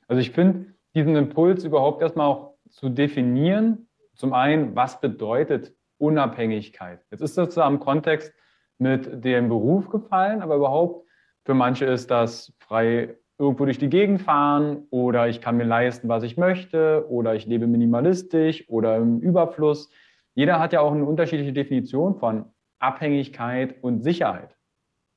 Also 0.07 0.21
ich 0.21 0.31
finde, 0.31 0.73
diesen 0.93 1.15
Impuls 1.15 1.63
überhaupt 1.63 2.01
erstmal 2.01 2.27
auch 2.27 2.53
zu 2.69 2.89
definieren, 2.89 3.87
zum 4.13 4.33
einen, 4.33 4.75
was 4.75 5.01
bedeutet 5.01 5.73
Unabhängigkeit? 5.97 6.99
Jetzt 7.09 7.21
ist 7.21 7.37
das 7.37 7.53
zwar 7.53 7.67
im 7.67 7.79
Kontext 7.79 8.33
mit 8.77 9.23
dem 9.23 9.49
Beruf 9.49 9.89
gefallen, 9.89 10.41
aber 10.41 10.55
überhaupt 10.55 11.07
für 11.43 11.53
manche 11.53 11.85
ist 11.85 12.11
das 12.11 12.53
frei 12.59 13.15
irgendwo 13.39 13.65
durch 13.65 13.79
die 13.79 13.89
Gegend 13.89 14.21
fahren 14.21 14.85
oder 14.91 15.27
ich 15.27 15.41
kann 15.41 15.57
mir 15.57 15.63
leisten, 15.63 16.07
was 16.07 16.21
ich 16.21 16.37
möchte 16.37 17.05
oder 17.09 17.33
ich 17.33 17.47
lebe 17.47 17.65
minimalistisch 17.65 18.69
oder 18.69 18.97
im 18.97 19.19
Überfluss. 19.19 19.89
Jeder 20.35 20.59
hat 20.59 20.73
ja 20.73 20.81
auch 20.81 20.91
eine 20.91 21.05
unterschiedliche 21.05 21.53
Definition 21.53 22.19
von 22.19 22.45
Abhängigkeit 22.77 23.83
und 23.83 24.01
Sicherheit. 24.01 24.55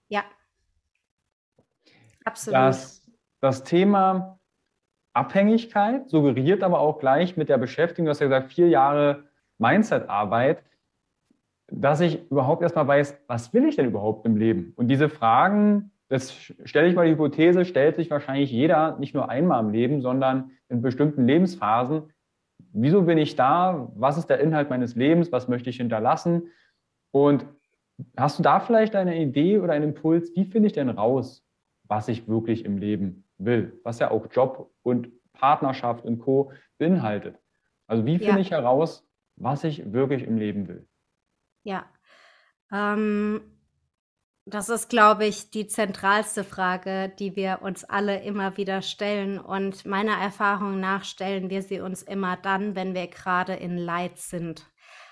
Ja, 0.09 0.24
absolut. 2.24 2.58
Das, 2.58 3.10
das 3.40 3.64
Thema 3.64 4.38
Abhängigkeit 5.14 6.08
suggeriert 6.08 6.62
aber 6.62 6.80
auch 6.80 6.98
gleich 6.98 7.36
mit 7.36 7.48
der 7.48 7.58
Beschäftigung, 7.58 8.06
du 8.06 8.10
hast 8.10 8.20
ja 8.20 8.26
gesagt, 8.26 8.52
vier 8.52 8.68
Jahre 8.68 9.24
Mindset-Arbeit, 9.58 10.62
dass 11.68 12.00
ich 12.00 12.30
überhaupt 12.30 12.62
erstmal 12.62 12.86
weiß, 12.86 13.18
was 13.26 13.54
will 13.54 13.68
ich 13.68 13.76
denn 13.76 13.86
überhaupt 13.86 14.26
im 14.26 14.36
Leben? 14.36 14.72
Und 14.76 14.88
diese 14.88 15.08
Fragen, 15.08 15.92
das 16.08 16.32
stelle 16.64 16.88
ich 16.88 16.94
mal 16.94 17.06
die 17.06 17.12
Hypothese, 17.12 17.64
stellt 17.64 17.96
sich 17.96 18.10
wahrscheinlich 18.10 18.50
jeder 18.50 18.98
nicht 18.98 19.14
nur 19.14 19.28
einmal 19.28 19.62
im 19.64 19.70
Leben, 19.70 20.02
sondern 20.02 20.50
in 20.68 20.82
bestimmten 20.82 21.26
Lebensphasen. 21.26 22.12
Wieso 22.72 23.02
bin 23.02 23.18
ich 23.18 23.36
da? 23.36 23.90
Was 23.94 24.18
ist 24.18 24.28
der 24.28 24.40
Inhalt 24.40 24.68
meines 24.68 24.96
Lebens? 24.96 25.32
Was 25.32 25.48
möchte 25.48 25.70
ich 25.70 25.76
hinterlassen? 25.76 26.48
Und 27.12 27.46
hast 28.16 28.38
du 28.38 28.42
da 28.42 28.60
vielleicht 28.60 28.96
eine 28.96 29.20
Idee 29.20 29.58
oder 29.60 29.72
einen 29.72 29.90
Impuls? 29.90 30.34
Wie 30.34 30.44
finde 30.44 30.66
ich 30.66 30.72
denn 30.72 30.88
raus, 30.88 31.43
was 31.85 32.09
ich 32.09 32.28
wirklich 32.28 32.64
im 32.64 32.78
Leben 32.78 33.24
will? 33.39 33.80
Was 33.85 33.99
ja 33.99 34.11
auch 34.11 34.26
Job 34.30 34.72
und 34.82 35.11
Partnerschaft 35.32 36.05
und 36.05 36.18
Co. 36.18 36.53
beinhaltet. 36.78 37.39
Also 37.87 38.07
wie 38.07 38.18
finde 38.18 38.35
ja. 38.35 38.39
ich 38.39 38.51
heraus, 38.51 39.07
was 39.37 39.64
ich 39.64 39.93
wirklich 39.93 40.22
im 40.22 40.37
Leben 40.37 40.68
will? 40.68 40.89
Ja, 41.64 41.87
ähm, 42.72 43.41
das 44.47 44.68
ist, 44.68 44.91
glaube 44.91 45.24
ich, 45.24 45.51
die 45.51 45.66
zentralste 45.66 46.45
Frage, 46.45 47.11
die 47.18 47.35
wir 47.35 47.61
uns 47.62 47.85
alle 47.85 48.22
immer 48.22 48.59
wieder 48.59 48.82
stellen. 48.82 49.39
Und 49.39 49.87
meiner 49.87 50.18
Erfahrung 50.18 50.80
nach 50.80 51.05
stellen 51.05 51.49
wir 51.49 51.62
sie 51.62 51.80
uns 51.80 52.03
immer 52.03 52.37
dann, 52.37 52.74
wenn 52.74 52.95
wir 52.95 53.07
gerade 53.07 53.55
in 53.55 53.78
Leid 53.78 54.18
sind. 54.18 54.66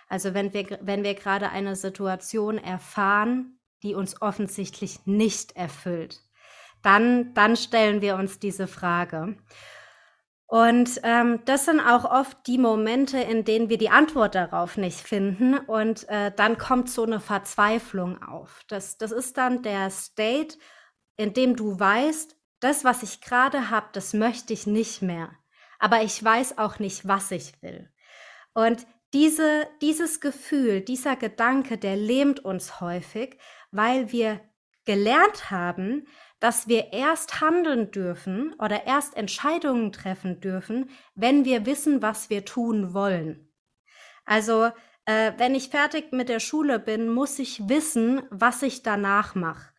Also 0.09 0.35
wenn 0.35 0.53
wir, 0.53 0.79
wenn 0.83 1.03
wir 1.03 1.15
gerade 1.15 1.49
eine 1.49 1.77
Situation 1.77 2.59
erfahren, 2.59 3.59
die 3.83 3.95
uns 3.95 4.21
offensichtlich 4.21 5.07
nicht 5.07 5.57
erfüllt, 5.57 6.21
dann, 6.83 7.35
dann 7.35 7.57
stellen 7.57 8.01
wir 8.01 8.17
uns 8.17 8.39
diese 8.39 8.67
Frage. 8.67 9.37
Und 10.53 11.01
ähm, 11.03 11.41
das 11.47 11.65
sind 11.65 11.81
auch 11.81 12.05
oft 12.05 12.47
die 12.47 12.59
Momente, 12.59 13.19
in 13.19 13.45
denen 13.45 13.71
wir 13.71 13.79
die 13.79 13.89
Antwort 13.89 14.35
darauf 14.35 14.77
nicht 14.77 15.01
finden. 15.01 15.57
Und 15.57 16.07
äh, 16.11 16.31
dann 16.37 16.59
kommt 16.59 16.91
so 16.91 17.05
eine 17.05 17.21
Verzweiflung 17.21 18.23
auf. 18.23 18.61
Das, 18.69 18.99
das 18.99 19.13
ist 19.13 19.39
dann 19.39 19.63
der 19.63 19.89
State, 19.89 20.59
in 21.17 21.33
dem 21.33 21.57
du 21.57 21.81
weißt, 21.81 22.37
das, 22.61 22.85
was 22.85 23.03
ich 23.03 23.23
gerade 23.23 23.71
habe, 23.71 23.87
das 23.95 24.13
möchte 24.13 24.53
ich 24.53 24.67
nicht 24.67 25.01
mehr. 25.01 25.31
Aber 25.79 26.03
ich 26.03 26.23
weiß 26.23 26.59
auch 26.59 26.79
nicht, 26.79 27.09
was 27.09 27.31
ich 27.31 27.63
will. 27.63 27.91
Und 28.53 28.87
diese, 29.15 29.67
dieses 29.81 30.21
Gefühl, 30.21 30.83
dieser 30.83 31.17
Gedanke, 31.17 31.79
der 31.79 31.97
lähmt 31.97 32.41
uns 32.41 32.81
häufig, 32.81 33.39
weil 33.71 34.13
wir 34.13 34.41
gelernt 34.85 35.51
haben, 35.51 36.07
dass 36.43 36.67
wir 36.67 36.93
erst 36.93 37.41
handeln 37.41 37.93
dürfen 37.93 38.53
oder 38.55 38.85
erst 38.85 39.17
Entscheidungen 39.17 39.93
treffen 39.93 40.41
dürfen, 40.41 40.91
wenn 41.15 41.45
wir 41.45 41.67
wissen, 41.67 42.03
was 42.03 42.31
wir 42.31 42.45
tun 42.45 42.95
wollen. 42.95 43.49
Also, 44.25 44.71
äh, 45.05 45.33
wenn 45.37 45.55
ich 45.55 45.69
fertig 45.69 46.11
mit 46.11 46.29
der 46.29 46.41
Schule 46.41 46.81
bin, 46.81 47.09
muss 47.09 47.39
ich 47.39 47.69
wissen, 47.69 48.23
was 48.31 48.63
ich 48.63 48.83
danach 48.83 49.37
mache. 49.37 49.72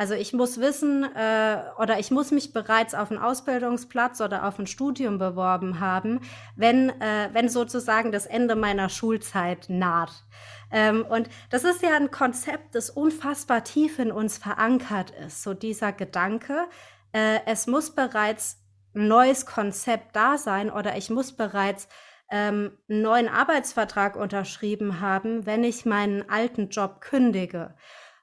Also 0.00 0.14
ich 0.14 0.32
muss 0.32 0.58
wissen 0.58 1.04
äh, 1.14 1.58
oder 1.76 1.98
ich 1.98 2.10
muss 2.10 2.30
mich 2.30 2.54
bereits 2.54 2.94
auf 2.94 3.10
einen 3.10 3.20
Ausbildungsplatz 3.20 4.22
oder 4.22 4.48
auf 4.48 4.58
ein 4.58 4.66
Studium 4.66 5.18
beworben 5.18 5.78
haben, 5.78 6.20
wenn, 6.56 6.88
äh, 6.88 7.28
wenn 7.34 7.50
sozusagen 7.50 8.10
das 8.10 8.24
Ende 8.24 8.56
meiner 8.56 8.88
Schulzeit 8.88 9.66
naht. 9.68 10.24
Ähm, 10.72 11.04
und 11.04 11.28
das 11.50 11.64
ist 11.64 11.82
ja 11.82 11.96
ein 11.96 12.10
Konzept, 12.10 12.76
das 12.76 12.88
unfassbar 12.88 13.62
tief 13.62 13.98
in 13.98 14.10
uns 14.10 14.38
verankert 14.38 15.10
ist. 15.10 15.42
So 15.42 15.52
dieser 15.52 15.92
Gedanke, 15.92 16.66
äh, 17.12 17.40
es 17.44 17.66
muss 17.66 17.90
bereits 17.90 18.56
ein 18.94 19.06
neues 19.06 19.44
Konzept 19.44 20.16
da 20.16 20.38
sein 20.38 20.70
oder 20.70 20.96
ich 20.96 21.10
muss 21.10 21.32
bereits 21.32 21.88
ähm, 22.30 22.78
einen 22.88 23.02
neuen 23.02 23.28
Arbeitsvertrag 23.28 24.16
unterschrieben 24.16 25.02
haben, 25.02 25.44
wenn 25.44 25.62
ich 25.62 25.84
meinen 25.84 26.26
alten 26.30 26.70
Job 26.70 27.02
kündige. 27.02 27.74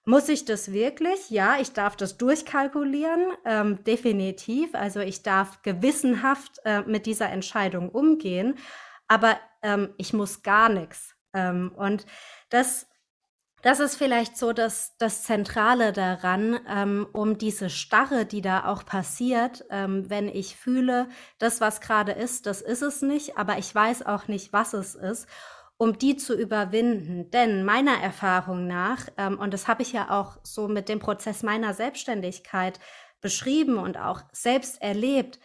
Muss 0.09 0.29
ich 0.29 0.45
das 0.45 0.71
wirklich? 0.71 1.29
Ja, 1.31 1.57
ich 1.59 1.73
darf 1.73 1.97
das 1.97 2.17
durchkalkulieren, 2.17 3.33
ähm, 3.43 3.83
definitiv. 3.83 4.73
Also 4.73 5.01
ich 5.01 5.21
darf 5.21 5.61
gewissenhaft 5.63 6.61
äh, 6.63 6.81
mit 6.83 7.05
dieser 7.05 7.29
Entscheidung 7.29 7.89
umgehen, 7.89 8.57
aber 9.09 9.37
ähm, 9.61 9.93
ich 9.97 10.13
muss 10.13 10.43
gar 10.43 10.69
nichts. 10.69 11.13
Ähm, 11.33 11.73
und 11.75 12.05
das, 12.47 12.87
das 13.63 13.81
ist 13.81 13.97
vielleicht 13.97 14.37
so 14.37 14.53
das, 14.53 14.95
das 14.97 15.23
Zentrale 15.23 15.91
daran, 15.91 16.57
ähm, 16.69 17.05
um 17.11 17.37
diese 17.37 17.69
Starre, 17.69 18.25
die 18.25 18.41
da 18.41 18.63
auch 18.63 18.85
passiert, 18.85 19.65
ähm, 19.71 20.09
wenn 20.09 20.29
ich 20.29 20.55
fühle, 20.55 21.09
das, 21.37 21.59
was 21.59 21.81
gerade 21.81 22.13
ist, 22.13 22.45
das 22.45 22.61
ist 22.61 22.81
es 22.81 23.01
nicht, 23.01 23.37
aber 23.37 23.57
ich 23.57 23.75
weiß 23.75 24.05
auch 24.05 24.29
nicht, 24.29 24.53
was 24.53 24.71
es 24.71 24.95
ist 24.95 25.27
um 25.77 25.97
die 25.97 26.17
zu 26.17 26.35
überwinden. 26.35 27.29
Denn 27.31 27.63
meiner 27.63 28.01
Erfahrung 28.01 28.67
nach, 28.67 29.07
ähm, 29.17 29.39
und 29.39 29.53
das 29.53 29.67
habe 29.67 29.83
ich 29.83 29.93
ja 29.93 30.09
auch 30.09 30.37
so 30.43 30.67
mit 30.67 30.89
dem 30.89 30.99
Prozess 30.99 31.43
meiner 31.43 31.73
Selbstständigkeit 31.73 32.79
beschrieben 33.21 33.77
und 33.77 33.97
auch 33.97 34.21
selbst 34.31 34.81
erlebt, 34.81 35.39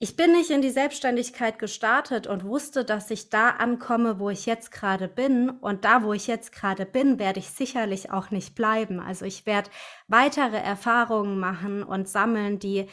ich 0.00 0.16
bin 0.16 0.32
nicht 0.32 0.50
in 0.50 0.60
die 0.60 0.70
Selbstständigkeit 0.70 1.58
gestartet 1.58 2.26
und 2.26 2.44
wusste, 2.44 2.84
dass 2.84 3.10
ich 3.10 3.30
da 3.30 3.50
ankomme, 3.50 4.18
wo 4.18 4.28
ich 4.28 4.44
jetzt 4.44 4.70
gerade 4.72 5.08
bin. 5.08 5.48
Und 5.48 5.84
da, 5.84 6.02
wo 6.02 6.12
ich 6.12 6.26
jetzt 6.26 6.52
gerade 6.52 6.84
bin, 6.84 7.18
werde 7.18 7.38
ich 7.38 7.48
sicherlich 7.48 8.10
auch 8.10 8.30
nicht 8.30 8.54
bleiben. 8.54 9.00
Also 9.00 9.24
ich 9.24 9.46
werde 9.46 9.70
weitere 10.08 10.58
Erfahrungen 10.58 11.38
machen 11.38 11.82
und 11.84 12.08
sammeln, 12.08 12.58
die 12.58 12.88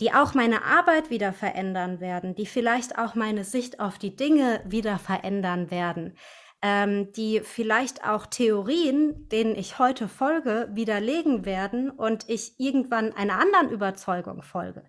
die 0.00 0.12
auch 0.12 0.34
meine 0.34 0.64
Arbeit 0.64 1.10
wieder 1.10 1.32
verändern 1.32 2.00
werden, 2.00 2.34
die 2.34 2.46
vielleicht 2.46 2.98
auch 2.98 3.14
meine 3.14 3.44
Sicht 3.44 3.80
auf 3.80 3.98
die 3.98 4.16
Dinge 4.16 4.62
wieder 4.64 4.98
verändern 4.98 5.70
werden, 5.70 6.16
ähm, 6.62 7.12
die 7.12 7.40
vielleicht 7.40 8.04
auch 8.04 8.26
Theorien, 8.26 9.28
denen 9.28 9.54
ich 9.54 9.78
heute 9.78 10.08
folge, 10.08 10.68
widerlegen 10.72 11.44
werden 11.44 11.90
und 11.90 12.28
ich 12.28 12.58
irgendwann 12.58 13.12
einer 13.12 13.38
anderen 13.38 13.70
Überzeugung 13.70 14.42
folge. 14.42 14.84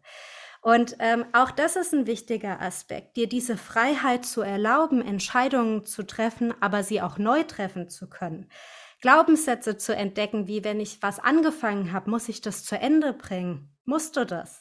Und 0.62 0.95
ähm, 0.99 1.26
auch 1.34 1.49
das 1.49 1.76
ist 1.76 1.91
ein 1.91 2.05
wichtiger 2.05 2.62
Aspekt, 2.62 3.18
dir 3.18 3.28
diese 3.28 3.57
Freiheit 3.57 4.26
zu 4.26 4.41
erlauben, 4.41 5.01
Entscheidungen 5.01 5.86
zu 5.86 6.03
treffen, 6.03 6.53
aber 6.62 6.84
sie 6.84 7.01
auch 7.01 7.18
neu 7.18 7.43
treffen 7.43 7.89
zu 7.89 8.07
können. 8.09 8.47
Glaubenssätze 9.01 9.78
zu 9.78 9.95
entdecken, 9.95 10.47
wie 10.47 10.64
wenn 10.64 10.80
ich 10.80 11.01
was 11.01 11.18
angefangen 11.18 11.91
habe, 11.91 12.12
muss 12.12 12.30
ich 12.30 12.41
das 12.41 12.64
zu 12.64 12.78
Ende 12.78 13.14
bringen? 13.14 13.76
Musst 13.86 14.16
du 14.16 14.26
das? 14.26 14.61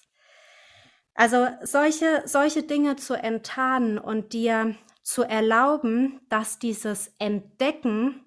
Also 1.20 1.48
solche, 1.62 2.22
solche 2.24 2.62
Dinge 2.62 2.96
zu 2.96 3.12
enttarnen 3.12 3.98
und 3.98 4.32
dir 4.32 4.74
zu 5.02 5.22
erlauben, 5.22 6.18
dass 6.30 6.58
dieses 6.58 7.12
Entdecken 7.18 8.24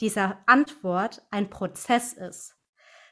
dieser 0.00 0.38
Antwort 0.46 1.26
ein 1.32 1.50
Prozess 1.50 2.12
ist. 2.12 2.54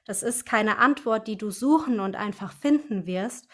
Das 0.05 0.23
ist 0.23 0.47
keine 0.47 0.79
Antwort, 0.79 1.27
die 1.27 1.37
du 1.37 1.51
suchen 1.51 1.99
und 1.99 2.15
einfach 2.15 2.53
finden 2.53 3.05
wirst. 3.07 3.49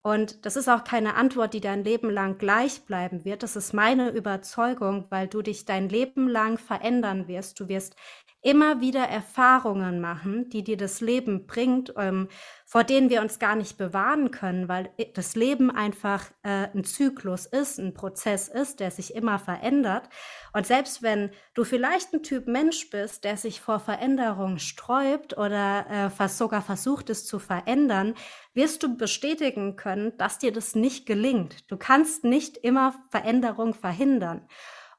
Und 0.00 0.46
das 0.46 0.56
ist 0.56 0.66
auch 0.66 0.82
keine 0.82 1.14
Antwort, 1.14 1.52
die 1.52 1.60
dein 1.60 1.84
Leben 1.84 2.08
lang 2.08 2.38
gleich 2.38 2.86
bleiben 2.86 3.26
wird. 3.26 3.42
Das 3.42 3.54
ist 3.54 3.74
meine 3.74 4.08
Überzeugung, 4.08 5.08
weil 5.10 5.28
du 5.28 5.42
dich 5.42 5.66
dein 5.66 5.90
Leben 5.90 6.26
lang 6.26 6.56
verändern 6.56 7.28
wirst. 7.28 7.60
Du 7.60 7.68
wirst 7.68 7.96
immer 8.40 8.80
wieder 8.80 9.02
Erfahrungen 9.02 10.00
machen, 10.00 10.48
die 10.48 10.62
dir 10.62 10.76
das 10.76 11.00
Leben 11.00 11.46
bringt, 11.46 11.92
ähm, 11.96 12.28
vor 12.64 12.84
denen 12.84 13.10
wir 13.10 13.20
uns 13.20 13.38
gar 13.38 13.56
nicht 13.56 13.78
bewahren 13.78 14.30
können, 14.30 14.68
weil 14.68 14.90
das 15.14 15.34
Leben 15.34 15.70
einfach 15.70 16.26
äh, 16.44 16.68
ein 16.72 16.84
Zyklus 16.84 17.46
ist, 17.46 17.78
ein 17.78 17.94
Prozess 17.94 18.46
ist, 18.46 18.78
der 18.78 18.90
sich 18.92 19.14
immer 19.14 19.38
verändert. 19.38 20.08
Und 20.52 20.66
selbst 20.66 21.02
wenn 21.02 21.30
du 21.54 21.64
vielleicht 21.64 22.12
ein 22.12 22.22
Typ 22.22 22.46
Mensch 22.46 22.90
bist, 22.90 23.24
der 23.24 23.36
sich 23.36 23.60
vor 23.60 23.80
Veränderung 23.80 24.58
sträubt 24.58 25.36
oder 25.36 26.10
äh, 26.18 26.28
sogar 26.28 26.62
versucht 26.62 27.10
es 27.10 27.26
zu 27.26 27.40
verändern, 27.40 28.14
wirst 28.54 28.82
du 28.82 28.96
bestätigen 28.96 29.74
können, 29.74 30.16
dass 30.16 30.38
dir 30.38 30.52
das 30.52 30.76
nicht 30.76 31.06
gelingt. 31.06 31.70
Du 31.70 31.76
kannst 31.76 32.22
nicht 32.22 32.56
immer 32.56 32.94
Veränderung 33.10 33.74
verhindern. 33.74 34.46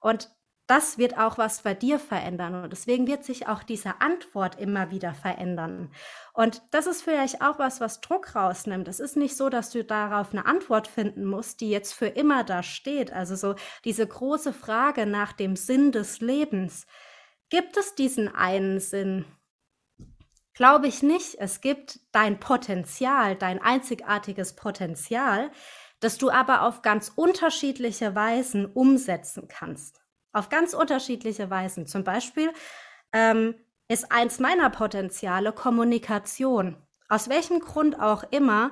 Und 0.02 0.30
das 0.70 1.00
wird 1.00 1.18
auch 1.18 1.40
was 1.40 1.64
bei 1.64 1.74
dir 1.74 1.98
verändern. 1.98 2.64
Und 2.64 2.72
deswegen 2.72 3.08
wird 3.08 3.24
sich 3.24 3.48
auch 3.48 3.64
diese 3.64 4.02
Antwort 4.02 4.60
immer 4.60 4.92
wieder 4.92 5.16
verändern. 5.16 5.92
Und 6.32 6.62
das 6.70 6.86
ist 6.86 7.02
vielleicht 7.02 7.42
auch 7.42 7.58
was, 7.58 7.82
was 7.82 8.02
Druck 8.02 8.36
rausnimmt. 8.36 8.88
Es 8.88 9.00
ist 9.00 9.18
nicht 9.18 9.36
so, 9.36 9.50
dass 9.50 9.72
du 9.72 9.84
darauf 9.84 10.32
eine 10.32 10.46
Antwort 10.46 10.88
finden 10.88 11.26
musst, 11.26 11.62
die 11.62 11.72
jetzt 11.72 11.94
für 11.94 12.06
immer 12.06 12.44
da 12.44 12.62
steht. 12.62 13.12
Also 13.12 13.36
so 13.36 13.56
diese 13.84 14.06
große 14.06 14.54
Frage 14.54 15.08
nach 15.08 15.34
dem 15.34 15.56
Sinn 15.56 15.92
des 15.92 16.22
Lebens. 16.22 16.86
Gibt 17.50 17.76
es 17.76 17.96
diesen 17.96 18.28
einen 18.28 18.80
Sinn? 18.80 19.26
Glaube 20.54 20.88
ich 20.88 21.02
nicht. 21.02 21.34
Es 21.40 21.62
gibt 21.62 22.00
dein 22.12 22.40
Potenzial, 22.40 23.36
dein 23.36 23.60
einzigartiges 23.60 24.56
Potenzial, 24.56 25.50
das 26.00 26.20
du 26.20 26.30
aber 26.30 26.62
auf 26.62 26.84
ganz 26.84 27.12
unterschiedliche 27.16 28.14
Weisen 28.14 28.68
umsetzen 28.68 29.48
kannst. 29.48 30.00
Auf 30.32 30.50
ganz 30.50 30.74
unterschiedliche 30.74 31.50
Weisen. 31.50 31.88
Zum 31.88 32.04
Beispiel 32.04 32.52
ähm, 33.14 33.56
ist 33.88 34.12
eins 34.12 34.40
meiner 34.40 34.70
Potenziale 34.70 35.52
Kommunikation. 35.52 36.78
Aus 37.08 37.30
welchem 37.30 37.60
Grund 37.60 38.00
auch 38.00 38.24
immer 38.32 38.72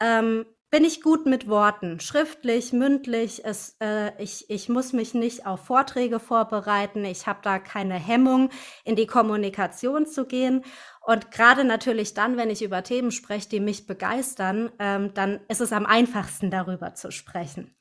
ähm, 0.00 0.46
bin 0.70 0.84
ich 0.84 1.00
gut 1.00 1.26
mit 1.26 1.48
Worten, 1.48 2.00
schriftlich, 2.00 2.72
mündlich. 2.72 3.44
Es, 3.44 3.76
äh, 3.80 4.12
ich, 4.22 4.50
ich 4.50 4.68
muss 4.68 4.92
mich 4.92 5.14
nicht 5.14 5.46
auf 5.46 5.64
Vorträge 5.64 6.20
vorbereiten. 6.20 7.04
Ich 7.04 7.26
habe 7.26 7.38
da 7.42 7.58
keine 7.58 7.94
Hemmung, 7.94 8.50
in 8.84 8.96
die 8.96 9.06
Kommunikation 9.06 10.06
zu 10.06 10.26
gehen. 10.26 10.64
Und 11.02 11.30
gerade 11.30 11.64
natürlich 11.64 12.14
dann, 12.14 12.36
wenn 12.36 12.50
ich 12.50 12.62
über 12.62 12.82
Themen 12.82 13.12
spreche, 13.12 13.48
die 13.48 13.60
mich 13.60 13.86
begeistern, 13.86 14.70
ähm, 14.78 15.14
dann 15.14 15.40
ist 15.48 15.60
es 15.60 15.72
am 15.72 15.86
einfachsten, 15.86 16.50
darüber 16.50 16.94
zu 16.94 17.12
sprechen. 17.12 17.76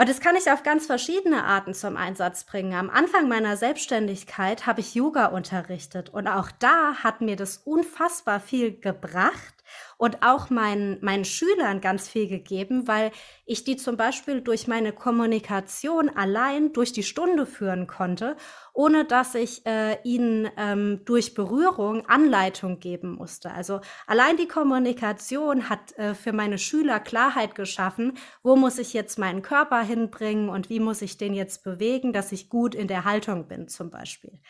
Und 0.00 0.08
das 0.08 0.20
kann 0.20 0.34
ich 0.34 0.50
auf 0.50 0.62
ganz 0.62 0.86
verschiedene 0.86 1.44
Arten 1.44 1.74
zum 1.74 1.98
Einsatz 1.98 2.44
bringen. 2.44 2.72
Am 2.72 2.88
Anfang 2.88 3.28
meiner 3.28 3.58
Selbstständigkeit 3.58 4.66
habe 4.66 4.80
ich 4.80 4.94
Yoga 4.94 5.26
unterrichtet 5.26 6.08
und 6.08 6.26
auch 6.26 6.50
da 6.58 6.94
hat 7.04 7.20
mir 7.20 7.36
das 7.36 7.58
unfassbar 7.58 8.40
viel 8.40 8.80
gebracht 8.80 9.59
und 9.96 10.22
auch 10.22 10.50
meinen, 10.50 10.98
meinen 11.02 11.24
Schülern 11.24 11.80
ganz 11.80 12.08
viel 12.08 12.26
gegeben, 12.26 12.88
weil 12.88 13.10
ich 13.44 13.64
die 13.64 13.76
zum 13.76 13.96
Beispiel 13.96 14.40
durch 14.40 14.66
meine 14.66 14.92
Kommunikation 14.92 16.08
allein 16.08 16.72
durch 16.72 16.92
die 16.92 17.02
Stunde 17.02 17.46
führen 17.46 17.86
konnte, 17.86 18.36
ohne 18.72 19.04
dass 19.04 19.34
ich 19.34 19.66
äh, 19.66 19.98
ihnen 20.04 20.48
ähm, 20.56 21.02
durch 21.04 21.34
Berührung 21.34 22.06
Anleitung 22.06 22.80
geben 22.80 23.16
musste. 23.16 23.50
Also 23.52 23.80
allein 24.06 24.36
die 24.36 24.48
Kommunikation 24.48 25.68
hat 25.68 25.92
äh, 25.98 26.14
für 26.14 26.32
meine 26.32 26.58
Schüler 26.58 27.00
Klarheit 27.00 27.54
geschaffen, 27.54 28.16
wo 28.42 28.56
muss 28.56 28.78
ich 28.78 28.92
jetzt 28.92 29.18
meinen 29.18 29.42
Körper 29.42 29.82
hinbringen 29.82 30.48
und 30.48 30.70
wie 30.70 30.80
muss 30.80 31.02
ich 31.02 31.18
den 31.18 31.34
jetzt 31.34 31.62
bewegen, 31.64 32.12
dass 32.12 32.32
ich 32.32 32.48
gut 32.48 32.74
in 32.74 32.88
der 32.88 33.04
Haltung 33.04 33.48
bin 33.48 33.68
zum 33.68 33.90
Beispiel. 33.90 34.40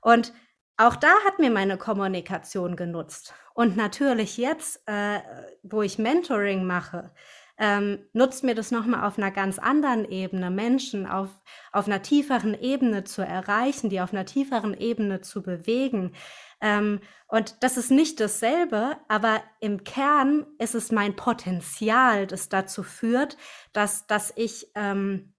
Und 0.00 0.32
auch 0.76 0.96
da 0.96 1.12
hat 1.24 1.38
mir 1.38 1.50
meine 1.50 1.76
Kommunikation 1.76 2.76
genutzt. 2.76 3.34
Und 3.54 3.76
natürlich 3.76 4.36
jetzt, 4.36 4.82
äh, 4.86 5.20
wo 5.62 5.82
ich 5.82 5.98
Mentoring 5.98 6.64
mache, 6.64 7.12
ähm, 7.58 7.98
nutzt 8.12 8.42
mir 8.44 8.54
das 8.54 8.70
nochmal 8.70 9.06
auf 9.06 9.18
einer 9.18 9.30
ganz 9.30 9.58
anderen 9.58 10.04
Ebene, 10.10 10.50
Menschen 10.50 11.06
auf, 11.06 11.28
auf 11.70 11.86
einer 11.86 12.02
tieferen 12.02 12.60
Ebene 12.60 13.04
zu 13.04 13.22
erreichen, 13.22 13.90
die 13.90 14.00
auf 14.00 14.12
einer 14.12 14.24
tieferen 14.24 14.74
Ebene 14.74 15.20
zu 15.20 15.42
bewegen. 15.42 16.14
Ähm, 16.60 17.00
und 17.28 17.62
das 17.62 17.76
ist 17.76 17.90
nicht 17.90 18.20
dasselbe, 18.20 18.96
aber 19.08 19.42
im 19.60 19.84
Kern 19.84 20.46
ist 20.58 20.74
es 20.74 20.90
mein 20.90 21.14
Potenzial, 21.14 22.26
das 22.26 22.48
dazu 22.48 22.82
führt, 22.82 23.36
dass, 23.72 24.06
dass 24.06 24.32
ich 24.34 24.68
ähm, 24.74 25.34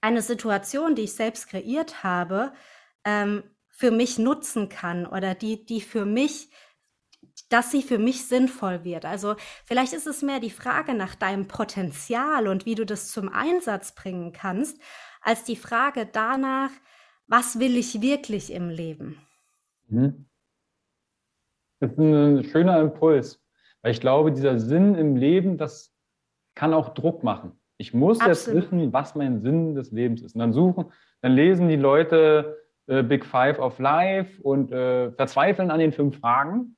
eine 0.00 0.22
Situation, 0.22 0.94
die 0.94 1.02
ich 1.02 1.14
selbst 1.14 1.48
kreiert 1.48 2.02
habe, 2.02 2.52
ähm, 3.04 3.44
für 3.76 3.90
mich 3.90 4.18
nutzen 4.18 4.68
kann 4.68 5.06
oder 5.06 5.34
die, 5.34 5.64
die 5.64 5.80
für 5.80 6.04
mich 6.04 6.50
dass 7.48 7.70
sie 7.70 7.82
für 7.82 7.98
mich 7.98 8.26
sinnvoll 8.26 8.82
wird. 8.82 9.04
Also 9.04 9.36
vielleicht 9.64 9.92
ist 9.92 10.06
es 10.06 10.22
mehr 10.22 10.40
die 10.40 10.50
Frage 10.50 10.94
nach 10.94 11.14
deinem 11.14 11.46
Potenzial 11.46 12.48
und 12.48 12.66
wie 12.66 12.74
du 12.74 12.84
das 12.84 13.12
zum 13.12 13.28
Einsatz 13.28 13.94
bringen 13.94 14.32
kannst, 14.32 14.80
als 15.20 15.44
die 15.44 15.56
Frage 15.56 16.08
danach, 16.10 16.70
was 17.26 17.58
will 17.58 17.76
ich 17.76 18.00
wirklich 18.00 18.52
im 18.52 18.68
Leben? 18.68 19.18
Mhm. 19.88 20.26
Das 21.78 21.92
ist 21.92 21.98
ein 21.98 22.44
schöner 22.44 22.80
Impuls, 22.80 23.42
weil 23.82 23.92
ich 23.92 24.00
glaube, 24.00 24.32
dieser 24.32 24.58
Sinn 24.58 24.94
im 24.94 25.16
Leben, 25.16 25.58
das 25.58 25.92
kann 26.54 26.72
auch 26.72 26.94
Druck 26.94 27.22
machen. 27.22 27.52
Ich 27.76 27.92
muss 27.92 28.18
Absolut. 28.20 28.62
jetzt 28.62 28.72
wissen, 28.72 28.92
was 28.92 29.14
mein 29.14 29.42
Sinn 29.42 29.74
des 29.74 29.92
Lebens 29.92 30.22
ist. 30.22 30.34
Und 30.34 30.40
dann 30.40 30.54
suchen, 30.54 30.86
dann 31.20 31.32
lesen 31.32 31.68
die 31.68 31.76
Leute 31.76 32.56
äh, 32.86 33.02
Big 33.02 33.24
Five 33.24 33.58
of 33.58 33.78
Life 33.78 34.40
und 34.42 34.72
äh, 34.72 35.12
verzweifeln 35.12 35.70
an 35.70 35.80
den 35.80 35.92
fünf 35.92 36.18
Fragen 36.18 36.76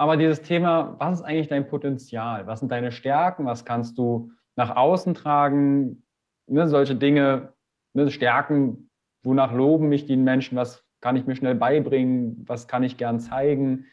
aber 0.00 0.16
dieses 0.16 0.40
Thema, 0.40 0.96
was 0.98 1.18
ist 1.18 1.26
eigentlich 1.26 1.48
dein 1.48 1.68
Potenzial? 1.68 2.46
Was 2.46 2.60
sind 2.60 2.72
deine 2.72 2.90
Stärken? 2.90 3.44
Was 3.44 3.66
kannst 3.66 3.98
du 3.98 4.32
nach 4.56 4.74
außen 4.74 5.12
tragen? 5.12 6.06
Ne, 6.46 6.66
solche 6.68 6.96
Dinge, 6.96 7.52
ne, 7.92 8.10
Stärken, 8.10 8.90
wonach 9.22 9.52
loben 9.52 9.90
mich 9.90 10.06
die 10.06 10.16
Menschen? 10.16 10.56
Was 10.56 10.86
kann 11.02 11.16
ich 11.16 11.26
mir 11.26 11.36
schnell 11.36 11.54
beibringen? 11.54 12.42
Was 12.48 12.66
kann 12.66 12.82
ich 12.82 12.96
gern 12.96 13.20
zeigen? 13.20 13.84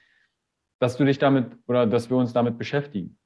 Dass 0.80 0.96
du 0.96 1.04
dich 1.04 1.20
damit 1.20 1.52
oder 1.68 1.86
dass 1.86 2.10
wir 2.10 2.16
uns 2.16 2.32
damit 2.32 2.58
beschäftigen. 2.58 3.20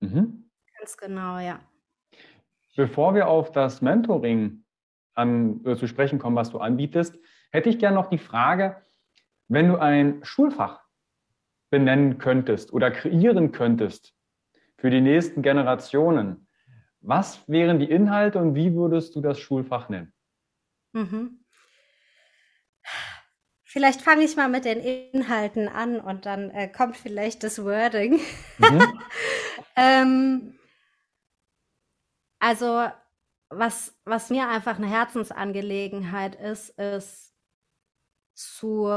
Mhm. 0.00 0.50
Ganz 0.80 0.96
genau, 0.96 1.38
ja. 1.38 1.60
Bevor 2.74 3.14
wir 3.14 3.28
auf 3.28 3.52
das 3.52 3.80
Mentoring 3.80 4.64
an, 5.16 5.64
äh, 5.64 5.76
zu 5.76 5.86
sprechen 5.86 6.18
kommen, 6.18 6.36
was 6.36 6.50
du 6.50 6.58
anbietest, 6.58 7.18
hätte 7.50 7.68
ich 7.68 7.78
gerne 7.78 7.96
noch 7.96 8.08
die 8.08 8.18
Frage, 8.18 8.76
wenn 9.48 9.68
du 9.68 9.76
ein 9.76 10.24
Schulfach 10.24 10.82
benennen 11.70 12.18
könntest 12.18 12.72
oder 12.72 12.90
kreieren 12.90 13.52
könntest 13.52 14.14
für 14.76 14.90
die 14.90 15.00
nächsten 15.00 15.42
Generationen, 15.42 16.46
was 17.00 17.48
wären 17.48 17.78
die 17.78 17.90
Inhalte 17.90 18.38
und 18.38 18.54
wie 18.54 18.74
würdest 18.74 19.14
du 19.14 19.20
das 19.20 19.38
Schulfach 19.38 19.88
nennen? 19.88 20.12
Mhm. 20.92 21.44
Vielleicht 23.64 24.00
fange 24.00 24.24
ich 24.24 24.36
mal 24.36 24.48
mit 24.48 24.64
den 24.64 24.80
Inhalten 24.80 25.68
an 25.68 26.00
und 26.00 26.24
dann 26.24 26.50
äh, 26.50 26.68
kommt 26.68 26.96
vielleicht 26.96 27.42
das 27.42 27.62
Wording. 27.62 28.20
Mhm. 28.58 29.00
ähm, 29.76 30.58
also 32.38 32.86
was, 33.50 33.94
was 34.04 34.30
mir 34.30 34.48
einfach 34.48 34.76
eine 34.78 34.88
Herzensangelegenheit 34.88 36.34
ist, 36.36 36.70
ist 36.78 37.34
zu 38.34 38.88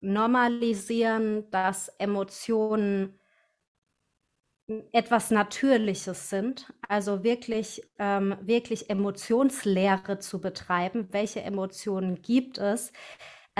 normalisieren, 0.00 1.50
dass 1.50 1.88
Emotionen 1.98 3.18
etwas 4.92 5.30
Natürliches 5.32 6.30
sind, 6.30 6.72
also 6.88 7.24
wirklich, 7.24 7.82
ähm, 7.98 8.36
wirklich 8.42 8.88
Emotionslehre 8.88 10.20
zu 10.20 10.40
betreiben. 10.40 11.08
Welche 11.10 11.40
Emotionen 11.42 12.22
gibt 12.22 12.58
es? 12.58 12.92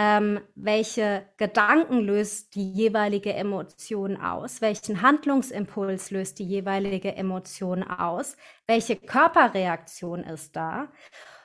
Ähm, 0.02 0.40
welche 0.54 1.26
Gedanken 1.36 1.98
löst 1.98 2.54
die 2.54 2.72
jeweilige 2.72 3.34
Emotion 3.34 4.16
aus? 4.16 4.62
Welchen 4.62 5.02
Handlungsimpuls 5.02 6.10
löst 6.10 6.38
die 6.38 6.46
jeweilige 6.46 7.14
Emotion 7.16 7.82
aus? 7.82 8.38
Welche 8.66 8.96
Körperreaktion 8.96 10.24
ist 10.24 10.56
da? 10.56 10.88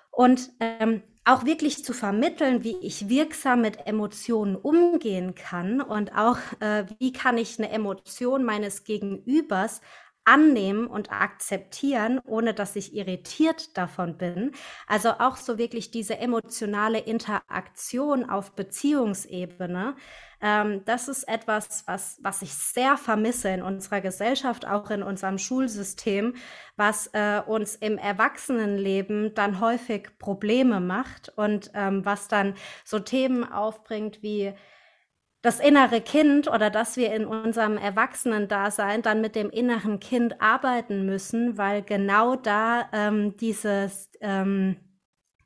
Und 0.09 0.51
ähm, 0.61 1.03
auch 1.25 1.43
wirklich 1.43 1.83
zu 1.83 1.91
vermitteln, 1.91 2.63
wie 2.63 2.77
ich 2.77 3.09
wirksam 3.09 3.59
mit 3.59 3.87
Emotionen 3.87 4.55
umgehen 4.55 5.35
kann 5.35 5.81
und 5.81 6.15
auch, 6.15 6.37
äh, 6.61 6.85
wie 6.99 7.11
kann 7.11 7.37
ich 7.37 7.59
eine 7.59 7.71
Emotion 7.71 8.45
meines 8.45 8.85
Gegenübers 8.85 9.81
annehmen 10.25 10.87
und 10.87 11.11
akzeptieren, 11.11 12.19
ohne 12.25 12.53
dass 12.53 12.75
ich 12.75 12.95
irritiert 12.95 13.77
davon 13.77 14.17
bin. 14.17 14.51
Also 14.87 15.09
auch 15.19 15.37
so 15.37 15.57
wirklich 15.57 15.91
diese 15.91 16.17
emotionale 16.17 16.99
Interaktion 16.99 18.27
auf 18.29 18.51
Beziehungsebene. 18.53 19.95
Ähm, 20.41 20.83
das 20.85 21.07
ist 21.07 21.27
etwas, 21.27 21.83
was, 21.87 22.19
was 22.21 22.41
ich 22.41 22.53
sehr 22.53 22.97
vermisse 22.97 23.49
in 23.49 23.61
unserer 23.61 24.01
Gesellschaft, 24.01 24.67
auch 24.67 24.89
in 24.89 25.03
unserem 25.03 25.37
Schulsystem, 25.37 26.35
was 26.75 27.07
äh, 27.13 27.41
uns 27.45 27.75
im 27.75 27.97
Erwachsenenleben 27.97 29.33
dann 29.33 29.59
häufig 29.59 30.17
Probleme 30.19 30.79
macht 30.79 31.29
und 31.35 31.71
ähm, 31.73 32.03
was 32.03 32.27
dann 32.27 32.55
so 32.83 32.99
Themen 32.99 33.43
aufbringt 33.43 34.21
wie 34.23 34.53
das 35.45 35.59
innere 35.59 36.01
Kind 36.01 36.47
oder 36.47 36.71
dass 36.71 36.97
wir 36.97 37.13
in 37.13 37.23
unserem 37.23 37.77
Erwachsenen-Dasein 37.77 39.03
dann 39.03 39.21
mit 39.21 39.35
dem 39.35 39.51
inneren 39.51 39.99
Kind 39.99 40.41
arbeiten 40.41 41.05
müssen, 41.05 41.55
weil 41.55 41.83
genau 41.83 42.35
da 42.35 42.89
ähm, 42.91 43.37
dieses, 43.37 44.09
ähm, 44.21 44.77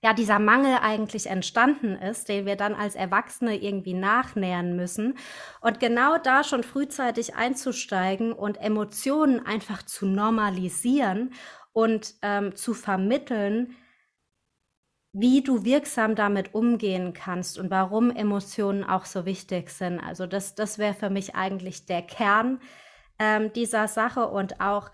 ja, 0.02 0.14
dieser 0.14 0.40
Mangel 0.40 0.78
eigentlich 0.82 1.28
entstanden 1.28 1.98
ist, 1.98 2.30
den 2.30 2.46
wir 2.46 2.56
dann 2.56 2.76
als 2.76 2.96
Erwachsene 2.96 3.62
irgendwie 3.62 3.94
nachnähern 3.94 4.78
müssen. 4.78 5.18
Und 5.60 5.82
genau 5.82 6.18
da 6.18 6.46
schon 6.46 6.64
frühzeitig 6.64 7.36
einzusteigen 7.36 8.32
und 8.32 8.56
Emotionen 8.62 9.46
einfach 9.46 9.84
zu 9.84 10.06
normalisieren 10.06 11.34
und 11.74 12.16
ähm, 12.22 12.56
zu 12.56 12.74
vermitteln, 12.74 13.76
wie 15.20 15.42
du 15.42 15.66
wirksam 15.66 16.16
damit 16.16 16.54
umgehen 16.54 17.14
kannst 17.14 17.60
und 17.60 17.70
warum 17.70 18.10
Emotionen 18.10 18.84
auch 18.86 19.04
so 19.04 19.26
wichtig 19.26 19.70
sind. 19.70 20.00
Also 20.00 20.28
das, 20.28 20.56
das 20.56 20.78
wäre 20.78 20.94
für 20.94 21.10
mich 21.10 21.36
eigentlich 21.36 21.86
der 21.86 22.02
Kern 22.02 22.62
ähm, 23.20 23.52
dieser 23.52 23.90
Sache 23.90 24.28
und 24.28 24.62
auch 24.62 24.92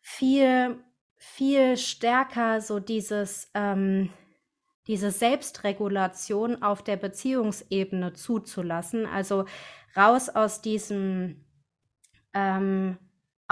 viel, 0.00 0.82
viel 1.16 1.76
stärker 1.76 2.60
so 2.60 2.80
dieses, 2.80 3.50
ähm, 3.54 4.10
diese 4.88 5.12
Selbstregulation 5.12 6.60
auf 6.60 6.82
der 6.82 6.96
Beziehungsebene 6.96 8.14
zuzulassen. 8.14 9.06
Also 9.06 9.44
raus 9.96 10.28
aus 10.28 10.60
diesem 10.60 11.44
ähm, 12.34 12.98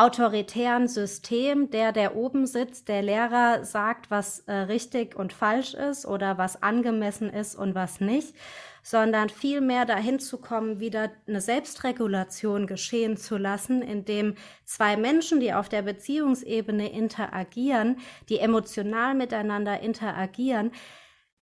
autoritären 0.01 0.89
System, 0.89 1.71
der, 1.71 1.93
der 1.93 2.17
oben 2.17 2.47
sitzt, 2.47 2.89
der 2.89 3.03
Lehrer 3.03 3.65
sagt, 3.65 4.11
was 4.11 4.41
äh, 4.41 4.53
richtig 4.53 5.15
und 5.15 5.35
falsch 5.35 5.75
ist 5.75 6.07
oder 6.07 6.39
was 6.39 6.63
angemessen 6.63 7.29
ist 7.29 7.55
und 7.55 7.75
was 7.75 8.01
nicht, 8.01 8.35
sondern 8.83 9.29
vielmehr 9.29 9.85
dahin 9.85 10.19
zu 10.19 10.39
kommen, 10.39 10.81
wieder 10.81 11.11
eine 11.27 11.43
Selbstregulation 11.43 12.67
geschehen 12.67 13.19
zu 13.19 13.37
lassen, 13.37 13.83
indem 13.83 14.37
zwei 14.65 14.97
Menschen, 14.97 15.39
die 15.39 15.53
auf 15.53 15.69
der 15.69 15.83
Beziehungsebene 15.83 16.91
interagieren, 16.91 17.99
die 18.31 18.39
emotional 18.39 19.15
miteinander 19.15 19.81
interagieren, 19.81 20.73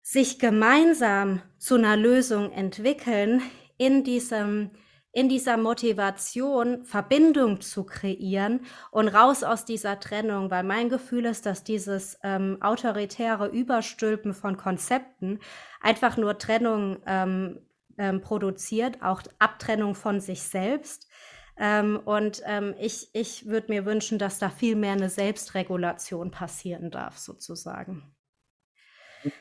sich 0.02 0.40
gemeinsam 0.40 1.44
zu 1.60 1.76
einer 1.76 1.96
Lösung 1.96 2.52
entwickeln, 2.52 3.44
in 3.78 4.04
diesem 4.04 4.72
in 5.14 5.28
dieser 5.28 5.58
Motivation 5.58 6.86
Verbindung 6.86 7.60
zu 7.62 7.84
kreieren 7.84 8.62
und 8.92 9.10
raus 9.10 9.44
aus 9.44 9.66
dieser 9.66 10.00
Trennung, 10.00 10.50
weil 10.50 10.64
mein 10.64 10.90
Gefühl 10.90 11.26
ist, 11.26 11.46
dass 11.46 11.64
dieses 11.64 12.18
ähm, 12.24 12.58
autoritäre 12.62 13.48
Überstülpen 13.48 14.34
von 14.34 14.56
Konzepten 14.56 15.40
einfach 15.82 16.16
nur 16.16 16.38
Trennung 16.38 17.00
ähm, 17.06 17.60
ähm, 17.98 18.22
produziert, 18.22 19.02
auch 19.02 19.22
Abtrennung 19.40 19.96
von 19.96 20.22
sich 20.22 20.44
selbst. 20.44 21.10
Ähm, 21.58 22.00
und 22.06 22.42
ähm, 22.46 22.74
ich, 22.80 23.10
ich 23.14 23.48
würde 23.48 23.68
mir 23.72 23.86
wünschen, 23.86 24.18
dass 24.18 24.40
da 24.40 24.50
viel 24.50 24.78
mehr 24.78 24.94
eine 24.94 25.10
Selbstregulation 25.10 26.32
passieren 26.32 26.90
darf, 26.90 27.18
sozusagen. 27.18 28.16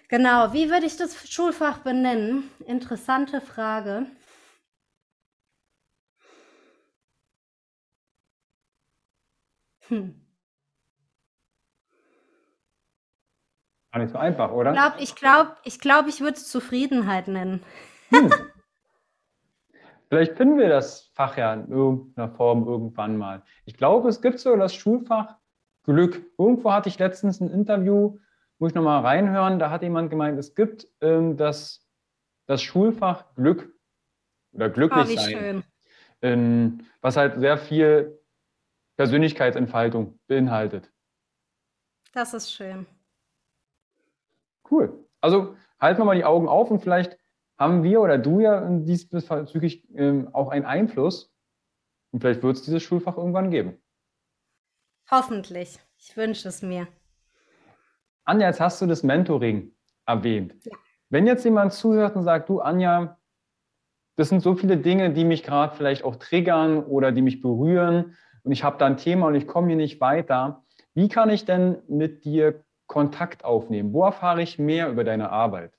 Genau, 0.08 0.52
wie 0.52 0.68
würde 0.68 0.84
ich 0.84 0.96
das 0.96 1.30
Schulfach 1.30 1.78
benennen? 1.78 2.50
Interessante 2.66 3.40
Frage. 3.40 4.06
Hm. 9.90 10.14
Gar 13.92 14.02
nicht 14.02 14.12
so 14.12 14.18
einfach, 14.18 14.52
oder? 14.52 14.70
Ich 14.98 15.16
glaube, 15.16 15.56
ich, 15.64 15.80
glaub, 15.80 16.06
ich, 16.06 16.20
würde 16.20 16.34
es 16.34 16.48
Zufriedenheit 16.48 17.26
nennen. 17.26 17.62
Hm. 18.10 18.30
Vielleicht 20.08 20.36
finden 20.36 20.58
wir 20.58 20.68
das 20.68 21.10
Fach 21.14 21.36
ja 21.36 21.54
in 21.54 21.70
irgendeiner 21.70 22.30
Form 22.30 22.66
irgendwann 22.66 23.16
mal. 23.16 23.42
Ich 23.64 23.76
glaube, 23.76 24.08
es 24.08 24.22
gibt 24.22 24.38
so 24.38 24.56
das 24.56 24.74
Schulfach 24.74 25.36
Glück. 25.84 26.24
Irgendwo 26.38 26.72
hatte 26.72 26.88
ich 26.88 26.98
letztens 26.98 27.40
ein 27.40 27.50
Interview, 27.50 28.18
wo 28.58 28.66
ich 28.66 28.74
nochmal 28.74 29.02
reinhören, 29.02 29.58
da 29.58 29.70
hat 29.70 29.82
jemand 29.82 30.10
gemeint, 30.10 30.38
es 30.38 30.54
gibt 30.54 30.86
ähm, 31.00 31.36
das, 31.36 31.88
das 32.46 32.62
Schulfach 32.62 33.34
Glück 33.34 33.72
oder 34.52 34.68
glücklich 34.68 35.16
oh, 35.16 35.20
sein. 35.20 35.64
Ähm, 36.22 36.86
was 37.00 37.16
halt 37.16 37.40
sehr 37.40 37.56
viel 37.56 38.19
Persönlichkeitsentfaltung 39.00 40.20
beinhaltet. 40.26 40.92
Das 42.12 42.34
ist 42.34 42.52
schön. 42.52 42.84
Cool. 44.70 45.06
Also 45.22 45.56
halten 45.80 46.02
wir 46.02 46.04
mal 46.04 46.16
die 46.16 46.26
Augen 46.26 46.48
auf 46.48 46.70
und 46.70 46.80
vielleicht 46.80 47.16
haben 47.56 47.82
wir 47.82 48.02
oder 48.02 48.18
du 48.18 48.40
ja 48.40 48.60
diesbezüglich 48.68 49.88
ähm, 49.94 50.28
auch 50.34 50.50
einen 50.50 50.66
Einfluss. 50.66 51.32
Und 52.10 52.20
vielleicht 52.20 52.42
wird 52.42 52.56
es 52.56 52.62
dieses 52.62 52.82
Schulfach 52.82 53.16
irgendwann 53.16 53.50
geben. 53.50 53.82
Hoffentlich. 55.10 55.78
Ich 55.96 56.14
wünsche 56.18 56.50
es 56.50 56.60
mir. 56.60 56.86
Anja, 58.24 58.48
jetzt 58.48 58.60
hast 58.60 58.82
du 58.82 58.86
das 58.86 59.02
Mentoring 59.02 59.74
erwähnt. 60.04 60.56
Ja. 60.62 60.76
Wenn 61.08 61.26
jetzt 61.26 61.46
jemand 61.46 61.72
zuhört 61.72 62.16
und 62.16 62.24
sagt, 62.24 62.50
du 62.50 62.60
Anja, 62.60 63.18
das 64.16 64.28
sind 64.28 64.42
so 64.42 64.56
viele 64.56 64.76
Dinge, 64.76 65.10
die 65.14 65.24
mich 65.24 65.42
gerade 65.42 65.74
vielleicht 65.74 66.04
auch 66.04 66.16
triggern 66.16 66.84
oder 66.84 67.12
die 67.12 67.22
mich 67.22 67.40
berühren 67.40 68.14
und 68.42 68.52
ich 68.52 68.64
habe 68.64 68.78
da 68.78 68.86
ein 68.86 68.96
Thema 68.96 69.26
und 69.26 69.34
ich 69.34 69.46
komme 69.46 69.68
hier 69.68 69.76
nicht 69.76 70.00
weiter. 70.00 70.64
Wie 70.94 71.08
kann 71.08 71.30
ich 71.30 71.44
denn 71.44 71.78
mit 71.88 72.24
dir 72.24 72.64
Kontakt 72.86 73.44
aufnehmen? 73.44 73.92
Wo 73.92 74.04
erfahre 74.04 74.42
ich 74.42 74.58
mehr 74.58 74.90
über 74.90 75.04
deine 75.04 75.30
Arbeit? 75.30 75.72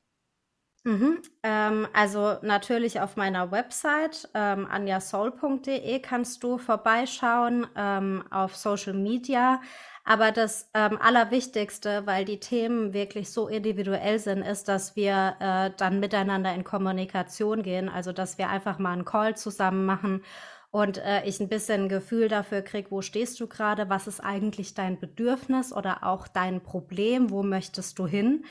Mhm, 0.84 1.22
ähm, 1.44 1.88
also 1.94 2.38
natürlich 2.42 3.02
auf 3.02 3.16
meiner 3.16 3.52
Website 3.52 4.30
ähm, 4.34 4.66
anjasoul.de 4.66 6.00
kannst 6.00 6.42
du 6.44 6.58
vorbeischauen, 6.58 7.68
ähm, 7.76 8.24
auf 8.32 8.56
Social 8.56 8.94
Media. 8.94 9.62
Aber 10.04 10.32
das 10.32 10.72
ähm, 10.74 10.98
Allerwichtigste, 11.00 12.08
weil 12.08 12.26
die 12.26 12.40
Themen 12.40 12.94
wirklich 12.94 13.32
so 13.32 13.48
individuell 13.48 14.18
sind, 14.18 14.42
ist, 14.42 14.68
dass 14.68 14.96
wir 14.96 15.36
äh, 15.40 15.70
dann 15.78 16.00
miteinander 16.00 16.52
in 16.56 16.64
Kommunikation 16.64 17.62
gehen. 17.62 17.88
Also 17.88 18.12
dass 18.12 18.40
wir 18.40 18.50
einfach 18.50 18.80
mal 18.80 18.94
einen 18.94 19.06
Call 19.06 19.38
zusammen 19.38 19.86
machen 19.86 20.24
und 20.72 20.98
äh, 20.98 21.24
ich 21.26 21.40
ein 21.40 21.50
bisschen 21.50 21.84
ein 21.84 21.90
Gefühl 21.90 22.30
dafür 22.30 22.62
kriege, 22.62 22.92
wo 22.92 23.02
stehst 23.02 23.40
du 23.40 23.48
gerade, 23.48 23.90
was 23.90 24.08
ist 24.08 24.22
eigentlich 24.22 24.74
dein 24.74 25.00
Bedürfnis 25.00 25.74
oder 25.74 26.04
auch 26.04 26.28
dein 26.28 26.62
Problem, 26.62 27.30
wo 27.30 27.44
möchtest 27.44 28.00
du 28.00 28.08
hin? 28.08 28.46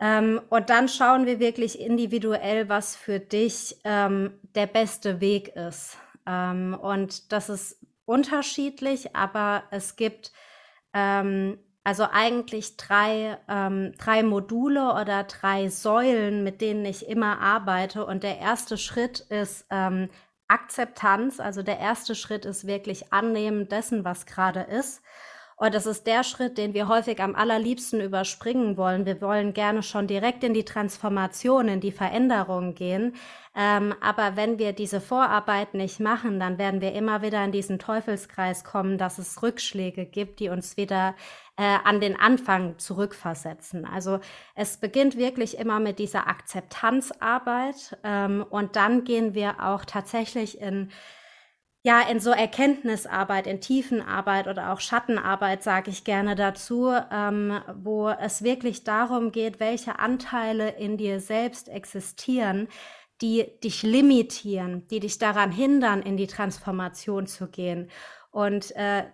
Ähm, 0.00 0.40
und 0.50 0.70
dann 0.70 0.88
schauen 0.88 1.26
wir 1.26 1.40
wirklich 1.40 1.80
individuell, 1.80 2.68
was 2.68 2.96
für 2.96 3.20
dich 3.20 3.76
ähm, 3.84 4.32
der 4.54 4.66
beste 4.66 5.20
Weg 5.20 5.48
ist. 5.56 5.96
Ähm, 6.26 6.76
und 6.80 7.32
das 7.32 7.48
ist 7.48 7.80
unterschiedlich, 8.04 9.14
aber 9.14 9.62
es 9.70 9.96
gibt 9.96 10.32
ähm, 10.92 11.58
also 11.84 12.06
eigentlich 12.10 12.76
drei, 12.76 13.38
ähm, 13.48 13.94
drei 13.96 14.22
Module 14.22 14.92
oder 14.92 15.24
drei 15.24 15.68
Säulen, 15.68 16.44
mit 16.44 16.60
denen 16.60 16.84
ich 16.84 17.08
immer 17.08 17.40
arbeite. 17.40 18.04
Und 18.04 18.24
der 18.24 18.38
erste 18.38 18.76
Schritt 18.76 19.20
ist 19.20 19.66
ähm, 19.70 20.10
Akzeptanz. 20.48 21.40
Also 21.40 21.62
der 21.62 21.78
erste 21.78 22.14
Schritt 22.14 22.44
ist 22.44 22.66
wirklich 22.66 23.12
Annehmen 23.12 23.68
dessen, 23.68 24.04
was 24.04 24.26
gerade 24.26 24.60
ist. 24.60 25.02
Und 25.60 25.74
das 25.74 25.86
ist 25.86 26.06
der 26.06 26.22
Schritt, 26.22 26.56
den 26.56 26.72
wir 26.72 26.86
häufig 26.86 27.20
am 27.20 27.34
allerliebsten 27.34 28.00
überspringen 28.00 28.76
wollen. 28.76 29.06
Wir 29.06 29.20
wollen 29.20 29.54
gerne 29.54 29.82
schon 29.82 30.06
direkt 30.06 30.44
in 30.44 30.54
die 30.54 30.64
Transformation, 30.64 31.66
in 31.66 31.80
die 31.80 31.90
Veränderung 31.90 32.76
gehen. 32.76 33.16
Ähm, 33.56 33.92
aber 34.00 34.36
wenn 34.36 34.60
wir 34.60 34.72
diese 34.72 35.00
Vorarbeit 35.00 35.74
nicht 35.74 35.98
machen, 35.98 36.38
dann 36.38 36.58
werden 36.58 36.80
wir 36.80 36.92
immer 36.92 37.22
wieder 37.22 37.44
in 37.44 37.50
diesen 37.50 37.80
Teufelskreis 37.80 38.62
kommen, 38.62 38.98
dass 38.98 39.18
es 39.18 39.42
Rückschläge 39.42 40.06
gibt, 40.06 40.38
die 40.38 40.48
uns 40.48 40.76
wieder 40.76 41.16
äh, 41.58 41.78
an 41.84 42.00
den 42.00 42.18
Anfang 42.18 42.78
zurückversetzen. 42.78 43.84
Also 43.84 44.20
es 44.54 44.76
beginnt 44.78 45.18
wirklich 45.18 45.58
immer 45.58 45.80
mit 45.80 45.98
dieser 45.98 46.28
Akzeptanzarbeit 46.28 47.98
ähm, 48.04 48.46
und 48.48 48.76
dann 48.76 49.02
gehen 49.02 49.34
wir 49.34 49.56
auch 49.60 49.84
tatsächlich 49.84 50.60
in 50.60 50.90
ja, 51.84 52.02
in 52.02 52.18
so 52.20 52.30
Erkenntnisarbeit, 52.30 53.46
in 53.46 53.60
Tiefenarbeit 53.60 54.48
oder 54.48 54.72
auch 54.72 54.80
Schattenarbeit, 54.80 55.62
sage 55.62 55.90
ich 55.90 56.04
gerne 56.04 56.34
dazu, 56.34 56.92
ähm, 57.10 57.60
wo 57.76 58.08
es 58.08 58.42
wirklich 58.42 58.82
darum 58.84 59.30
geht, 59.32 59.60
welche 59.60 59.98
Anteile 59.98 60.70
in 60.70 60.96
dir 60.98 61.20
selbst 61.20 61.68
existieren, 61.68 62.68
die 63.22 63.46
dich 63.62 63.84
limitieren, 63.84 64.86
die 64.88 65.00
dich 65.00 65.18
daran 65.18 65.52
hindern, 65.52 66.02
in 66.02 66.16
die 66.16 66.26
Transformation 66.26 67.26
zu 67.26 67.48
gehen. 67.48 67.90
Und 68.32 68.74
äh, 68.76 69.04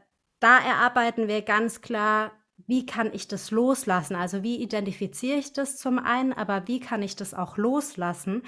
da 0.45 0.59
erarbeiten 0.59 1.27
wir 1.27 1.41
ganz 1.41 1.81
klar, 1.81 2.33
wie 2.67 2.85
kann 2.85 3.13
ich 3.13 3.29
das 3.29 3.51
loslassen? 3.51 4.15
Also 4.15 4.43
wie 4.43 4.57
identifiziere 4.63 5.39
ich 5.39 5.55
das 5.55 5.79
zum 5.79 5.99
einen, 5.99 6.35
aber 6.35 6.69
wie 6.69 6.81
kann 6.81 7.03
ich 7.03 7.17
das 7.17 7.33
auch 7.33 7.57
loslassen? 7.57 8.43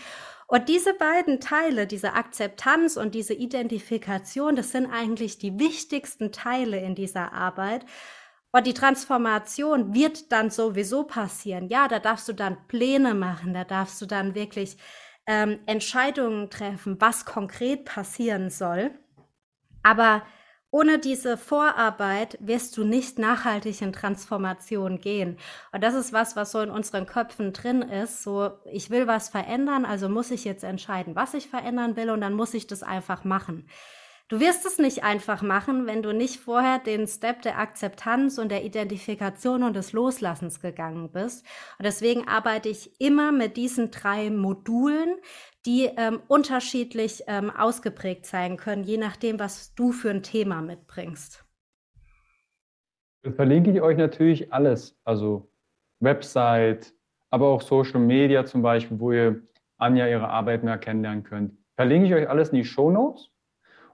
Und 0.47 0.68
diese 0.68 0.92
beiden 0.92 1.40
Teile, 1.40 1.86
diese 1.86 2.12
Akzeptanz 2.12 2.97
und 2.99 3.14
diese 3.14 3.32
Identifikation, 3.32 4.57
das 4.57 4.72
sind 4.72 4.86
eigentlich 4.86 5.38
die 5.38 5.59
wichtigsten 5.59 6.32
Teile 6.32 6.78
in 6.78 6.94
dieser 6.94 7.32
Arbeit. 7.32 7.86
Und 8.53 8.66
die 8.66 8.74
Transformation 8.74 9.94
wird 9.94 10.32
dann 10.32 10.51
sowieso 10.51 11.05
passieren. 11.05 11.68
Ja, 11.68 11.88
da 11.88 11.99
darfst 11.99 12.28
du 12.28 12.34
dann 12.34 12.68
Pläne 12.68 13.14
machen, 13.14 13.55
da 13.55 13.64
darfst 13.64 14.01
du 14.03 14.07
dann 14.07 14.34
wirklich 14.34 14.76
ähm, 15.26 15.61
Entscheidungen 15.66 16.51
treffen, 16.51 17.01
was 17.01 17.24
konkret 17.24 17.86
passieren 17.86 18.51
soll. 18.51 18.90
Aber 19.82 20.22
ohne 20.77 20.99
diese 20.99 21.39
Vorarbeit 21.39 22.37
wirst 22.39 22.77
du 22.77 22.85
nicht 22.85 23.18
nachhaltig 23.18 23.81
in 23.81 23.95
Transformation 23.95 25.01
gehen. 25.01 25.39
Und 25.72 25.83
das 25.83 25.95
ist 25.95 26.12
was, 26.12 26.37
was 26.37 26.53
so 26.53 26.61
in 26.61 26.68
unseren 26.68 27.07
Köpfen 27.07 27.55
drin 27.55 27.81
ist. 27.81 28.22
So, 28.22 28.51
ich 28.70 28.91
will 28.91 29.07
was 29.07 29.31
verändern, 29.31 29.87
also 29.87 30.11
muss 30.11 30.31
ich 30.31 30.45
jetzt 30.45 30.64
entscheiden, 30.64 31.16
was 31.16 31.33
ich 31.33 31.49
verändern 31.49 31.97
will 31.97 32.11
und 32.11 32.20
dann 32.20 32.35
muss 32.35 32.53
ich 32.53 32.66
das 32.66 32.83
einfach 32.83 33.24
machen. 33.24 33.66
Du 34.29 34.39
wirst 34.39 34.66
es 34.66 34.77
nicht 34.77 35.03
einfach 35.03 35.41
machen, 35.41 35.87
wenn 35.87 36.03
du 36.03 36.12
nicht 36.12 36.41
vorher 36.41 36.79
den 36.79 37.07
Step 37.07 37.41
der 37.41 37.59
Akzeptanz 37.59 38.37
und 38.37 38.51
der 38.51 38.64
Identifikation 38.64 39.62
und 39.62 39.77
des 39.77 39.93
Loslassens 39.93 40.61
gegangen 40.61 41.11
bist. 41.11 41.47
Und 41.79 41.87
deswegen 41.87 42.29
arbeite 42.29 42.68
ich 42.68 43.01
immer 43.01 43.33
mit 43.33 43.57
diesen 43.57 43.91
drei 43.93 44.29
Modulen, 44.29 45.16
die 45.67 45.91
ähm, 45.97 46.21
unterschiedlich 46.29 47.25
ähm, 47.27 47.51
ausgeprägt 47.51 48.25
sein 48.25 48.57
können, 48.57 48.85
je 48.85 48.97
nachdem, 48.97 49.39
was 49.41 49.75
du 49.75 49.93
für 49.93 50.11
ein 50.11 50.23
Thema 50.23 50.62
mitbringst. 50.62 51.45
Das 53.23 53.35
verlinke 53.35 53.73
ich 53.73 53.81
euch 53.83 53.97
natürlich 53.97 54.53
alles, 54.53 54.97
also 55.05 55.51
Website, 56.01 56.95
aber 57.31 57.49
auch 57.49 57.61
Social 57.61 58.01
Media 58.01 58.45
zum 58.45 58.62
Beispiel, 58.62 59.01
wo 59.01 59.12
ihr 59.12 59.43
Anja 59.79 60.07
ihre 60.07 60.29
Arbeit 60.29 60.62
mehr 60.62 60.79
kennenlernen 60.79 61.25
könnt. 61.25 61.53
Verlinke 61.75 62.07
ich 62.07 62.14
euch 62.14 62.29
alles 62.29 62.51
in 62.51 62.59
die 62.59 62.64
Show 62.64 62.91
Notes. 62.91 63.31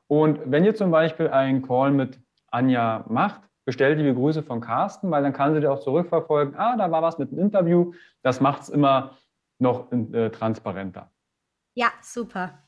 Und 0.07 0.39
wenn 0.45 0.65
ihr 0.65 0.75
zum 0.75 0.91
Beispiel 0.91 1.29
einen 1.29 1.63
Call 1.63 1.91
mit 1.91 2.21
Anja 2.49 3.05
macht, 3.09 3.41
bestellt 3.65 3.99
liebe 3.99 4.15
Grüße 4.15 4.43
von 4.43 4.61
Carsten, 4.61 5.11
weil 5.11 5.23
dann 5.23 5.33
kann 5.33 5.55
sie 5.55 5.61
dir 5.61 5.73
auch 5.73 5.81
zurückverfolgen, 5.81 6.55
ah, 6.57 6.77
da 6.77 6.91
war 6.91 7.01
was 7.01 7.19
mit 7.19 7.31
dem 7.31 7.39
Interview. 7.39 7.93
Das 8.23 8.41
macht 8.41 8.63
es 8.63 8.69
immer 8.69 9.17
noch 9.59 9.91
äh, 9.93 10.29
transparenter. 10.31 11.11
Ja, 11.75 11.93
super. 12.03 12.59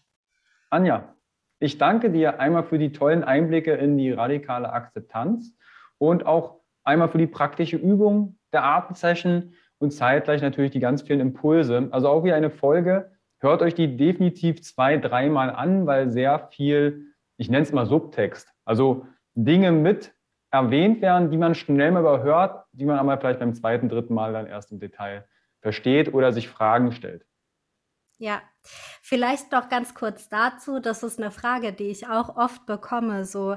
Anja, 0.71 1.15
ich 1.59 1.79
danke 1.79 2.11
dir 2.11 2.41
einmal 2.41 2.65
für 2.65 2.79
die 2.79 2.93
tollen 2.93 3.23
Einblicke 3.23 3.73
in 3.75 3.97
die 3.99 4.13
radikale 4.13 4.73
Akzeptanz 4.73 5.57
und 5.99 6.27
auch 6.27 6.61
einmal 6.85 7.09
für 7.09 7.19
die 7.19 7.27
praktische 7.27 7.77
Übung 7.77 8.39
der 8.53 8.65
Atemsession 8.65 9.55
und 9.79 9.91
zeitgleich 9.93 10.43
natürlich 10.43 10.71
die 10.71 10.81
ganz 10.81 11.03
vielen 11.03 11.21
Impulse. 11.21 11.89
Also 11.91 12.09
auch 12.09 12.25
wie 12.25 12.33
eine 12.33 12.51
Folge. 12.51 13.13
Hört 13.41 13.63
euch 13.63 13.75
die 13.75 13.97
definitiv 13.97 14.63
zwei, 14.63 14.97
dreimal 14.97 15.51
an, 15.51 15.87
weil 15.87 16.11
sehr 16.11 16.49
viel, 16.51 17.07
ich 17.37 17.51
nenne 17.51 17.65
es 17.65 17.73
mal 17.73 17.85
Subtext, 17.85 18.49
also 18.65 19.07
Dinge 19.35 19.73
mit 19.73 20.15
erwähnt 20.51 21.03
werden, 21.03 21.31
die 21.31 21.37
man 21.37 21.55
schnell 21.55 21.91
mal 21.91 22.01
überhört, 22.01 22.65
die 22.73 22.85
man 22.85 22.99
aber 22.99 23.19
vielleicht 23.19 23.41
beim 23.41 23.55
zweiten, 23.55 23.89
dritten 23.89 24.15
Mal 24.15 24.33
dann 24.33 24.47
erst 24.47 24.73
im 24.73 24.79
Detail 24.79 25.27
versteht 25.61 26.15
oder 26.15 26.33
sich 26.33 26.49
Fragen 26.49 26.93
stellt. 26.93 27.27
Ja, 28.19 28.43
vielleicht 29.03 29.53
noch 29.53 29.69
ganz 29.69 29.95
kurz 29.95 30.29
dazu, 30.29 30.79
das 30.79 31.03
ist 31.03 31.19
eine 31.19 31.31
Frage, 31.31 31.73
die 31.73 31.91
ich 31.91 32.07
auch 32.07 32.37
oft 32.37 32.65
bekomme, 32.67 33.25
so 33.25 33.57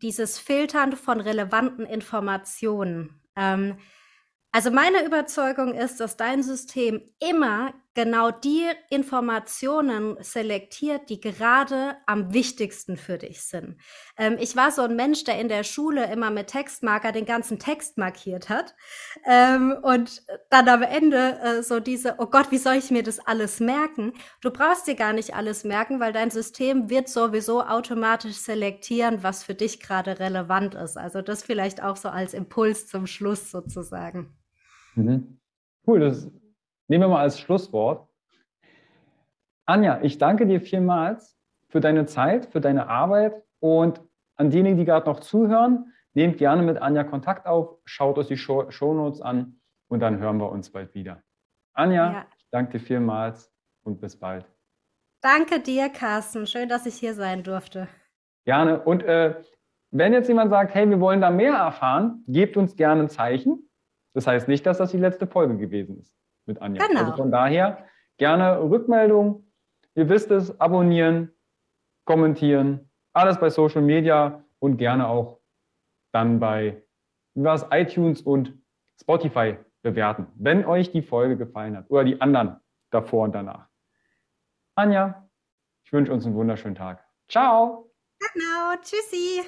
dieses 0.00 0.38
Filtern 0.38 0.92
von 0.92 1.20
relevanten 1.20 1.84
Informationen. 1.84 3.20
Ähm, 3.36 3.78
also 4.50 4.70
meine 4.70 5.04
Überzeugung 5.04 5.74
ist, 5.74 6.00
dass 6.00 6.16
dein 6.16 6.42
System 6.42 7.02
immer 7.20 7.74
genau 7.98 8.30
die 8.30 8.64
Informationen 8.90 10.16
selektiert, 10.20 11.10
die 11.10 11.20
gerade 11.20 11.96
am 12.06 12.32
wichtigsten 12.32 12.96
für 12.96 13.18
dich 13.18 13.42
sind. 13.42 13.76
Ähm, 14.16 14.36
ich 14.38 14.54
war 14.54 14.70
so 14.70 14.82
ein 14.82 14.94
Mensch, 14.94 15.24
der 15.24 15.40
in 15.40 15.48
der 15.48 15.64
Schule 15.64 16.08
immer 16.12 16.30
mit 16.30 16.46
Textmarker 16.46 17.10
den 17.10 17.24
ganzen 17.24 17.58
Text 17.58 17.98
markiert 17.98 18.48
hat 18.50 18.76
ähm, 19.26 19.74
und 19.82 20.22
dann 20.48 20.68
am 20.68 20.82
Ende 20.82 21.40
äh, 21.40 21.62
so 21.64 21.80
diese, 21.80 22.14
oh 22.18 22.26
Gott, 22.26 22.52
wie 22.52 22.58
soll 22.58 22.74
ich 22.74 22.92
mir 22.92 23.02
das 23.02 23.18
alles 23.18 23.58
merken? 23.58 24.12
Du 24.42 24.52
brauchst 24.52 24.86
dir 24.86 24.94
gar 24.94 25.12
nicht 25.12 25.34
alles 25.34 25.64
merken, 25.64 25.98
weil 25.98 26.12
dein 26.12 26.30
System 26.30 26.88
wird 26.88 27.08
sowieso 27.08 27.64
automatisch 27.64 28.36
selektieren, 28.36 29.24
was 29.24 29.42
für 29.42 29.56
dich 29.56 29.80
gerade 29.80 30.20
relevant 30.20 30.76
ist. 30.76 30.96
Also 30.96 31.20
das 31.20 31.42
vielleicht 31.42 31.82
auch 31.82 31.96
so 31.96 32.10
als 32.10 32.32
Impuls 32.32 32.86
zum 32.86 33.08
Schluss 33.08 33.50
sozusagen. 33.50 34.38
Mhm. 34.94 35.40
Cool, 35.84 35.98
das 35.98 36.30
nehmen 36.88 37.04
wir 37.04 37.08
mal 37.08 37.20
als 37.20 37.38
Schlusswort. 37.38 38.08
Anja, 39.66 40.00
ich 40.02 40.18
danke 40.18 40.46
dir 40.46 40.60
vielmals 40.60 41.38
für 41.68 41.80
deine 41.80 42.06
Zeit, 42.06 42.46
für 42.46 42.60
deine 42.60 42.88
Arbeit 42.88 43.42
und 43.60 44.00
an 44.36 44.50
diejenigen, 44.50 44.78
die 44.78 44.84
gerade 44.84 45.06
noch 45.06 45.20
zuhören, 45.20 45.92
nehmt 46.14 46.38
gerne 46.38 46.62
mit 46.62 46.80
Anja 46.80 47.04
Kontakt 47.04 47.46
auf, 47.46 47.76
schaut 47.84 48.18
euch 48.18 48.28
die 48.28 48.36
Show 48.36 48.70
Shownotes 48.70 49.20
an 49.20 49.60
und 49.88 50.00
dann 50.00 50.18
hören 50.18 50.38
wir 50.38 50.50
uns 50.50 50.70
bald 50.72 50.94
wieder. 50.94 51.22
Anja, 51.74 52.12
ja. 52.12 52.26
ich 52.38 52.48
danke 52.50 52.78
dir 52.78 52.80
vielmals 52.80 53.52
und 53.82 54.00
bis 54.00 54.18
bald. 54.18 54.46
Danke 55.20 55.60
dir, 55.60 55.90
Carsten. 55.90 56.46
Schön, 56.46 56.68
dass 56.68 56.86
ich 56.86 56.94
hier 56.94 57.12
sein 57.12 57.42
durfte. 57.42 57.88
Gerne. 58.44 58.80
Und 58.80 59.02
äh, 59.02 59.42
wenn 59.90 60.12
jetzt 60.12 60.28
jemand 60.28 60.50
sagt, 60.50 60.74
hey, 60.74 60.88
wir 60.88 61.00
wollen 61.00 61.20
da 61.20 61.30
mehr 61.30 61.54
erfahren, 61.54 62.24
gebt 62.28 62.56
uns 62.56 62.76
gerne 62.76 63.02
ein 63.02 63.08
Zeichen. 63.08 63.68
Das 64.14 64.26
heißt 64.26 64.48
nicht, 64.48 64.64
dass 64.64 64.78
das 64.78 64.92
die 64.92 64.98
letzte 64.98 65.26
Folge 65.26 65.58
gewesen 65.58 65.98
ist 65.98 66.17
mit 66.48 66.60
Anja. 66.60 66.86
Genau. 66.86 67.00
Also 67.00 67.16
von 67.16 67.30
daher 67.30 67.86
gerne 68.16 68.60
Rückmeldung. 68.60 69.44
Ihr 69.94 70.08
wisst 70.08 70.30
es, 70.30 70.60
abonnieren, 70.60 71.32
kommentieren, 72.04 72.90
alles 73.12 73.38
bei 73.38 73.50
Social 73.50 73.82
Media 73.82 74.42
und 74.58 74.76
gerne 74.76 75.06
auch 75.08 75.40
dann 76.12 76.40
bei 76.40 76.82
es, 77.34 77.66
iTunes 77.70 78.22
und 78.22 78.54
Spotify 79.00 79.56
bewerten, 79.82 80.26
wenn 80.36 80.64
euch 80.64 80.90
die 80.90 81.02
Folge 81.02 81.36
gefallen 81.36 81.76
hat 81.76 81.90
oder 81.90 82.04
die 82.04 82.20
anderen 82.20 82.60
davor 82.90 83.24
und 83.24 83.34
danach. 83.34 83.68
Anja, 84.74 85.28
ich 85.84 85.92
wünsche 85.92 86.12
uns 86.12 86.26
einen 86.26 86.34
wunderschönen 86.34 86.74
Tag. 86.74 87.04
Ciao. 87.28 87.92
Genau, 88.18 88.74
tschüssi. 88.82 89.42